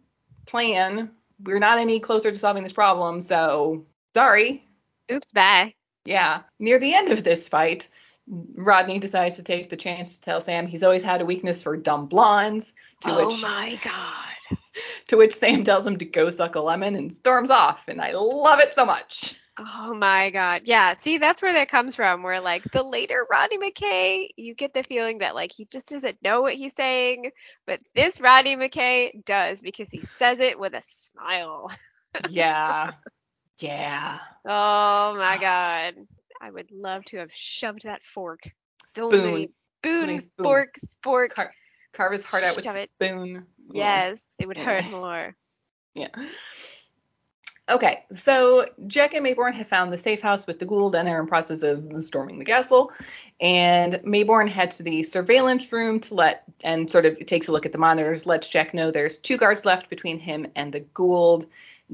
plan. 0.47 1.11
We're 1.43 1.59
not 1.59 1.79
any 1.79 2.01
closer 2.01 2.33
to 2.33 2.39
solving 2.39 2.62
this 2.62 2.73
problem, 2.73 3.21
so 3.21 3.85
sorry. 4.15 4.67
Oops, 5.12 5.31
bye. 5.33 5.75
Yeah. 6.07 6.41
Near 6.59 6.79
the 6.79 6.95
end 6.95 7.11
of 7.11 7.23
this 7.23 7.47
fight, 7.47 7.89
Rodney 8.27 8.99
decides 8.99 9.37
to 9.37 9.43
take 9.43 9.68
the 9.68 9.77
chance 9.77 10.16
to 10.16 10.20
tell 10.20 10.41
Sam 10.41 10.66
he's 10.66 10.83
always 10.83 11.03
had 11.03 11.20
a 11.20 11.27
weakness 11.27 11.62
for 11.62 11.77
dumb 11.77 12.07
blondes. 12.07 12.72
To 13.03 13.11
oh 13.11 13.27
which, 13.27 13.43
my 13.43 13.79
god. 13.83 14.59
To 15.09 15.16
which 15.16 15.35
Sam 15.35 15.62
tells 15.62 15.87
him 15.87 15.99
to 15.99 16.05
go 16.05 16.31
suck 16.31 16.57
a 16.57 16.61
lemon 16.61 16.97
and 16.97 17.12
storms 17.12 17.51
off, 17.51 17.87
and 17.87 18.01
I 18.01 18.12
love 18.12 18.59
it 18.59 18.72
so 18.72 18.85
much. 18.85 19.37
Oh 19.57 19.95
my 19.95 20.31
god. 20.31 20.62
Yeah, 20.64 20.97
see 20.99 21.18
that's 21.18 21.41
where 21.41 21.53
that 21.53 21.68
comes 21.68 21.95
from 21.95 22.25
where 22.25 22.41
like 22.41 22.64
the 22.72 22.83
later 22.83 23.25
Rodney 23.31 23.59
McKay, 23.59 24.31
you 24.37 24.55
get 24.55 24.75
the 24.75 24.83
feeling 24.83 25.18
that 25.18 25.37
like 25.37 25.53
he 25.53 25.66
just 25.66 25.89
doesn't 25.89 26.22
know 26.22 26.41
what 26.41 26.55
he's 26.55 26.75
saying, 26.75 27.31
but 27.66 27.81
this 27.95 28.20
Rodney 28.20 28.57
McKay 28.57 29.25
does 29.25 29.61
because 29.61 29.89
he 29.91 30.03
says 30.18 30.41
it 30.41 30.59
with 30.59 30.75
a 30.75 30.83
smile. 30.83 31.70
yeah. 32.31 32.93
Yeah. 33.61 34.18
Oh 34.45 35.14
my 35.16 35.37
ah. 35.37 35.39
god. 35.41 35.95
I 36.45 36.51
would 36.51 36.70
love 36.70 37.07
to 37.07 37.16
have 37.16 37.30
shoved 37.32 37.84
that 37.84 38.05
fork. 38.05 38.40
So 38.88 39.09
spoon. 39.09 39.24
many 39.24 39.49
spoon, 39.82 40.18
spoon. 40.18 40.45
fork, 40.45 40.74
spork. 41.03 41.30
Car- 41.30 41.55
carve 41.95 42.12
his 42.12 42.22
heart 42.22 42.45
out 42.45 42.55
with 42.55 42.66
Shove 42.66 42.76
it. 42.76 42.90
spoon. 42.97 43.47
Yes, 43.72 44.22
it 44.38 44.47
would 44.47 44.59
Yeah. 44.59 44.64
hurt 44.82 44.90
more. 44.90 45.34
Yeah. 45.95 46.09
Okay, 47.71 48.05
so 48.15 48.67
Jack 48.87 49.15
and 49.15 49.25
Maybourne 49.25 49.55
have 49.55 49.67
found 49.67 49.91
the 49.91 49.97
safe 49.97 50.21
house 50.21 50.47
with 50.47 50.59
the 50.59 50.67
Goa'uld 50.67 50.95
and 50.95 51.09
are 51.09 51.19
in 51.19 51.27
process 51.27 51.62
of 51.62 52.05
storming 52.05 52.39
the 52.39 52.45
castle. 52.45 52.93
And 53.41 53.95
Maybourne 54.05 54.51
heads 54.51 54.77
to 54.77 54.83
the 54.83 55.03
surveillance 55.03 55.73
room 55.73 55.99
to 56.01 56.15
let 56.15 56.45
and 56.62 56.91
sort 56.91 57.07
of 57.07 57.25
takes 57.25 57.49
a 57.49 57.53
look 57.53 57.65
at 57.65 57.73
the 57.73 57.79
monitors, 57.79 58.27
lets 58.27 58.49
Jack 58.49 58.75
know 58.75 58.91
there's 58.91 59.19
two 59.19 59.39
guards 59.39 59.65
left 59.65 59.89
between 59.89 60.19
him 60.19 60.47
and 60.55 60.75
the 60.75 60.81
Goa'uld. 60.81 61.47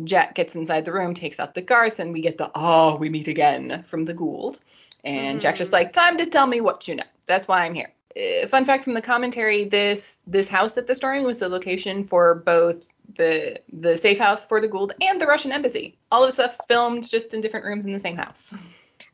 Jack 0.03 0.35
gets 0.35 0.57
inside 0.57 0.85
the 0.85 0.93
room, 0.93 1.15
takes 1.15 1.39
out 1.39 1.55
the 1.55 1.63
guards, 1.63 2.01
and 2.01 2.13
we 2.13 2.21
get 2.21 2.37
the 2.37 2.51
oh, 2.55 2.97
we 2.97 3.09
meet 3.09 3.29
again 3.29 3.85
from 3.85 4.05
the 4.05 4.15
Goa'uld. 4.15 4.59
And 5.05 5.41
Jack's 5.41 5.59
just 5.59 5.73
like, 5.73 5.93
time 5.93 6.19
to 6.19 6.27
tell 6.27 6.47
me 6.47 6.61
what 6.61 6.89
you 6.89 6.97
know. 6.97 7.05
That's 7.27 7.47
why 7.47 7.65
I'm 7.65 7.75
here. 7.75 7.93
Uh, 8.17 8.49
fun 8.49 8.65
fact 8.65 8.83
from 8.83 8.95
the 8.95 9.03
commentary: 9.03 9.67
this 9.67 10.19
this 10.27 10.49
house 10.49 10.75
that 10.75 10.89
they're 10.89 10.97
storming 10.97 11.25
was 11.25 11.39
the 11.39 11.49
location 11.49 12.03
for 12.03 12.35
both 12.35 12.85
the 13.17 13.61
the 13.73 13.97
safe 13.97 14.19
house 14.19 14.45
for 14.45 14.61
the 14.61 14.69
Goa'uld 14.69 14.93
and 15.01 15.21
the 15.21 15.27
Russian 15.27 15.53
embassy. 15.53 15.99
All 16.11 16.23
of 16.25 16.29
the 16.29 16.33
stuff's 16.33 16.65
filmed 16.67 17.09
just 17.09 17.35
in 17.35 17.41
different 17.41 17.67
rooms 17.67 17.85
in 17.85 17.93
the 17.93 17.99
same 17.99 18.17
house. 18.17 18.53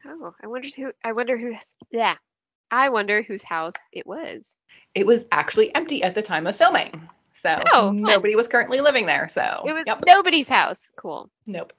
Oh, 0.07 0.35
I 0.43 0.47
wonder 0.47 0.69
who. 0.77 0.93
I 1.05 1.13
wonder 1.13 1.37
who. 1.37 1.55
Yeah, 1.91 2.17
I 2.71 2.89
wonder 2.91 3.23
whose 3.23 3.43
house 3.43 3.75
it 3.93 4.07
was. 4.07 4.57
It 4.95 5.07
was 5.07 5.27
actually 5.33 5.75
empty 5.75 6.03
at 6.03 6.15
the 6.15 6.23
time 6.23 6.47
of 6.47 6.57
filming, 6.57 7.09
so 7.33 7.63
Oh, 7.73 7.91
nobody 7.93 8.37
was 8.37 8.49
currently 8.49 8.81
living 8.81 9.07
there. 9.07 9.29
So 9.29 9.65
It 9.67 9.73
was 9.73 9.85
yep, 9.87 10.05
nobody's 10.07 10.49
house. 10.49 10.81
Cool. 10.97 11.31
nope. 11.47 11.73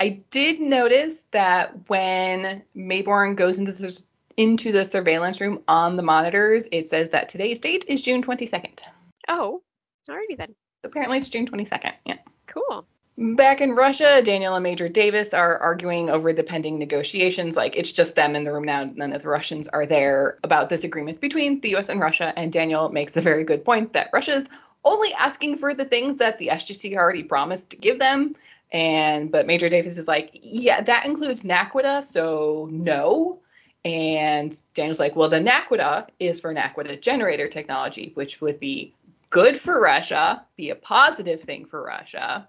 I 0.00 0.22
did 0.30 0.60
notice 0.60 1.26
that 1.32 1.88
when 1.88 2.62
Maybourne 2.74 3.36
goes 3.36 3.58
into 3.58 3.72
the, 3.72 4.02
into 4.36 4.72
the 4.72 4.84
surveillance 4.84 5.40
room 5.40 5.62
on 5.68 5.96
the 5.96 6.02
monitors, 6.02 6.66
it 6.72 6.86
says 6.86 7.10
that 7.10 7.28
today's 7.28 7.60
date 7.60 7.84
is 7.86 8.00
June 8.00 8.22
22nd. 8.22 8.80
Oh, 9.28 9.62
alrighty 10.08 10.38
then. 10.38 10.54
Apparently, 10.84 11.18
it's 11.18 11.28
June 11.28 11.46
22nd. 11.46 11.92
Yeah. 12.04 12.16
Cool. 12.46 12.86
Back 13.16 13.60
in 13.60 13.72
Russia, 13.72 14.22
Daniel 14.24 14.54
and 14.54 14.62
Major 14.62 14.88
Davis 14.88 15.34
are 15.34 15.58
arguing 15.58 16.08
over 16.08 16.32
the 16.32 16.42
pending 16.42 16.78
negotiations. 16.78 17.54
Like 17.54 17.76
it's 17.76 17.92
just 17.92 18.14
them 18.14 18.34
in 18.34 18.44
the 18.44 18.52
room 18.52 18.64
now. 18.64 18.84
None 18.84 19.12
of 19.12 19.22
the 19.22 19.28
Russians 19.28 19.68
are 19.68 19.84
there 19.84 20.38
about 20.42 20.70
this 20.70 20.84
agreement 20.84 21.20
between 21.20 21.60
the 21.60 21.70
U.S. 21.70 21.90
and 21.90 22.00
Russia. 22.00 22.32
And 22.34 22.50
Daniel 22.50 22.88
makes 22.88 23.16
a 23.16 23.20
very 23.20 23.44
good 23.44 23.62
point 23.62 23.92
that 23.92 24.08
Russia's 24.12 24.46
only 24.84 25.12
asking 25.12 25.58
for 25.58 25.74
the 25.74 25.84
things 25.84 26.16
that 26.16 26.38
the 26.38 26.48
SGC 26.48 26.96
already 26.96 27.22
promised 27.22 27.70
to 27.70 27.76
give 27.76 27.98
them. 27.98 28.36
And 28.72 29.30
but 29.30 29.46
Major 29.46 29.68
Davis 29.68 29.98
is 29.98 30.08
like, 30.08 30.30
yeah, 30.32 30.80
that 30.80 31.04
includes 31.04 31.42
Naquadah, 31.42 32.04
so 32.04 32.68
no. 32.70 33.40
And 33.84 34.58
Daniel's 34.74 35.00
like, 35.00 35.16
well, 35.16 35.28
the 35.28 35.40
Naquadah 35.40 36.08
is 36.18 36.40
for 36.40 36.54
Naquadah 36.54 37.00
generator 37.00 37.48
technology, 37.48 38.12
which 38.14 38.40
would 38.40 38.60
be 38.60 38.94
good 39.30 39.58
for 39.58 39.80
Russia, 39.80 40.44
be 40.56 40.70
a 40.70 40.76
positive 40.76 41.40
thing 41.40 41.64
for 41.64 41.82
Russia. 41.82 42.48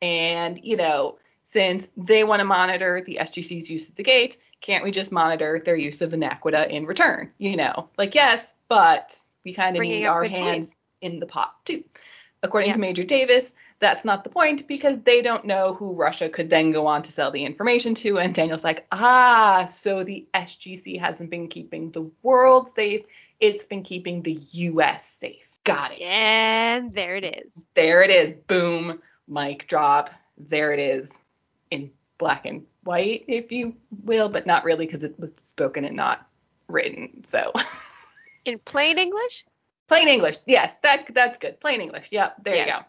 And, 0.00 0.60
you 0.62 0.76
know, 0.76 1.18
since 1.42 1.88
they 1.96 2.24
want 2.24 2.40
to 2.40 2.44
monitor 2.44 3.02
the 3.04 3.18
SGC's 3.20 3.70
use 3.70 3.88
of 3.88 3.96
the 3.96 4.02
gate, 4.02 4.36
can't 4.60 4.84
we 4.84 4.90
just 4.90 5.10
monitor 5.10 5.60
their 5.64 5.76
use 5.76 6.02
of 6.02 6.10
the 6.10 6.16
Naquadah 6.16 6.68
in 6.68 6.86
return? 6.86 7.32
You 7.38 7.56
know, 7.56 7.88
like, 7.96 8.14
yes, 8.14 8.52
but 8.68 9.18
we 9.44 9.54
kind 9.54 9.76
of 9.76 9.82
need 9.82 10.04
our 10.04 10.24
hands 10.24 10.76
in 11.00 11.20
the 11.20 11.26
pot 11.26 11.54
too. 11.64 11.84
According 12.42 12.72
to 12.74 12.78
Major 12.78 13.02
Davis, 13.02 13.52
that's 13.80 14.04
not 14.04 14.22
the 14.22 14.30
point 14.30 14.68
because 14.68 14.98
they 14.98 15.22
don't 15.22 15.44
know 15.44 15.74
who 15.74 15.94
Russia 15.94 16.28
could 16.28 16.50
then 16.50 16.70
go 16.70 16.86
on 16.86 17.02
to 17.02 17.12
sell 17.12 17.30
the 17.30 17.44
information 17.44 17.94
to. 17.96 18.18
And 18.18 18.34
Daniel's 18.34 18.62
like, 18.62 18.86
ah, 18.92 19.68
so 19.70 20.04
the 20.04 20.26
SGC 20.34 21.00
hasn't 21.00 21.30
been 21.30 21.48
keeping 21.48 21.90
the 21.90 22.10
world 22.22 22.70
safe, 22.74 23.04
it's 23.40 23.64
been 23.64 23.82
keeping 23.82 24.22
the 24.22 24.38
US 24.52 25.04
safe. 25.08 25.47
Got 25.68 25.92
it. 25.92 26.00
And 26.02 26.94
there 26.94 27.16
it 27.16 27.24
is. 27.24 27.52
There 27.74 28.02
it 28.02 28.10
is. 28.10 28.32
Boom. 28.46 29.00
Mic 29.28 29.68
drop. 29.68 30.10
There 30.36 30.72
it 30.72 30.80
is 30.80 31.22
in 31.70 31.90
black 32.18 32.46
and 32.46 32.64
white, 32.84 33.24
if 33.28 33.52
you 33.52 33.74
will, 34.04 34.28
but 34.28 34.46
not 34.46 34.64
really 34.64 34.86
because 34.86 35.04
it 35.04 35.18
was 35.18 35.32
spoken 35.42 35.84
and 35.84 35.96
not 35.96 36.26
written. 36.68 37.22
So 37.24 37.52
In 38.44 38.58
plain 38.60 38.98
English? 38.98 39.44
plain 39.88 40.08
English. 40.08 40.36
Yes, 40.46 40.74
that 40.82 41.10
that's 41.14 41.38
good. 41.38 41.60
Plain 41.60 41.80
English. 41.80 42.08
Yep. 42.10 42.44
There 42.44 42.56
you 42.56 42.66
go. 42.66 42.80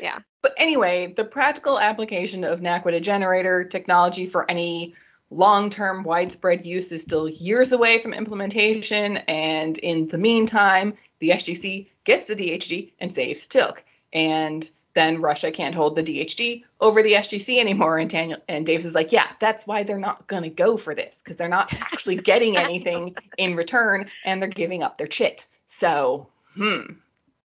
Yeah. 0.00 0.18
But 0.42 0.54
anyway, 0.56 1.12
the 1.14 1.24
practical 1.24 1.78
application 1.78 2.44
of 2.44 2.60
Naquadah 2.60 3.02
generator 3.02 3.64
technology 3.64 4.26
for 4.26 4.50
any 4.50 4.94
long-term 5.30 6.02
widespread 6.02 6.66
use 6.66 6.92
is 6.92 7.02
still 7.02 7.28
years 7.28 7.72
away 7.72 8.00
from 8.00 8.12
implementation, 8.12 9.18
and 9.28 9.78
in 9.78 10.08
the 10.08 10.18
meantime, 10.18 10.94
the 11.22 11.30
SGC 11.30 11.86
gets 12.02 12.26
the 12.26 12.34
DHD 12.34 12.90
and 12.98 13.12
saves 13.12 13.46
Teal'c. 13.46 13.78
And 14.12 14.68
then 14.94 15.22
Russia 15.22 15.52
can't 15.52 15.74
hold 15.74 15.94
the 15.94 16.02
DHD 16.02 16.64
over 16.80 17.00
the 17.00 17.12
SGC 17.12 17.60
anymore. 17.60 17.96
And 17.98 18.10
Daniel 18.10 18.40
and 18.48 18.66
Davis 18.66 18.84
is 18.84 18.94
like, 18.96 19.12
yeah, 19.12 19.28
that's 19.38 19.64
why 19.64 19.84
they're 19.84 19.98
not 19.98 20.26
gonna 20.26 20.50
go 20.50 20.76
for 20.76 20.96
this, 20.96 21.22
because 21.22 21.36
they're 21.36 21.48
not 21.48 21.72
actually 21.72 22.16
getting 22.16 22.56
anything 22.56 23.14
in 23.38 23.54
return 23.54 24.10
and 24.24 24.42
they're 24.42 24.48
giving 24.48 24.82
up 24.82 24.98
their 24.98 25.06
chit. 25.06 25.46
So, 25.68 26.26
hmm. 26.54 26.94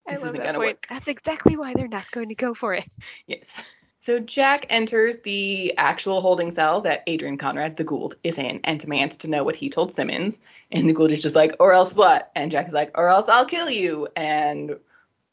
This 0.07 0.23
isn't 0.23 0.37
gonna 0.37 0.57
point. 0.57 0.59
work. 0.59 0.87
That's 0.89 1.07
exactly 1.07 1.55
why 1.55 1.73
they're 1.75 1.87
not 1.87 2.09
going 2.11 2.29
to 2.29 2.35
go 2.35 2.55
for 2.55 2.73
it. 2.73 2.85
Yes. 3.27 3.69
So 4.07 4.21
Jack 4.21 4.65
enters 4.69 5.17
the 5.17 5.77
actual 5.77 6.21
holding 6.21 6.49
cell 6.49 6.79
that 6.79 7.03
Adrian 7.07 7.37
Conrad, 7.37 7.75
the 7.75 7.83
Goa'uld, 7.83 8.13
is 8.23 8.37
in 8.37 8.61
and 8.63 8.79
demands 8.79 9.17
to 9.17 9.29
know 9.29 9.43
what 9.43 9.57
he 9.57 9.69
told 9.69 9.91
Simmons. 9.91 10.39
And 10.71 10.87
the 10.87 10.93
Goa'uld 10.93 11.11
is 11.11 11.21
just 11.21 11.35
like, 11.35 11.57
or 11.59 11.73
else 11.73 11.93
what? 11.93 12.31
And 12.33 12.49
Jack 12.49 12.67
is 12.67 12.71
like, 12.71 12.89
or 12.95 13.09
else 13.09 13.27
I'll 13.27 13.45
kill 13.45 13.69
you. 13.69 14.07
And 14.15 14.77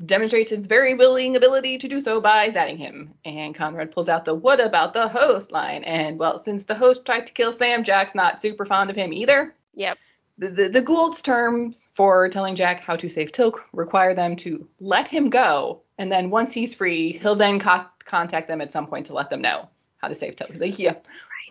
demonstrates 0.05 0.51
his 0.51 0.67
very 0.67 0.95
willing 0.95 1.37
ability 1.37 1.79
to 1.79 1.89
do 1.89 2.01
so 2.01 2.21
by 2.21 2.49
zatting 2.49 2.77
him. 2.77 3.15
And 3.25 3.55
Conrad 3.55 3.93
pulls 3.93 4.09
out 4.09 4.25
the 4.25 4.35
what 4.35 4.59
about 4.59 4.93
the 4.93 5.07
host 5.07 5.53
line. 5.53 5.85
And 5.85 6.19
well, 6.19 6.41
since 6.41 6.65
the 6.65 6.75
host 6.75 7.07
tried 7.07 7.29
to 7.29 7.33
kill 7.33 7.53
Sam, 7.53 7.85
Jack's 7.85 8.17
not 8.17 8.43
super 8.43 8.65
fond 8.65 8.91
of 8.91 8.97
him 8.97 9.13
either. 9.13 9.55
Yep. 9.77 9.99
The, 10.39 10.49
the, 10.49 10.69
the 10.69 10.83
Goa'uld's 10.83 11.23
terms 11.23 11.87
for 11.93 12.29
telling 12.29 12.57
Jack 12.57 12.81
how 12.81 12.97
to 12.97 13.09
save 13.09 13.31
Teal'c 13.31 13.55
require 13.73 14.15
them 14.15 14.35
to 14.39 14.67
let 14.81 15.07
him 15.07 15.31
go, 15.31 15.81
and 15.99 16.11
then 16.11 16.31
once 16.31 16.53
he's 16.53 16.75
free, 16.75 17.13
he'll 17.13 17.35
then 17.37 17.59
co- 17.61 17.87
contact 18.05 18.49
them 18.49 18.61
at 18.61 18.73
some 18.73 18.87
point 18.87 19.07
to 19.07 19.15
let 19.15 19.31
them 19.31 19.41
know 19.43 19.69
how 19.99 20.09
to 20.09 20.15
save 20.15 20.37
Teal'c. 20.37 20.51
He's 20.53 20.61
Like, 20.61 20.79
yeah, 20.79 20.95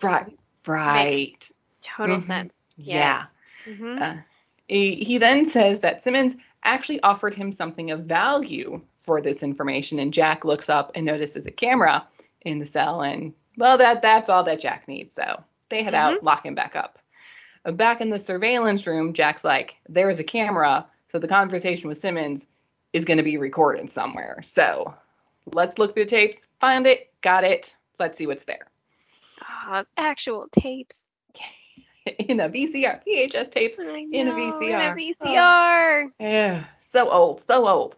right, 0.02 0.36
right, 0.66 1.50
Total 1.96 2.16
Mhm. 2.16 2.22
sense. 2.22 2.52
yeah. 2.76 3.24
hmm 3.66 3.98
Uh, 4.00 4.16
he, 4.68 4.94
he 4.96 5.18
then 5.18 5.44
says 5.46 5.80
that 5.80 6.02
Simmons 6.02 6.36
actually 6.62 7.00
offered 7.02 7.34
him 7.34 7.52
something 7.52 7.90
of 7.90 8.00
value 8.04 8.80
for 8.96 9.20
this 9.20 9.42
information, 9.42 9.98
and 9.98 10.12
Jack 10.14 10.44
looks 10.44 10.68
up 10.70 10.92
and 10.94 11.04
notices 11.04 11.46
a 11.46 11.50
camera 11.50 12.06
in 12.42 12.58
the 12.58 12.64
cell, 12.64 13.02
and 13.02 13.34
well, 13.58 13.76
that 13.78 14.00
that's 14.02 14.28
all 14.28 14.42
that 14.44 14.60
Jack 14.60 14.88
needs. 14.88 15.14
So 15.14 15.42
they 15.68 15.82
head 15.82 15.94
out, 15.94 16.22
lock 16.24 16.44
him 16.46 16.54
back 16.54 16.74
up. 16.76 16.98
Uh, 17.66 17.72
Back 17.72 18.00
in 18.00 18.10
the 18.10 18.18
surveillance 18.18 18.86
room, 18.86 19.12
Jack's 19.12 19.44
like, 19.44 19.76
"There 19.88 20.10
is 20.10 20.18
a 20.20 20.24
camera, 20.24 20.86
so 21.08 21.18
the 21.18 21.28
conversation 21.28 21.88
with 21.88 21.98
Simmons 21.98 22.46
is 22.94 23.04
going 23.04 23.18
to 23.18 23.22
be 23.22 23.36
recorded 23.36 23.90
somewhere. 23.90 24.40
So 24.42 24.94
let's 25.52 25.78
look 25.78 25.92
through 25.92 26.04
the 26.04 26.10
tapes, 26.10 26.46
find 26.60 26.86
it, 26.86 27.12
got 27.20 27.44
it. 27.44 27.76
Let's 27.98 28.16
see 28.16 28.26
what's 28.26 28.44
there." 28.44 28.66
Ah, 29.42 29.84
actual 29.98 30.48
tapes. 30.50 31.04
in 32.18 32.40
a 32.40 32.48
VCR, 32.48 33.00
VHS 33.06 33.50
tapes. 33.50 33.78
I 33.78 34.06
In 34.12 34.28
a 34.28 34.30
know, 34.30 34.36
VCR. 34.36 34.62
In 34.62 34.74
a 34.74 35.34
VCR. 35.34 36.10
Yeah, 36.18 36.64
so 36.78 37.10
old, 37.10 37.40
so 37.40 37.66
old. 37.66 37.96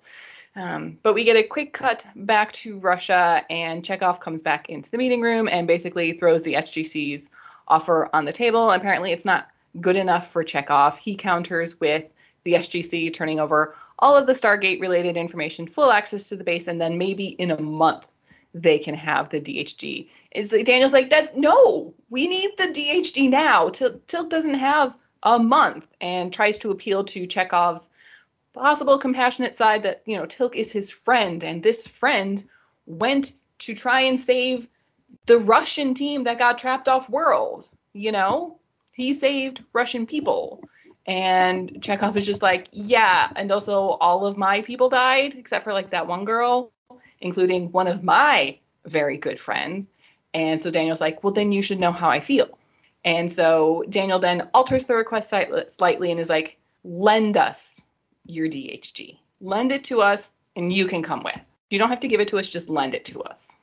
Um, 0.55 0.99
but 1.03 1.13
we 1.13 1.25
get 1.25 1.37
a 1.37 1.43
quick 1.43 1.75
cut 1.75 2.07
back 2.17 2.53
to 2.53 2.79
Russia, 2.79 3.45
and 3.51 3.83
Chekov 3.83 4.21
comes 4.21 4.43
back 4.43 4.71
into 4.71 4.91
the 4.91 4.97
meeting 4.97 5.21
room 5.21 5.49
and 5.49 5.67
basically 5.67 6.13
throws 6.13 6.43
the 6.43 6.55
SGC's 6.55 7.29
offer 7.69 8.09
on 8.15 8.25
the 8.25 8.33
table. 8.33 8.71
Apparently, 8.71 9.13
it's 9.13 9.25
not 9.25 9.49
good 9.81 9.97
enough 9.97 10.31
for 10.31 10.43
Chekov. 10.43 10.99
He 10.99 11.15
counters 11.15 11.79
with 11.79 12.05
the 12.47 12.55
SGC 12.55 13.13
turning 13.13 13.41
over 13.41 13.75
all 13.99 14.17
of 14.17 14.27
the 14.27 14.33
Stargate 14.33 14.81
related 14.81 15.17
information, 15.17 15.67
full 15.67 15.91
access 15.91 16.29
to 16.29 16.37
the 16.37 16.45
base, 16.45 16.69
and 16.69 16.81
then 16.81 16.97
maybe 16.97 17.27
in 17.27 17.51
a 17.51 17.61
month 17.61 18.07
they 18.55 18.79
can 18.79 18.95
have 18.95 19.29
the 19.29 19.41
DHD. 19.41 20.09
It's 20.31 20.53
like 20.53 20.65
Daniel's 20.65 20.93
like 20.93 21.11
that. 21.11 21.37
No, 21.37 21.93
we 22.09 22.29
need 22.29 22.53
the 22.57 22.69
DHD 22.69 23.29
now. 23.29 23.69
Til- 23.71 24.01
Teal'c 24.07 24.31
doesn't 24.31 24.55
have 24.55 24.97
a 25.25 25.39
month, 25.39 25.87
and 26.01 26.33
tries 26.33 26.57
to 26.59 26.71
appeal 26.71 27.05
to 27.05 27.27
Chekov's 27.27 27.89
possible 28.53 28.97
compassionate 28.97 29.55
side 29.55 29.83
that 29.83 30.03
you 30.07 30.17
know 30.17 30.25
Teal'c 30.25 30.55
is 30.55 30.71
his 30.71 30.89
friend, 30.89 31.43
and 31.43 31.63
this 31.63 31.87
friend 31.87 32.45
went 32.87 33.33
to 33.59 33.75
try 33.75 34.03
and 34.03 34.21
save 34.21 34.69
the 35.27 35.39
Russian 35.39 35.95
team 35.95 36.25
that 36.25 36.39
got 36.39 36.59
trapped 36.59 36.89
off 36.89 37.11
world. 37.11 37.69
You 37.93 38.13
know, 38.13 38.59
he 38.93 39.15
saved 39.15 39.65
Russian 39.73 40.07
people. 40.07 40.63
And 41.07 41.71
Chekov 41.81 42.17
is 42.17 42.27
just 42.27 42.43
like, 42.43 42.69
yeah, 42.73 43.31
and 43.37 43.53
also 43.53 43.91
all 44.01 44.27
of 44.27 44.37
my 44.37 44.61
people 44.63 44.89
died, 44.89 45.35
except 45.35 45.65
for 45.65 45.73
like 45.73 45.91
that 45.91 46.07
one 46.07 46.25
girl, 46.25 46.73
including 47.21 47.71
one 47.71 47.87
of 47.87 48.03
my 48.03 48.59
very 48.85 49.17
good 49.17 49.39
friends. 49.39 49.91
And 50.35 50.61
so 50.61 50.71
Daniel's 50.71 51.01
like, 51.01 51.23
well, 51.23 51.33
then 51.33 51.53
you 51.53 51.63
should 51.63 51.81
know 51.81 51.93
how 51.93 52.11
I 52.11 52.21
feel. 52.21 52.59
And 53.05 53.31
so 53.31 53.85
Daniel 53.89 54.19
then 54.19 54.49
alters 54.53 54.85
the 54.85 54.97
request 54.97 55.33
slightly 55.69 56.11
and 56.11 56.19
is 56.19 56.29
like, 56.29 56.59
lend 56.83 57.37
us 57.37 57.81
your 58.27 58.49
DHD. 58.49 59.17
Lend 59.41 59.71
it 59.71 59.85
to 59.85 60.03
us 60.03 60.31
and 60.57 60.73
you 60.73 60.87
can 60.89 61.03
come 61.03 61.23
with. 61.23 61.41
You 61.71 61.79
don't 61.79 61.91
have 61.91 62.01
to 62.01 62.09
give 62.09 62.21
it 62.21 62.29
to 62.29 62.39
us, 62.39 62.49
just 62.49 62.69
lend 62.69 62.95
it 62.95 63.05
to 63.07 63.23
us. 63.23 63.57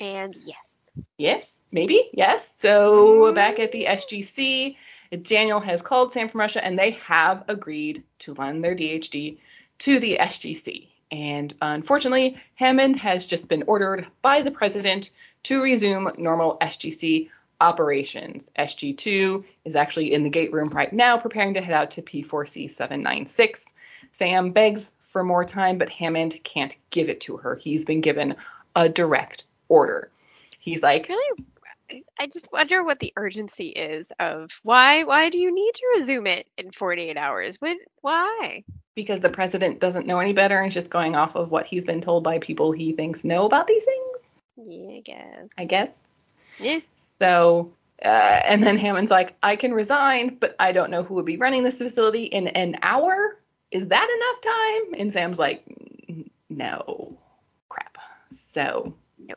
And 0.00 0.36
yes. 0.36 0.76
Yes, 1.16 1.50
maybe, 1.72 2.10
yes. 2.12 2.56
So 2.58 3.32
back 3.32 3.58
at 3.58 3.72
the 3.72 3.86
SGC, 3.86 4.76
Daniel 5.22 5.60
has 5.60 5.82
called 5.82 6.12
Sam 6.12 6.28
from 6.28 6.40
Russia 6.40 6.64
and 6.64 6.78
they 6.78 6.92
have 6.92 7.44
agreed 7.48 8.02
to 8.20 8.34
lend 8.34 8.64
their 8.64 8.74
DHD 8.74 9.38
to 9.80 10.00
the 10.00 10.18
SGC. 10.20 10.88
And 11.10 11.54
unfortunately, 11.60 12.40
Hammond 12.54 12.96
has 12.96 13.26
just 13.26 13.48
been 13.48 13.64
ordered 13.66 14.06
by 14.22 14.42
the 14.42 14.50
president 14.50 15.10
to 15.44 15.62
resume 15.62 16.10
normal 16.18 16.58
SGC 16.60 17.30
operations. 17.60 18.50
SG2 18.58 19.44
is 19.64 19.76
actually 19.76 20.12
in 20.12 20.22
the 20.22 20.30
gate 20.30 20.52
room 20.52 20.68
right 20.70 20.92
now, 20.92 21.18
preparing 21.18 21.54
to 21.54 21.60
head 21.60 21.74
out 21.74 21.92
to 21.92 22.02
P4C 22.02 22.70
796. 22.70 23.72
Sam 24.12 24.50
begs 24.50 24.90
for 25.00 25.22
more 25.22 25.44
time, 25.44 25.78
but 25.78 25.88
Hammond 25.88 26.38
can't 26.42 26.76
give 26.90 27.08
it 27.08 27.20
to 27.22 27.36
her. 27.36 27.56
He's 27.56 27.84
been 27.84 28.00
given 28.00 28.36
a 28.74 28.88
direct 28.88 29.44
order. 29.68 30.10
He's 30.58 30.82
like? 30.82 31.08
I 32.18 32.26
just 32.26 32.48
wonder 32.52 32.82
what 32.82 32.98
the 32.98 33.12
urgency 33.16 33.68
is 33.68 34.10
of 34.18 34.50
why 34.62 35.04
why 35.04 35.28
do 35.30 35.38
you 35.38 35.54
need 35.54 35.74
to 35.74 35.82
resume 35.96 36.26
it 36.26 36.46
in 36.56 36.70
48 36.72 37.16
hours? 37.16 37.56
What 37.60 37.76
why? 38.00 38.64
because 38.94 39.18
the 39.20 39.28
president 39.28 39.80
doesn't 39.80 40.06
know 40.06 40.20
any 40.20 40.32
better 40.32 40.56
and 40.58 40.68
is 40.68 40.74
just 40.74 40.88
going 40.88 41.16
off 41.16 41.34
of 41.34 41.50
what 41.50 41.66
he's 41.66 41.84
been 41.84 42.00
told 42.00 42.22
by 42.22 42.38
people 42.38 42.70
he 42.70 42.92
thinks 42.92 43.24
know 43.24 43.44
about 43.44 43.66
these 43.66 43.84
things, 43.84 44.36
Yeah, 44.56 44.96
I 44.96 45.00
guess. 45.00 45.48
I 45.58 45.64
guess. 45.64 45.90
Yeah. 46.60 46.78
So, 47.18 47.72
uh, 48.04 48.06
and 48.44 48.62
then 48.62 48.76
Hammond's 48.78 49.10
like, 49.10 49.34
I 49.42 49.56
can 49.56 49.74
resign, 49.74 50.36
but 50.38 50.54
I 50.60 50.70
don't 50.70 50.90
know 50.92 51.02
who 51.02 51.14
would 51.14 51.24
be 51.24 51.36
running 51.38 51.64
this 51.64 51.78
facility 51.78 52.24
in 52.24 52.46
an 52.46 52.76
hour. 52.82 53.36
Is 53.72 53.88
that 53.88 54.08
enough 54.08 54.40
time? 54.94 55.00
And 55.00 55.12
Sam's 55.12 55.40
like, 55.40 55.64
no, 56.48 57.18
crap. 57.68 57.98
So, 58.30 58.94
No. 59.18 59.34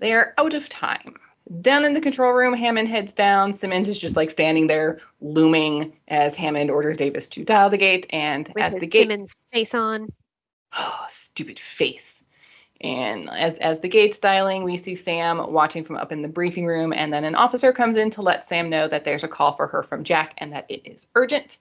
they're 0.00 0.34
out 0.36 0.52
of 0.52 0.68
time. 0.68 1.14
Down 1.60 1.84
in 1.84 1.92
the 1.92 2.00
control 2.00 2.32
room, 2.32 2.54
Hammond 2.54 2.88
heads 2.88 3.12
down. 3.12 3.52
Simmons 3.52 3.88
is 3.88 3.98
just 3.98 4.16
like 4.16 4.30
standing 4.30 4.68
there, 4.68 5.00
looming 5.20 5.92
as 6.08 6.34
Hammond 6.34 6.70
orders 6.70 6.96
Davis 6.96 7.28
to 7.28 7.44
dial 7.44 7.68
the 7.68 7.78
gate. 7.78 8.06
And 8.10 8.48
With 8.54 8.64
as 8.64 8.76
the 8.76 8.86
gate 8.86 9.08
Simmons 9.08 9.30
face 9.52 9.74
on. 9.74 10.08
Oh, 10.76 11.04
stupid 11.08 11.58
face. 11.58 12.24
And 12.80 13.30
as 13.30 13.58
as 13.58 13.80
the 13.80 13.88
gate's 13.88 14.18
dialing, 14.18 14.64
we 14.64 14.76
see 14.76 14.94
Sam 14.94 15.52
watching 15.52 15.84
from 15.84 15.96
up 15.96 16.10
in 16.10 16.22
the 16.22 16.28
briefing 16.28 16.66
room, 16.66 16.92
and 16.92 17.12
then 17.12 17.24
an 17.24 17.34
officer 17.34 17.72
comes 17.72 17.96
in 17.96 18.10
to 18.10 18.22
let 18.22 18.44
Sam 18.44 18.70
know 18.70 18.88
that 18.88 19.04
there's 19.04 19.24
a 19.24 19.28
call 19.28 19.52
for 19.52 19.68
her 19.68 19.82
from 19.82 20.04
Jack 20.04 20.34
and 20.38 20.52
that 20.52 20.66
it 20.68 20.86
is 20.86 21.06
urgent. 21.14 21.58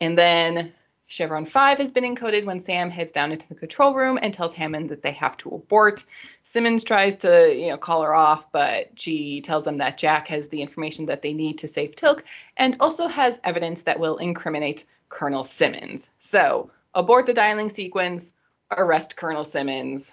And 0.00 0.16
then 0.16 0.72
Chevron 1.12 1.44
5 1.44 1.76
has 1.76 1.90
been 1.90 2.04
encoded 2.04 2.46
when 2.46 2.58
Sam 2.58 2.88
heads 2.88 3.12
down 3.12 3.32
into 3.32 3.46
the 3.46 3.54
control 3.54 3.92
room 3.92 4.18
and 4.22 4.32
tells 4.32 4.54
Hammond 4.54 4.88
that 4.88 5.02
they 5.02 5.12
have 5.12 5.36
to 5.38 5.50
abort. 5.50 6.06
Simmons 6.42 6.84
tries 6.84 7.16
to, 7.16 7.54
you 7.54 7.68
know, 7.68 7.76
call 7.76 8.00
her 8.00 8.14
off, 8.14 8.50
but 8.50 8.98
she 8.98 9.42
tells 9.42 9.64
them 9.64 9.76
that 9.76 9.98
Jack 9.98 10.28
has 10.28 10.48
the 10.48 10.62
information 10.62 11.04
that 11.04 11.20
they 11.20 11.34
need 11.34 11.58
to 11.58 11.68
save 11.68 11.96
Teal'c 11.96 12.22
and 12.56 12.78
also 12.80 13.08
has 13.08 13.38
evidence 13.44 13.82
that 13.82 14.00
will 14.00 14.16
incriminate 14.16 14.86
Colonel 15.10 15.44
Simmons. 15.44 16.08
So, 16.18 16.70
abort 16.94 17.26
the 17.26 17.34
dialing 17.34 17.68
sequence, 17.68 18.32
arrest 18.70 19.14
Colonel 19.14 19.44
Simmons. 19.44 20.12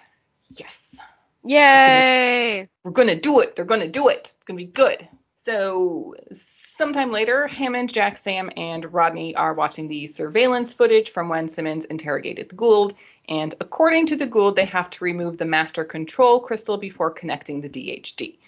Yes. 0.50 0.98
Yay! 1.44 2.68
We're 2.84 2.90
going 2.90 3.08
to 3.08 3.18
do 3.18 3.40
it. 3.40 3.56
They're 3.56 3.64
going 3.64 3.80
to 3.80 3.88
do 3.88 4.08
it. 4.08 4.34
It's 4.34 4.44
going 4.44 4.58
to 4.58 4.66
be 4.66 4.70
good. 4.70 5.08
So, 5.38 6.14
sometime 6.80 7.12
later, 7.12 7.46
Hammond, 7.46 7.92
Jack, 7.92 8.16
Sam, 8.16 8.50
and 8.56 8.90
Rodney 8.90 9.36
are 9.36 9.52
watching 9.52 9.86
the 9.86 10.06
surveillance 10.06 10.72
footage 10.72 11.10
from 11.10 11.28
when 11.28 11.46
Simmons 11.46 11.84
interrogated 11.84 12.48
the 12.48 12.54
Goa'uld. 12.54 12.94
And 13.28 13.54
according 13.60 14.06
to 14.06 14.16
the 14.16 14.26
Goa'uld, 14.26 14.56
they 14.56 14.64
have 14.64 14.88
to 14.88 15.04
remove 15.04 15.36
the 15.36 15.44
master 15.44 15.84
control 15.84 16.40
crystal 16.40 16.78
before 16.78 17.10
connecting 17.10 17.60
the 17.60 17.68
DHD. 17.68 18.38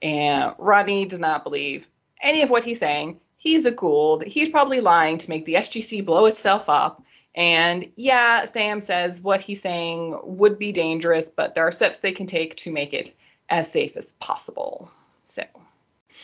And 0.00 0.54
Rodney 0.56 1.04
does 1.04 1.20
not 1.20 1.44
believe 1.44 1.86
any 2.22 2.40
of 2.40 2.48
what 2.48 2.64
he's 2.64 2.78
saying. 2.78 3.20
He's 3.36 3.66
a 3.66 3.72
Goa'uld. 3.72 4.26
He's 4.26 4.48
probably 4.48 4.80
lying 4.80 5.18
to 5.18 5.28
make 5.28 5.44
the 5.44 5.56
SGC 5.56 6.02
blow 6.02 6.24
itself 6.24 6.70
up. 6.70 7.02
And 7.34 7.92
yeah, 7.96 8.46
Sam 8.46 8.80
says 8.80 9.20
what 9.20 9.42
he's 9.42 9.60
saying 9.60 10.18
would 10.22 10.58
be 10.58 10.72
dangerous, 10.72 11.28
but 11.28 11.54
there 11.54 11.66
are 11.66 11.70
steps 11.70 11.98
they 11.98 12.12
can 12.12 12.26
take 12.26 12.56
to 12.56 12.72
make 12.72 12.94
it 12.94 13.12
as 13.50 13.70
safe 13.70 13.98
as 13.98 14.14
possible. 14.14 14.90
So, 15.24 15.44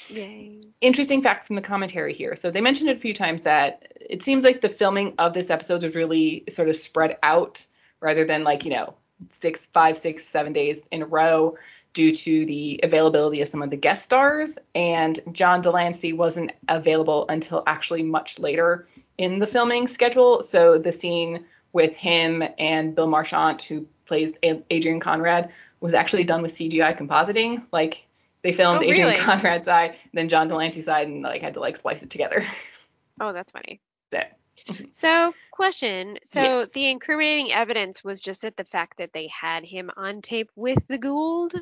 Yay. 0.09 0.61
interesting 0.81 1.23
fact 1.23 1.45
from 1.45 1.57
the 1.57 1.63
commentary 1.63 2.13
here. 2.13 2.37
So, 2.37 2.51
they 2.51 2.61
mentioned 2.61 2.91
it 2.91 2.97
a 2.97 3.01
few 3.01 3.15
times 3.15 3.43
that 3.43 3.93
it 4.01 4.23
seems 4.23 4.45
like 4.45 4.61
the 4.61 4.69
filming 4.69 5.15
of 5.19 5.35
this 5.35 5.51
episode 5.51 5.83
was 5.83 5.95
really 5.95 6.45
sort 6.49 6.69
of 6.69 6.77
spread 6.77 7.19
out 7.23 7.67
rather 8.01 8.25
than 8.25 8.45
like, 8.45 8.65
you 8.65 8.71
know, 8.71 8.95
six, 9.29 9.67
five, 9.67 9.97
six, 9.97 10.25
seven 10.25 10.53
days 10.53 10.85
in 10.91 11.03
a 11.03 11.07
row 11.07 11.57
due 11.93 12.13
to 12.13 12.47
the 12.47 12.81
availability 12.83 13.41
of 13.41 13.49
some 13.49 13.63
of 13.63 13.71
the 13.71 13.77
guest 13.77 14.05
stars. 14.05 14.59
And 14.75 15.19
John 15.33 15.61
de 15.61 15.71
Lancie 15.71 16.13
wasn't 16.13 16.53
available 16.69 17.27
until 17.29 17.63
actually 17.67 18.03
much 18.03 18.39
later 18.39 18.87
in 19.17 19.39
the 19.39 19.47
filming 19.47 19.89
schedule. 19.89 20.43
So 20.43 20.79
the 20.79 20.93
scene 20.93 21.45
with 21.73 21.97
him 21.97 22.43
and 22.59 22.95
Bill 22.95 23.09
Marchant, 23.09 23.63
who 23.63 23.87
plays 24.07 24.39
Adrian 24.43 25.01
Conrad, 25.01 25.51
was 25.81 25.95
actually 25.95 26.25
done 26.25 26.43
with 26.43 26.53
CGI 26.53 26.97
compositing. 26.97 27.65
Like 27.73 28.07
they 28.49 28.57
filmed 28.57 28.81
Oh, 28.83 28.91
Adrian? 28.91 29.15
Conrad's 29.15 29.67
side, 29.67 29.97
then 30.15 30.29
John 30.31 30.49
de 30.49 30.57
Lancie's 30.57 30.87
side, 30.87 31.07
and 31.07 31.23
like 31.23 31.43
had 31.43 31.55
to 31.55 31.61
like 31.61 31.77
splice 31.77 32.03
it 32.03 32.11
together. 32.11 32.43
Oh, 33.21 33.33
that's 33.33 33.51
funny. 33.51 33.81
so, 34.13 34.23
So, 34.91 35.35
question. 35.51 36.19
So, 36.23 36.41
Yes. 36.41 36.69
the 36.73 36.89
incriminating 36.89 37.51
evidence 37.51 38.05
was 38.05 38.21
just 38.21 38.45
at 38.45 38.57
the 38.57 38.63
fact 38.63 38.99
that 38.99 39.11
they 39.13 39.27
had 39.27 39.65
him 39.65 39.91
on 39.97 40.23
tape 40.23 40.51
with 40.55 40.87
the 40.87 40.99
Goa'uld? 40.99 41.61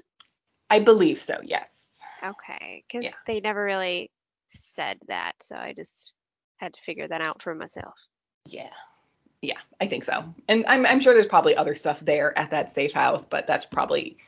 I 0.68 0.80
believe 0.80 1.18
so. 1.18 1.38
Yes. 1.42 1.98
Okay, 2.22 2.84
because 2.86 3.06
Yeah. 3.06 3.14
they 3.26 3.40
never 3.40 3.64
really 3.64 4.10
said 4.48 4.98
that, 5.08 5.32
so 5.40 5.56
I 5.56 5.72
just 5.72 6.12
had 6.58 6.74
to 6.74 6.80
figure 6.82 7.08
that 7.08 7.26
out 7.26 7.40
for 7.42 7.54
myself. 7.54 7.94
Yeah. 8.46 8.68
Yeah, 9.40 9.60
I 9.80 9.86
think 9.86 10.04
so. 10.04 10.34
And 10.46 10.66
I'm, 10.68 10.84
I'm 10.84 11.00
sure 11.00 11.14
there's 11.14 11.24
probably 11.24 11.56
other 11.56 11.74
stuff 11.74 12.00
there 12.00 12.38
at 12.38 12.50
that 12.50 12.70
safe 12.70 12.92
house, 12.92 13.24
but 13.24 13.46
that's 13.46 13.64
probably 13.64 14.18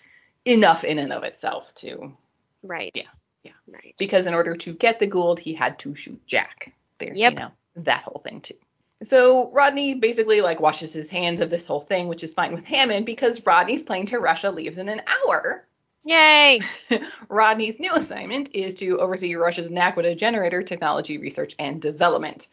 enough 0.47 0.83
in 0.83 0.99
and 0.99 1.13
of 1.13 1.25
itself 1.25 1.75
to 1.75 2.17
Right. 2.63 2.93
Yeah, 2.95 3.03
yeah. 3.45 3.53
Right. 3.73 3.95
because 3.99 4.27
in 4.27 4.35
order 4.35 4.55
to 4.55 4.73
get 4.73 4.99
the 4.99 5.07
Goa'uld, 5.09 5.39
he 5.39 5.55
had 5.55 5.79
to 5.81 5.95
shoot 5.95 6.21
Jack. 6.27 6.73
There's 6.99 7.17
Yep. 7.17 7.33
you 7.33 7.39
know 7.39 7.51
that 7.77 8.03
whole 8.03 8.21
thing 8.25 8.41
too. 8.41 8.55
So 9.03 9.51
Rodney 9.53 9.95
basically 9.95 10.41
like 10.41 10.59
washes 10.61 10.93
his 10.93 11.09
hands 11.09 11.41
of 11.41 11.51
this 11.51 11.67
whole 11.67 11.81
thing, 11.81 12.09
which 12.09 12.25
is 12.25 12.35
fine 12.35 12.53
with 12.53 12.67
Hammond 12.67 13.07
because 13.07 13.45
Rodney's 13.47 13.83
plane 13.85 14.07
to 14.07 14.19
Russia 14.19 14.51
leaves 14.51 14.79
in 14.79 14.89
an 14.89 15.03
hour. 15.07 15.65
Yay! 16.05 16.61
Rodney's 17.29 17.79
new 17.79 17.93
assignment 17.95 18.51
is 18.55 18.75
to 18.77 18.99
oversee 18.99 19.35
Russia's 19.35 19.71
Naquadah 19.71 20.17
generator 20.17 20.63
technology 20.63 21.19
research 21.19 21.55
and 21.59 21.81
development. 21.81 22.49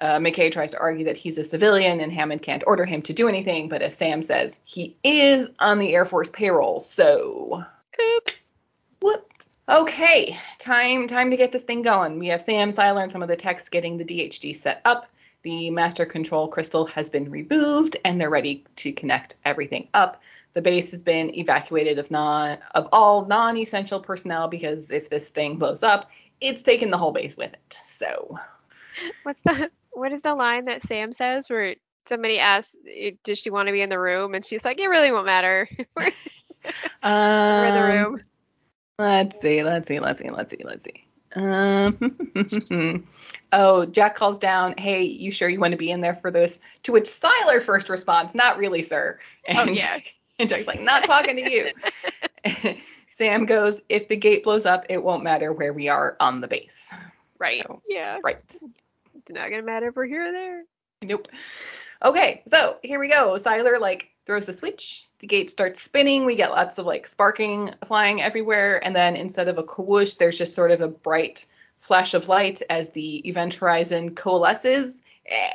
Uh, 0.00 0.18
McKay 0.18 0.50
tries 0.50 0.72
to 0.72 0.78
argue 0.80 1.04
that 1.04 1.16
he's 1.16 1.38
a 1.38 1.44
civilian 1.44 2.00
and 2.00 2.12
Hammond 2.12 2.42
can't 2.42 2.64
order 2.66 2.84
him 2.84 3.02
to 3.02 3.12
do 3.12 3.28
anything, 3.28 3.68
but 3.68 3.82
as 3.82 3.96
Sam 3.96 4.22
says, 4.22 4.58
he 4.64 4.96
is 5.04 5.50
on 5.60 5.78
the 5.78 5.94
Air 5.94 6.04
Force 6.04 6.28
payroll, 6.28 6.80
so 6.80 7.62
Oop. 8.00 8.30
Okay, 9.68 10.38
time 10.58 11.06
time 11.06 11.30
to 11.30 11.36
get 11.38 11.50
this 11.50 11.62
thing 11.62 11.80
going. 11.80 12.18
We 12.18 12.26
have 12.28 12.42
Sam, 12.42 12.70
Siler, 12.70 13.02
and 13.02 13.10
some 13.10 13.22
of 13.22 13.28
the 13.28 13.36
techs 13.36 13.68
getting 13.70 13.96
the 13.96 14.04
DHD 14.04 14.54
set 14.54 14.82
up. 14.84 15.06
The 15.42 15.70
master 15.70 16.04
control 16.04 16.48
crystal 16.48 16.86
has 16.86 17.08
been 17.08 17.30
removed, 17.30 17.96
and 18.04 18.20
they're 18.20 18.30
ready 18.30 18.64
to 18.76 18.92
connect 18.92 19.36
everything 19.44 19.88
up. 19.94 20.22
The 20.52 20.60
base 20.60 20.90
has 20.90 21.02
been 21.02 21.34
evacuated 21.34 21.98
of 21.98 22.10
non 22.10 22.58
of 22.74 22.88
all 22.92 23.24
non-essential 23.24 24.00
personnel 24.00 24.48
because 24.48 24.90
if 24.90 25.08
this 25.08 25.30
thing 25.30 25.56
blows 25.56 25.82
up, 25.82 26.10
it's 26.42 26.62
taking 26.62 26.90
the 26.90 26.98
whole 26.98 27.12
base 27.12 27.36
with 27.36 27.52
it. 27.54 27.72
So 27.72 28.38
What's 29.22 29.42
the 29.42 29.70
what 29.92 30.12
is 30.12 30.22
the 30.22 30.34
line 30.34 30.66
that 30.66 30.82
Sam 30.82 31.12
says 31.12 31.48
where 31.48 31.76
somebody 32.06 32.38
asks, 32.38 32.76
eh, 32.90 33.12
"Does 33.22 33.38
she 33.38 33.50
want 33.50 33.68
to 33.68 33.72
be 33.72 33.80
in 33.80 33.88
the 33.88 33.98
room?" 33.98 34.34
and 34.34 34.44
she's 34.44 34.64
like, 34.64 34.78
"It 34.78 34.88
really 34.88 35.10
won't 35.10 35.26
matter. 35.26 35.68
We're 35.96 36.12
um, 37.02 37.64
in 37.64 37.74
the 37.74 37.82
room." 37.82 38.22
Let's 38.98 39.40
see, 39.40 39.62
let's 39.64 39.88
see, 39.88 39.98
let's 39.98 40.20
see, 40.20 40.30
let's 40.30 40.50
see, 40.52 40.60
let's 40.64 40.84
see. 40.84 41.04
Um, 41.34 43.04
oh, 43.52 43.86
Jack 43.86 44.14
calls 44.14 44.38
down, 44.38 44.74
hey, 44.78 45.02
you 45.02 45.32
sure 45.32 45.48
you 45.48 45.58
want 45.58 45.72
to 45.72 45.76
be 45.78 45.90
in 45.90 46.00
there 46.00 46.14
for 46.14 46.30
this? 46.30 46.60
To 46.84 46.92
which 46.92 47.04
Siler 47.04 47.60
first 47.60 47.88
responds, 47.88 48.34
not 48.36 48.56
really, 48.56 48.82
sir. 48.82 49.18
And, 49.46 49.58
Oh, 49.58 49.64
yeah. 49.64 49.98
and 50.38 50.48
Jack's 50.48 50.68
like, 50.68 50.80
not 50.80 51.04
talking 51.06 51.36
to 51.36 51.52
you. 51.52 52.76
Sam 53.10 53.46
goes, 53.46 53.82
if 53.88 54.06
the 54.08 54.16
gate 54.16 54.44
blows 54.44 54.64
up, 54.66 54.86
it 54.88 55.02
won't 55.02 55.24
matter 55.24 55.52
where 55.52 55.72
we 55.72 55.88
are 55.88 56.16
on 56.20 56.40
the 56.40 56.48
base. 56.48 56.92
Right. 57.38 57.62
So, 57.66 57.82
Yeah. 57.88 58.18
right. 58.24 58.36
It's 58.46 59.30
not 59.30 59.50
gonna 59.50 59.62
matter 59.62 59.88
if 59.88 59.96
we're 59.96 60.06
here 60.06 60.28
or 60.28 60.32
there. 60.32 60.64
Nope. 61.02 61.28
Okay, 62.04 62.42
so 62.46 62.76
here 62.82 63.00
we 63.00 63.08
go. 63.08 63.34
Siler 63.34 63.80
like 63.80 64.10
throws 64.26 64.46
the 64.46 64.52
switch. 64.52 65.08
The 65.18 65.26
gate 65.26 65.50
starts 65.50 65.82
spinning. 65.82 66.24
We 66.24 66.36
get 66.36 66.50
lots 66.50 66.78
of 66.78 66.86
like 66.86 67.06
sparking 67.06 67.74
flying 67.86 68.22
everywhere, 68.22 68.84
and 68.84 68.94
then 68.94 69.16
instead 69.16 69.48
of 69.48 69.58
a 69.58 69.62
whoosh, 69.62 70.14
there's 70.14 70.38
just 70.38 70.54
sort 70.54 70.70
of 70.70 70.80
a 70.80 70.88
bright 70.88 71.46
flash 71.78 72.14
of 72.14 72.28
light 72.28 72.62
as 72.70 72.90
the 72.90 73.28
event 73.28 73.54
horizon 73.54 74.14
coalesces, 74.14 75.02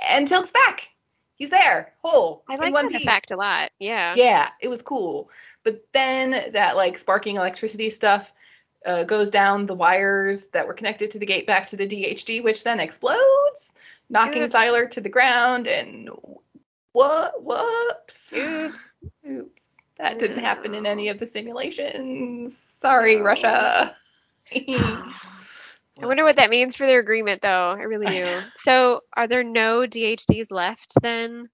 and 0.09 0.27
Teal'c's 0.27 0.51
back. 0.51 0.89
He's 1.35 1.49
there, 1.49 1.93
whole. 2.03 2.43
I 2.49 2.57
like 2.57 2.73
one 2.73 2.85
that 2.87 2.97
piece. 2.97 3.07
effect 3.07 3.31
a 3.31 3.37
lot. 3.37 3.71
Yeah. 3.79 4.13
Yeah, 4.15 4.49
it 4.59 4.67
was 4.67 4.81
cool. 4.81 5.31
But 5.63 5.85
then 5.93 6.51
that 6.51 6.75
like 6.75 6.97
sparking 6.97 7.37
electricity 7.37 7.89
stuff 7.89 8.33
uh, 8.85 9.05
goes 9.05 9.29
down 9.29 9.65
the 9.65 9.73
wires 9.73 10.47
that 10.47 10.67
were 10.67 10.73
connected 10.73 11.11
to 11.11 11.19
the 11.19 11.25
gate 11.25 11.47
back 11.47 11.67
to 11.67 11.77
the 11.77 11.87
DHD, 11.87 12.43
which 12.43 12.63
then 12.65 12.81
explodes, 12.81 13.71
knocking. 14.09 14.43
Siler 14.43 14.89
to 14.91 15.01
the 15.01 15.09
ground. 15.09 15.67
And 15.67 16.09
what? 16.91 17.33
Whoops. 17.43 18.33
Oops. 18.33 18.77
Oops. 19.27 19.63
That 19.97 20.17
didn't 20.17 20.39
happen 20.39 20.75
in 20.75 20.85
any 20.85 21.09
of 21.09 21.19
the 21.19 21.25
simulations. 21.25 22.57
Sorry, 22.57 23.17
No. 23.17 23.23
Russia. 23.23 23.95
I 24.55 26.05
wonder 26.05 26.23
what 26.23 26.37
that 26.37 26.49
means 26.49 26.75
for 26.75 26.87
their 26.87 26.99
agreement, 26.99 27.41
though. 27.41 27.71
I 27.71 27.83
really 27.83 28.07
do. 28.07 28.41
So, 28.65 29.01
are 29.15 29.27
there 29.27 29.43
no 29.43 29.81
DHDs 29.81 30.47
left 30.51 30.93
then? 31.01 31.49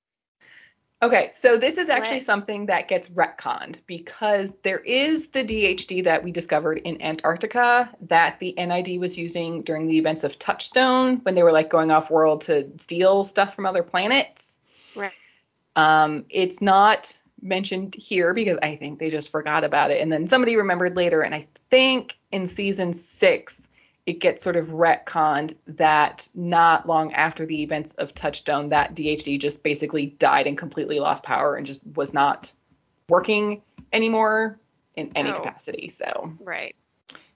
Okay, 1.01 1.29
so 1.33 1.57
this 1.57 1.77
is 1.77 1.89
actually 1.89 2.17
What? 2.17 2.23
something 2.25 2.65
that 2.67 2.87
gets 2.87 3.09
retconned 3.09 3.79
because 3.85 4.53
there 4.63 4.79
is 4.79 5.27
the 5.29 5.43
DHD 5.43 6.03
that 6.05 6.23
we 6.23 6.31
discovered 6.31 6.77
in 6.79 7.01
Antarctica 7.01 7.89
that 8.01 8.39
the 8.39 8.53
NID 8.57 8.99
was 8.99 9.17
using 9.17 9.61
during 9.63 9.87
the 9.87 9.97
events 9.97 10.23
of 10.23 10.39
Touchstone 10.39 11.17
when 11.17 11.35
they 11.35 11.43
were 11.43 11.51
like 11.51 11.69
going 11.69 11.91
off 11.91 12.09
world 12.09 12.41
to 12.41 12.69
steal 12.77 13.23
stuff 13.23 13.55
from 13.55 13.65
other 13.65 13.83
planets. 13.83 14.57
Right. 14.95 15.11
Um, 15.75 16.25
it's 16.29 16.61
not 16.61 17.17
mentioned 17.41 17.95
here 17.95 18.33
because 18.33 18.57
I 18.61 18.75
think 18.75 18.99
they 18.99 19.09
just 19.09 19.31
forgot 19.31 19.63
about 19.63 19.91
it. 19.91 20.01
And 20.01 20.11
then 20.11 20.27
somebody 20.27 20.55
remembered 20.55 20.95
later, 20.95 21.21
and 21.21 21.35
I 21.35 21.47
think 21.69 22.17
in 22.31 22.45
season 22.47 22.93
six, 22.93 23.67
it 24.05 24.19
gets 24.19 24.43
sort 24.43 24.55
of 24.55 24.67
retconned 24.67 25.55
that 25.67 26.29
not 26.35 26.87
long 26.87 27.13
after 27.13 27.45
the 27.45 27.63
events 27.63 27.93
of 27.93 28.13
Touchstone, 28.13 28.69
that 28.69 28.95
DHD 28.95 29.39
just 29.39 29.63
basically 29.63 30.07
died 30.07 30.47
and 30.47 30.57
completely 30.57 30.99
lost 30.99 31.23
power 31.23 31.55
and 31.55 31.65
just 31.65 31.81
was 31.95 32.13
not 32.13 32.51
working 33.09 33.61
anymore 33.91 34.59
in 34.95 35.11
any 35.15 35.31
Oh. 35.31 35.35
capacity. 35.35 35.89
So 35.89 36.33
Right. 36.39 36.75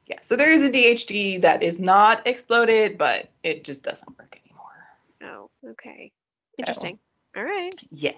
yeah, 0.06 0.20
so 0.22 0.36
there 0.36 0.52
is 0.52 0.64
a 0.64 0.70
DHD 0.70 1.42
that 1.42 1.64
is 1.64 1.80
not 1.80 2.26
exploded, 2.28 2.98
but 2.98 3.30
it 3.44 3.64
just 3.64 3.84
doesn't 3.84 4.18
work 4.18 4.40
anymore. 4.46 5.44
Oh, 5.64 5.70
okay. 5.72 6.12
Interesting. 6.58 7.00
All 7.36 7.44
right. 7.44 7.74
Yes. 7.92 8.16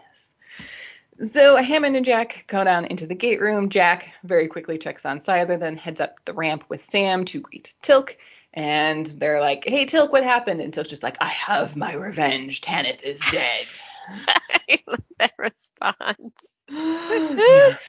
So 1.23 1.55
Hammond 1.55 1.95
and 1.95 2.05
Jack 2.05 2.45
go 2.47 2.63
down 2.63 2.85
into 2.85 3.05
the 3.05 3.13
gate 3.13 3.39
room. 3.39 3.69
Jack 3.69 4.13
very 4.23 4.47
quickly 4.47 4.77
checks 4.77 5.05
on 5.05 5.19
Siler, 5.19 5.59
then 5.59 5.75
heads 5.75 6.01
up 6.01 6.15
the 6.25 6.33
ramp 6.33 6.63
with 6.67 6.83
Sam 6.83 7.25
to 7.25 7.39
greet 7.39 7.75
Teal'c. 7.83 8.15
And 8.53 9.05
they're 9.05 9.39
like, 9.39 9.65
hey, 9.65 9.85
Teal'c, 9.85 10.11
what 10.11 10.23
happened? 10.23 10.61
And 10.61 10.73
Teal'c's 10.73 10.89
just 10.89 11.03
like, 11.03 11.17
I 11.21 11.27
have 11.27 11.75
my 11.77 11.93
revenge. 11.93 12.61
Tanith 12.61 13.03
is 13.03 13.21
dead. 13.29 13.67
I 14.27 14.79
love 14.87 15.03
that 15.19 15.33
response. 15.37 16.53
Yeah. 16.69 17.77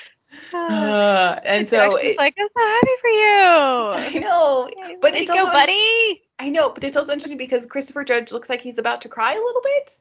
Uh, 0.55 1.39
and 1.45 1.69
so, 1.69 1.97
it, 1.97 2.17
like, 2.17 2.35
I'm 2.39 2.49
so 2.57 2.67
happy 2.67 2.91
for 3.03 3.09
you. 3.11 3.35
I 3.37 4.19
know, 4.19 4.67
Yay, 4.79 4.97
but 5.01 5.15
it's 5.15 5.31
go, 5.31 5.39
also 5.41 5.53
buddy. 5.53 6.23
I 6.39 6.49
know, 6.49 6.71
but 6.71 6.85
it's 6.85 6.97
also 6.97 7.13
interesting 7.13 7.37
because 7.37 7.67
Christopher 7.67 8.03
Judge 8.03 8.33
looks 8.33 8.49
like 8.49 8.63
he's 8.63 8.79
about 8.79 9.03
to 9.03 9.11
cry 9.11 9.35
a 9.35 9.39
little 9.39 9.61
bit. 9.63 9.99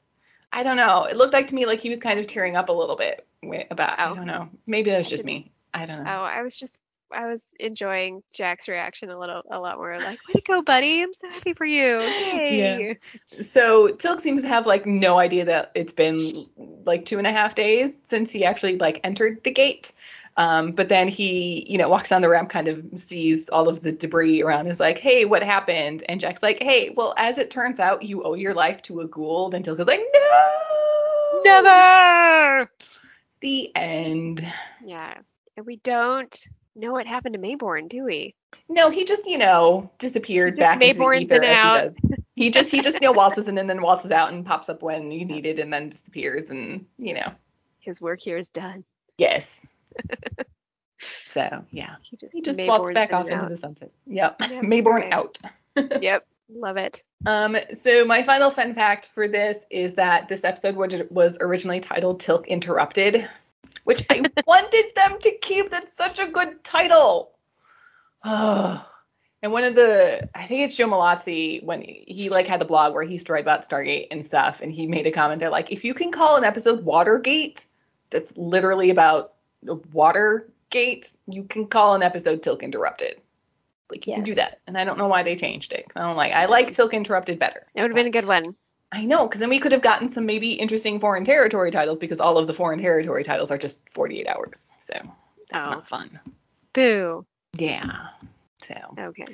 I 0.54 0.64
don't 0.64 0.78
know. 0.78 1.06
It 1.06 1.16
looked 1.16 1.34
like 1.34 1.48
to 1.48 1.56
me 1.56 1.66
like 1.66 1.80
he 1.80 1.90
was 1.90 2.00
kind 2.00 2.20
of 2.20 2.28
tearing 2.28 2.56
up 2.56 2.70
a 2.70 2.74
little 2.74 2.96
bit 2.96 3.26
about. 3.70 4.00
I 4.00 4.14
don't 4.14 4.28
know. 4.28 4.50
Maybe 4.68 4.92
that 4.92 4.98
was 4.98 5.10
just 5.10 5.24
me. 5.24 5.52
I 5.74 5.86
don't 5.86 6.04
know. 6.04 6.10
Oh. 6.10 6.24
I 6.24 6.42
was 6.42 6.58
just, 6.58 6.78
I 7.14 7.28
was 7.28 7.48
enjoying 7.60 8.24
Jack's 8.34 8.68
reaction 8.68 9.10
a 9.10 9.20
little, 9.20 9.42
a 9.50 9.60
lot 9.60 9.78
more. 9.78 9.98
Like, 9.98 10.20
way 10.28 10.34
to 10.36 10.42
go, 10.42 10.62
buddy. 10.62 11.02
I'm 11.02 11.14
so 11.14 11.30
happy 11.30 11.54
for 11.54 11.66
you. 11.66 12.00
Yay. 12.02 12.98
So 13.40 13.90
Teal'c 13.90 14.20
seems 14.20 14.42
to 14.44 14.48
have 14.48 14.68
like 14.68 14.86
no 14.86 15.20
idea 15.20 15.46
that 15.46 15.72
it's 15.76 15.94
been 15.94 16.20
like 16.86 17.06
two 17.06 17.18
and 17.18 17.28
a 17.28 17.32
half 17.32 17.56
days 17.56 17.98
since 18.04 18.32
he 18.32 18.46
actually 18.46 18.78
like 18.78 19.00
entered 19.04 19.44
the 19.44 19.52
gate. 19.52 19.94
Um, 20.38 20.72
but 20.72 20.88
then 20.90 21.08
he, 21.08 21.66
you 21.70 21.78
know, 21.78 21.90
walks 21.90 22.10
down 22.10 22.22
the 22.22 22.30
ramp, 22.30 22.50
kind 22.50 22.68
of 22.68 22.84
sees 22.96 23.50
all 23.50 23.68
of 23.68 23.82
the 23.82 23.92
debris 23.92 24.42
around, 24.42 24.68
is 24.68 24.80
like, 24.80 24.98
"Hey, 24.98 25.26
what 25.26 25.44
happened?" 25.44 26.04
And 26.08 26.20
Jack's 26.22 26.42
like, 26.42 26.62
"Hey, 26.64 26.94
well, 26.96 27.14
as 27.18 27.38
it 27.38 27.50
turns 27.52 27.80
out, 27.80 28.04
you 28.04 28.24
owe 28.24 28.34
your 28.36 28.54
life 28.54 28.82
to 28.84 29.02
a 29.02 29.08
Goa'uld." 29.08 29.54
And 29.54 29.64
Teal'c 29.66 29.80
is 29.80 29.88
like, 29.88 30.00
"No, 30.14 31.42
Never. 31.44 32.72
The 33.42 33.76
end. 33.76 34.46
Yeah. 34.86 35.16
And 35.58 35.66
we 35.66 35.78
don't 35.78 36.48
know 36.76 36.92
what 36.92 37.08
happened 37.08 37.34
to 37.34 37.40
Maybourne, 37.40 37.90
do 37.90 38.04
we? 38.06 38.36
No, 38.70 38.90
he 38.90 39.04
just, 39.04 39.26
you 39.26 39.38
know, 39.38 39.90
disappeared 39.98 40.58
back 40.58 40.82
into 40.82 40.94
the 40.94 41.00
Maybourne's 41.04 41.24
ether 41.24 41.44
as 41.44 41.58
out. 41.58 41.76
he 41.76 41.82
does. 41.82 41.98
He 42.36 42.50
just, 42.52 42.72
he 42.72 42.82
just, 42.82 43.02
you 43.02 43.08
know, 43.08 43.12
waltzes 43.12 43.50
in 43.50 43.58
and 43.58 43.70
then 43.70 43.82
waltzes 43.82 44.12
out 44.12 44.32
and 44.32 44.46
pops 44.46 44.70
up 44.70 44.82
when 44.82 45.12
you 45.12 45.26
need 45.26 45.46
it 45.46 45.60
and 45.60 45.72
then 45.74 45.90
disappears 45.90 46.50
and, 46.50 46.86
you 46.98 47.14
know, 47.14 47.32
His 47.80 48.02
work 48.02 48.22
here 48.22 48.38
is 48.38 48.48
done. 48.48 48.84
yes. 49.18 49.62
so 51.26 51.66
yeah, 51.72 51.96
He 52.02 52.18
just, 52.18 52.34
he 52.34 52.42
just 52.42 52.60
Maybourne's 52.60 52.68
waltzed 52.70 52.94
back 52.94 53.14
off 53.14 53.26
and 53.26 53.34
into 53.34 53.46
out. 53.46 53.50
the 53.50 53.58
sunset. 53.58 53.92
Yep, 54.08 54.42
Yep, 54.42 54.52
Maybourne 54.64 55.08
okay. 55.08 55.12
out. 55.12 55.38
Yep. 56.02 56.26
Love 56.54 56.76
it. 56.76 57.02
Um, 57.26 57.56
so 57.74 58.04
my 58.04 58.24
final 58.24 58.50
fun 58.52 58.74
fact 58.74 59.06
for 59.08 59.30
this 59.30 59.66
is 59.70 59.94
that 59.94 60.28
this 60.28 60.44
episode 60.44 60.76
was, 60.76 61.02
was 61.10 61.38
originally 61.40 61.80
titled 61.80 62.20
Teal'c 62.22 62.46
Interrupted, 62.46 63.30
which 63.86 64.06
I 64.10 64.22
wanted 64.46 64.86
them 64.96 65.18
to 65.22 65.32
keep. 65.38 65.72
That's 65.72 65.94
such 65.94 66.20
a 66.20 66.28
good 66.28 66.64
title. 66.64 67.32
Oh. 68.24 68.86
And 69.44 69.52
one 69.52 69.64
of 69.64 69.74
the, 69.74 70.30
I 70.36 70.46
think 70.46 70.62
it's 70.62 70.76
Joe 70.76 70.88
Mallozzi 70.88 71.64
when 71.64 71.82
he 71.82 72.30
like 72.30 72.46
had 72.46 72.62
the 72.62 72.66
blog 72.66 72.94
where 72.94 73.02
he 73.02 73.14
used 73.14 73.26
to 73.26 73.34
write 73.34 73.42
about 73.42 73.68
Stargate 73.68 74.06
and 74.12 74.24
stuff, 74.24 74.62
and 74.62 74.72
he 74.72 74.86
made 74.86 75.08
a 75.08 75.12
comment 75.12 75.40
there 75.40 75.50
like, 75.50 75.72
if 75.72 75.84
you 75.84 75.96
can 75.96 76.12
call 76.12 76.36
an 76.38 76.44
episode 76.44 76.84
Watergate, 76.86 77.66
that's 78.12 78.38
literally 78.38 78.92
about 78.92 79.34
Watergate, 79.94 81.14
you 81.28 81.44
can 81.44 81.68
call 81.68 81.96
an 81.96 82.04
episode 82.04 82.42
Teal'c 82.42 82.62
Interrupted. 82.62 83.20
Like 83.90 84.08
you 84.08 84.14
can 84.16 84.24
do 84.24 84.36
that, 84.36 84.60
and 84.68 84.78
I 84.78 84.86
don't 84.86 84.98
know 84.98 85.08
why 85.08 85.22
they 85.24 85.36
changed 85.36 85.74
it. 85.74 85.86
I 85.96 86.02
don't 86.02 86.16
like. 86.16 86.32
I 86.32 86.46
like 86.46 86.70
Teal'c 86.70 86.94
Interrupted 86.94 87.40
better. 87.40 87.68
It 87.76 87.82
would 87.82 87.92
have 87.92 87.96
been 87.96 88.08
a 88.08 88.10
good 88.10 88.26
one. 88.26 88.56
I 88.94 89.06
know, 89.06 89.26
because 89.28 89.40
then 89.40 89.50
we 89.50 89.60
could 89.60 89.72
have 89.72 89.82
gotten 89.82 90.10
some 90.10 90.26
maybe 90.26 90.52
interesting 90.54 91.00
foreign 91.00 91.24
territory 91.24 91.72
titles 91.72 91.98
because 91.98 92.20
all 92.20 92.38
of 92.38 92.48
the 92.48 92.54
foreign 92.54 92.80
territory 92.80 93.24
titles 93.24 93.50
are 93.52 93.58
just 93.58 93.82
48 93.90 94.28
hours. 94.28 94.72
So 94.80 94.94
that's 95.50 95.66
Oh. 95.66 95.70
not 95.72 95.88
fun. 95.88 96.20
Boo. 96.74 97.26
Yeah. 97.58 98.08
So 98.62 98.76
Okay. 98.98 99.26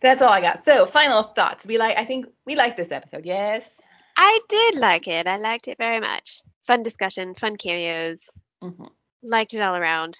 that's 0.00 0.20
all 0.22 0.32
I 0.32 0.40
got. 0.40 0.64
So 0.64 0.84
final 0.86 1.22
thoughts. 1.22 1.66
We 1.66 1.78
like. 1.78 1.96
I 1.96 2.04
think 2.04 2.26
we 2.44 2.56
like 2.56 2.76
this 2.76 2.90
episode. 2.92 3.24
Yes. 3.24 3.80
I 4.16 4.40
did 4.48 4.76
like 4.76 5.06
it. 5.08 5.26
I 5.26 5.36
liked 5.36 5.68
it 5.68 5.78
very 5.78 6.00
much. 6.00 6.42
Fun 6.62 6.82
discussion, 6.82 7.34
fun 7.34 7.56
cameos. 7.56 8.28
hmm 8.62 8.86
Liked 9.22 9.54
it 9.54 9.60
all 9.60 9.76
around. 9.76 10.18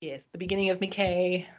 Yes. 0.00 0.28
The 0.32 0.38
beginning 0.38 0.70
of 0.70 0.78
McKay. 0.80 1.46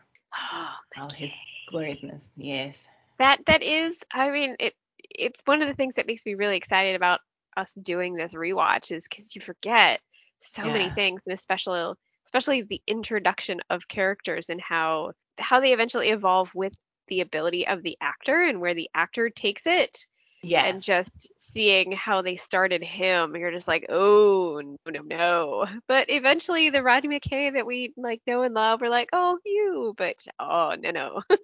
Oh, 0.54 0.70
All 0.98 1.10
his 1.10 1.34
gloriousness. 1.68 2.32
Yes. 2.38 2.88
that 3.20 3.40
that 3.48 3.62
is 3.62 4.00
i 4.14 4.30
mean 4.32 4.56
it 4.60 4.74
it's 5.10 5.42
one 5.44 5.62
of 5.62 5.68
the 5.68 5.74
things 5.74 5.96
that 5.96 6.08
makes 6.08 6.26
me 6.26 6.36
really 6.36 6.56
excited 6.56 6.96
about 6.96 7.20
us 7.58 7.74
doing 7.82 8.14
this 8.16 8.34
rewatch 8.34 8.92
is 8.94 9.06
because 9.10 9.36
you 9.36 9.42
forget 9.42 10.00
so 10.40 10.64
many 10.64 10.90
things 10.92 11.22
and 11.26 11.34
especially 11.34 11.94
especially 12.26 12.62
the 12.62 12.82
introduction 12.88 13.60
of 13.70 13.88
characters 13.90 14.48
and 14.50 14.62
how 14.62 15.12
how 15.38 15.60
they 15.60 15.74
eventually 15.74 16.10
evolve 16.10 16.50
with 16.56 16.74
the 17.10 17.20
ability 17.20 17.68
of 17.68 17.84
the 17.84 17.98
actor 18.00 18.42
and 18.44 18.62
where 18.62 18.74
the 18.74 18.90
actor 18.96 19.30
takes 19.30 19.64
it 19.66 20.08
Yes. 20.44 20.74
and 20.74 20.82
just 20.82 21.32
seeing 21.40 21.92
how 21.92 22.22
they 22.22 22.36
started 22.36 22.84
him 22.84 23.36
you're 23.36 23.52
just 23.52 23.68
like 23.68 23.86
oh 23.90 24.62
no 24.62 24.92
no 24.92 25.02
no 25.02 25.66
but 25.88 26.10
eventually 26.10 26.70
the 26.70 26.82
rodney 26.82 27.20
mckay 27.20 27.54
that 27.54 27.66
we 27.66 27.94
like 27.96 28.22
know 28.26 28.42
and 28.42 28.54
love 28.54 28.82
we're 28.82 28.90
like 28.90 29.10
oh 29.14 29.38
you 29.46 29.94
but 29.98 30.26
oh 30.40 30.76
no 30.80 30.90
no 30.92 31.22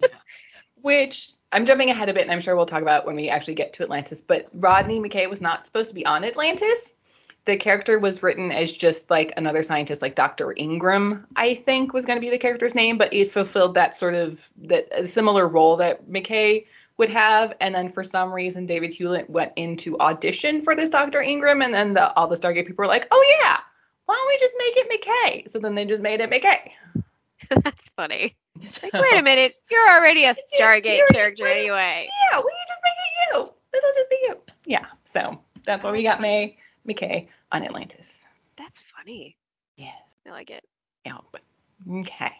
Which 0.82 1.32
I'm 1.52 1.66
jumping 1.66 1.90
ahead 1.90 2.08
a 2.08 2.14
bit, 2.14 2.22
and 2.22 2.30
I'm 2.30 2.40
sure 2.40 2.54
we'll 2.54 2.66
talk 2.66 2.82
about 2.82 3.06
when 3.06 3.16
we 3.16 3.28
actually 3.28 3.54
get 3.54 3.72
to 3.74 3.82
Atlantis. 3.82 4.20
But 4.20 4.48
Rodney 4.52 5.00
McKay 5.00 5.28
was 5.28 5.40
not 5.40 5.64
supposed 5.64 5.88
to 5.88 5.94
be 5.94 6.06
on 6.06 6.24
Atlantis. 6.24 6.94
The 7.46 7.56
character 7.56 7.98
was 7.98 8.22
written 8.22 8.52
as 8.52 8.70
just 8.70 9.08
like 9.10 9.32
another 9.36 9.62
scientist, 9.62 10.02
like 10.02 10.14
Dr. 10.14 10.52
Ingram, 10.56 11.26
I 11.34 11.54
think 11.54 11.94
was 11.94 12.04
going 12.04 12.18
to 12.18 12.20
be 12.20 12.30
the 12.30 12.38
character's 12.38 12.74
name, 12.74 12.98
but 12.98 13.14
it 13.14 13.32
fulfilled 13.32 13.74
that 13.74 13.96
sort 13.96 14.14
of 14.14 14.46
that 14.64 14.88
a 14.92 15.06
similar 15.06 15.48
role 15.48 15.76
that 15.78 16.06
McKay 16.06 16.66
would 16.98 17.10
have. 17.10 17.54
And 17.60 17.74
then 17.74 17.88
for 17.88 18.04
some 18.04 18.32
reason, 18.32 18.66
David 18.66 18.92
Hewlett 18.92 19.30
went 19.30 19.52
into 19.56 19.98
audition 19.98 20.62
for 20.62 20.74
this 20.76 20.90
Dr. 20.90 21.22
Ingram, 21.22 21.62
and 21.62 21.72
then 21.72 21.94
the, 21.94 22.12
all 22.14 22.26
the 22.28 22.36
Stargate 22.36 22.66
people 22.66 22.82
were 22.82 22.86
like, 22.86 23.06
"Oh 23.10 23.36
yeah, 23.40 23.58
why 24.06 24.14
don't 24.14 24.28
we 24.28 24.38
just 24.38 24.54
make 24.58 24.76
it 24.76 24.90
McKay?" 24.90 25.50
So 25.50 25.58
then 25.58 25.74
they 25.74 25.84
just 25.84 26.02
made 26.02 26.20
it 26.20 26.30
McKay. 26.30 26.70
that's 27.64 27.88
funny 27.90 28.36
So- 28.66 28.88
Like, 28.92 29.02
wait 29.02 29.18
a 29.18 29.22
minute, 29.22 29.54
you're 29.70 29.88
already 29.88 30.24
a 30.24 30.34
Stargate 30.60 30.96
you're- 30.98 31.08
character 31.12 31.44
wait- 31.44 31.60
anyway. 31.60 32.08
Yeah, 32.32 32.38
we 32.38 32.42
can 32.42 32.66
just 32.68 32.82
make 32.84 32.92
it 32.98 33.34
you. 33.34 33.54
It'll 33.78 33.94
just 33.94 34.10
be 34.10 34.16
you. 34.22 34.36
Yeah. 34.66 34.86
So 35.04 35.40
that's 35.64 35.84
why 35.84 35.92
we 35.92 36.02
got 36.02 36.20
May 36.20 36.56
McKay 36.88 37.28
on 37.52 37.62
Atlantis. 37.62 38.24
That's 38.56 38.80
funny. 38.80 39.36
Yes. 39.76 39.94
I 40.26 40.30
like 40.30 40.50
it. 40.50 40.64
Yeah. 41.06 41.18
But, 41.30 41.42
okay. 42.00 42.32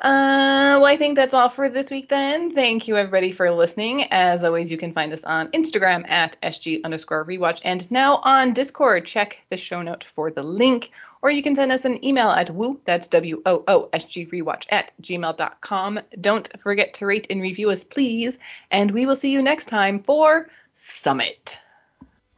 Uh, 0.00 0.80
well, 0.80 0.86
I 0.86 0.96
think 0.96 1.16
that's 1.16 1.34
all 1.34 1.50
for 1.50 1.68
this 1.68 1.90
week 1.90 2.08
then. 2.08 2.54
Thank 2.54 2.88
you 2.88 2.96
everybody 2.96 3.32
for 3.32 3.50
listening. 3.50 4.04
As 4.10 4.42
always, 4.42 4.70
you 4.70 4.78
can 4.78 4.94
find 4.94 5.12
us 5.12 5.24
on 5.24 5.48
Instagram 5.48 6.08
at 6.08 6.38
SG 6.42 6.82
underscore 6.84 7.26
rewatch 7.26 7.60
and 7.64 7.90
now 7.90 8.16
on 8.24 8.54
Discord. 8.54 9.04
Check 9.04 9.42
the 9.50 9.58
show 9.58 9.82
note 9.82 10.04
for 10.04 10.30
the 10.30 10.42
link. 10.42 10.90
Or 11.20 11.30
you 11.30 11.42
can 11.42 11.54
send 11.54 11.70
us 11.70 11.84
an 11.84 12.02
email 12.02 12.30
at 12.30 12.48
woo, 12.48 12.80
that's 12.86 13.08
W-O-O-S-G 13.08 14.26
rewatch 14.26 14.64
at 14.70 14.90
gmail.com. 15.02 16.00
Don't 16.18 16.60
forget 16.60 16.94
to 16.94 17.04
rate 17.04 17.26
and 17.28 17.42
review 17.42 17.68
us, 17.68 17.84
please. 17.84 18.38
And 18.70 18.90
we 18.90 19.04
will 19.04 19.16
see 19.16 19.30
you 19.30 19.42
next 19.42 19.66
time 19.66 19.98
for 19.98 20.48
Summit. 20.72 21.58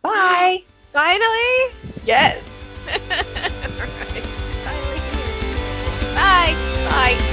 Bye. 0.03 0.65
Finally. 0.93 1.75
Yes. 2.05 2.45
All 2.91 2.99
right. 2.99 4.27
Finally. 4.65 5.01
Bye. 6.17 6.55
Bye. 6.91 7.32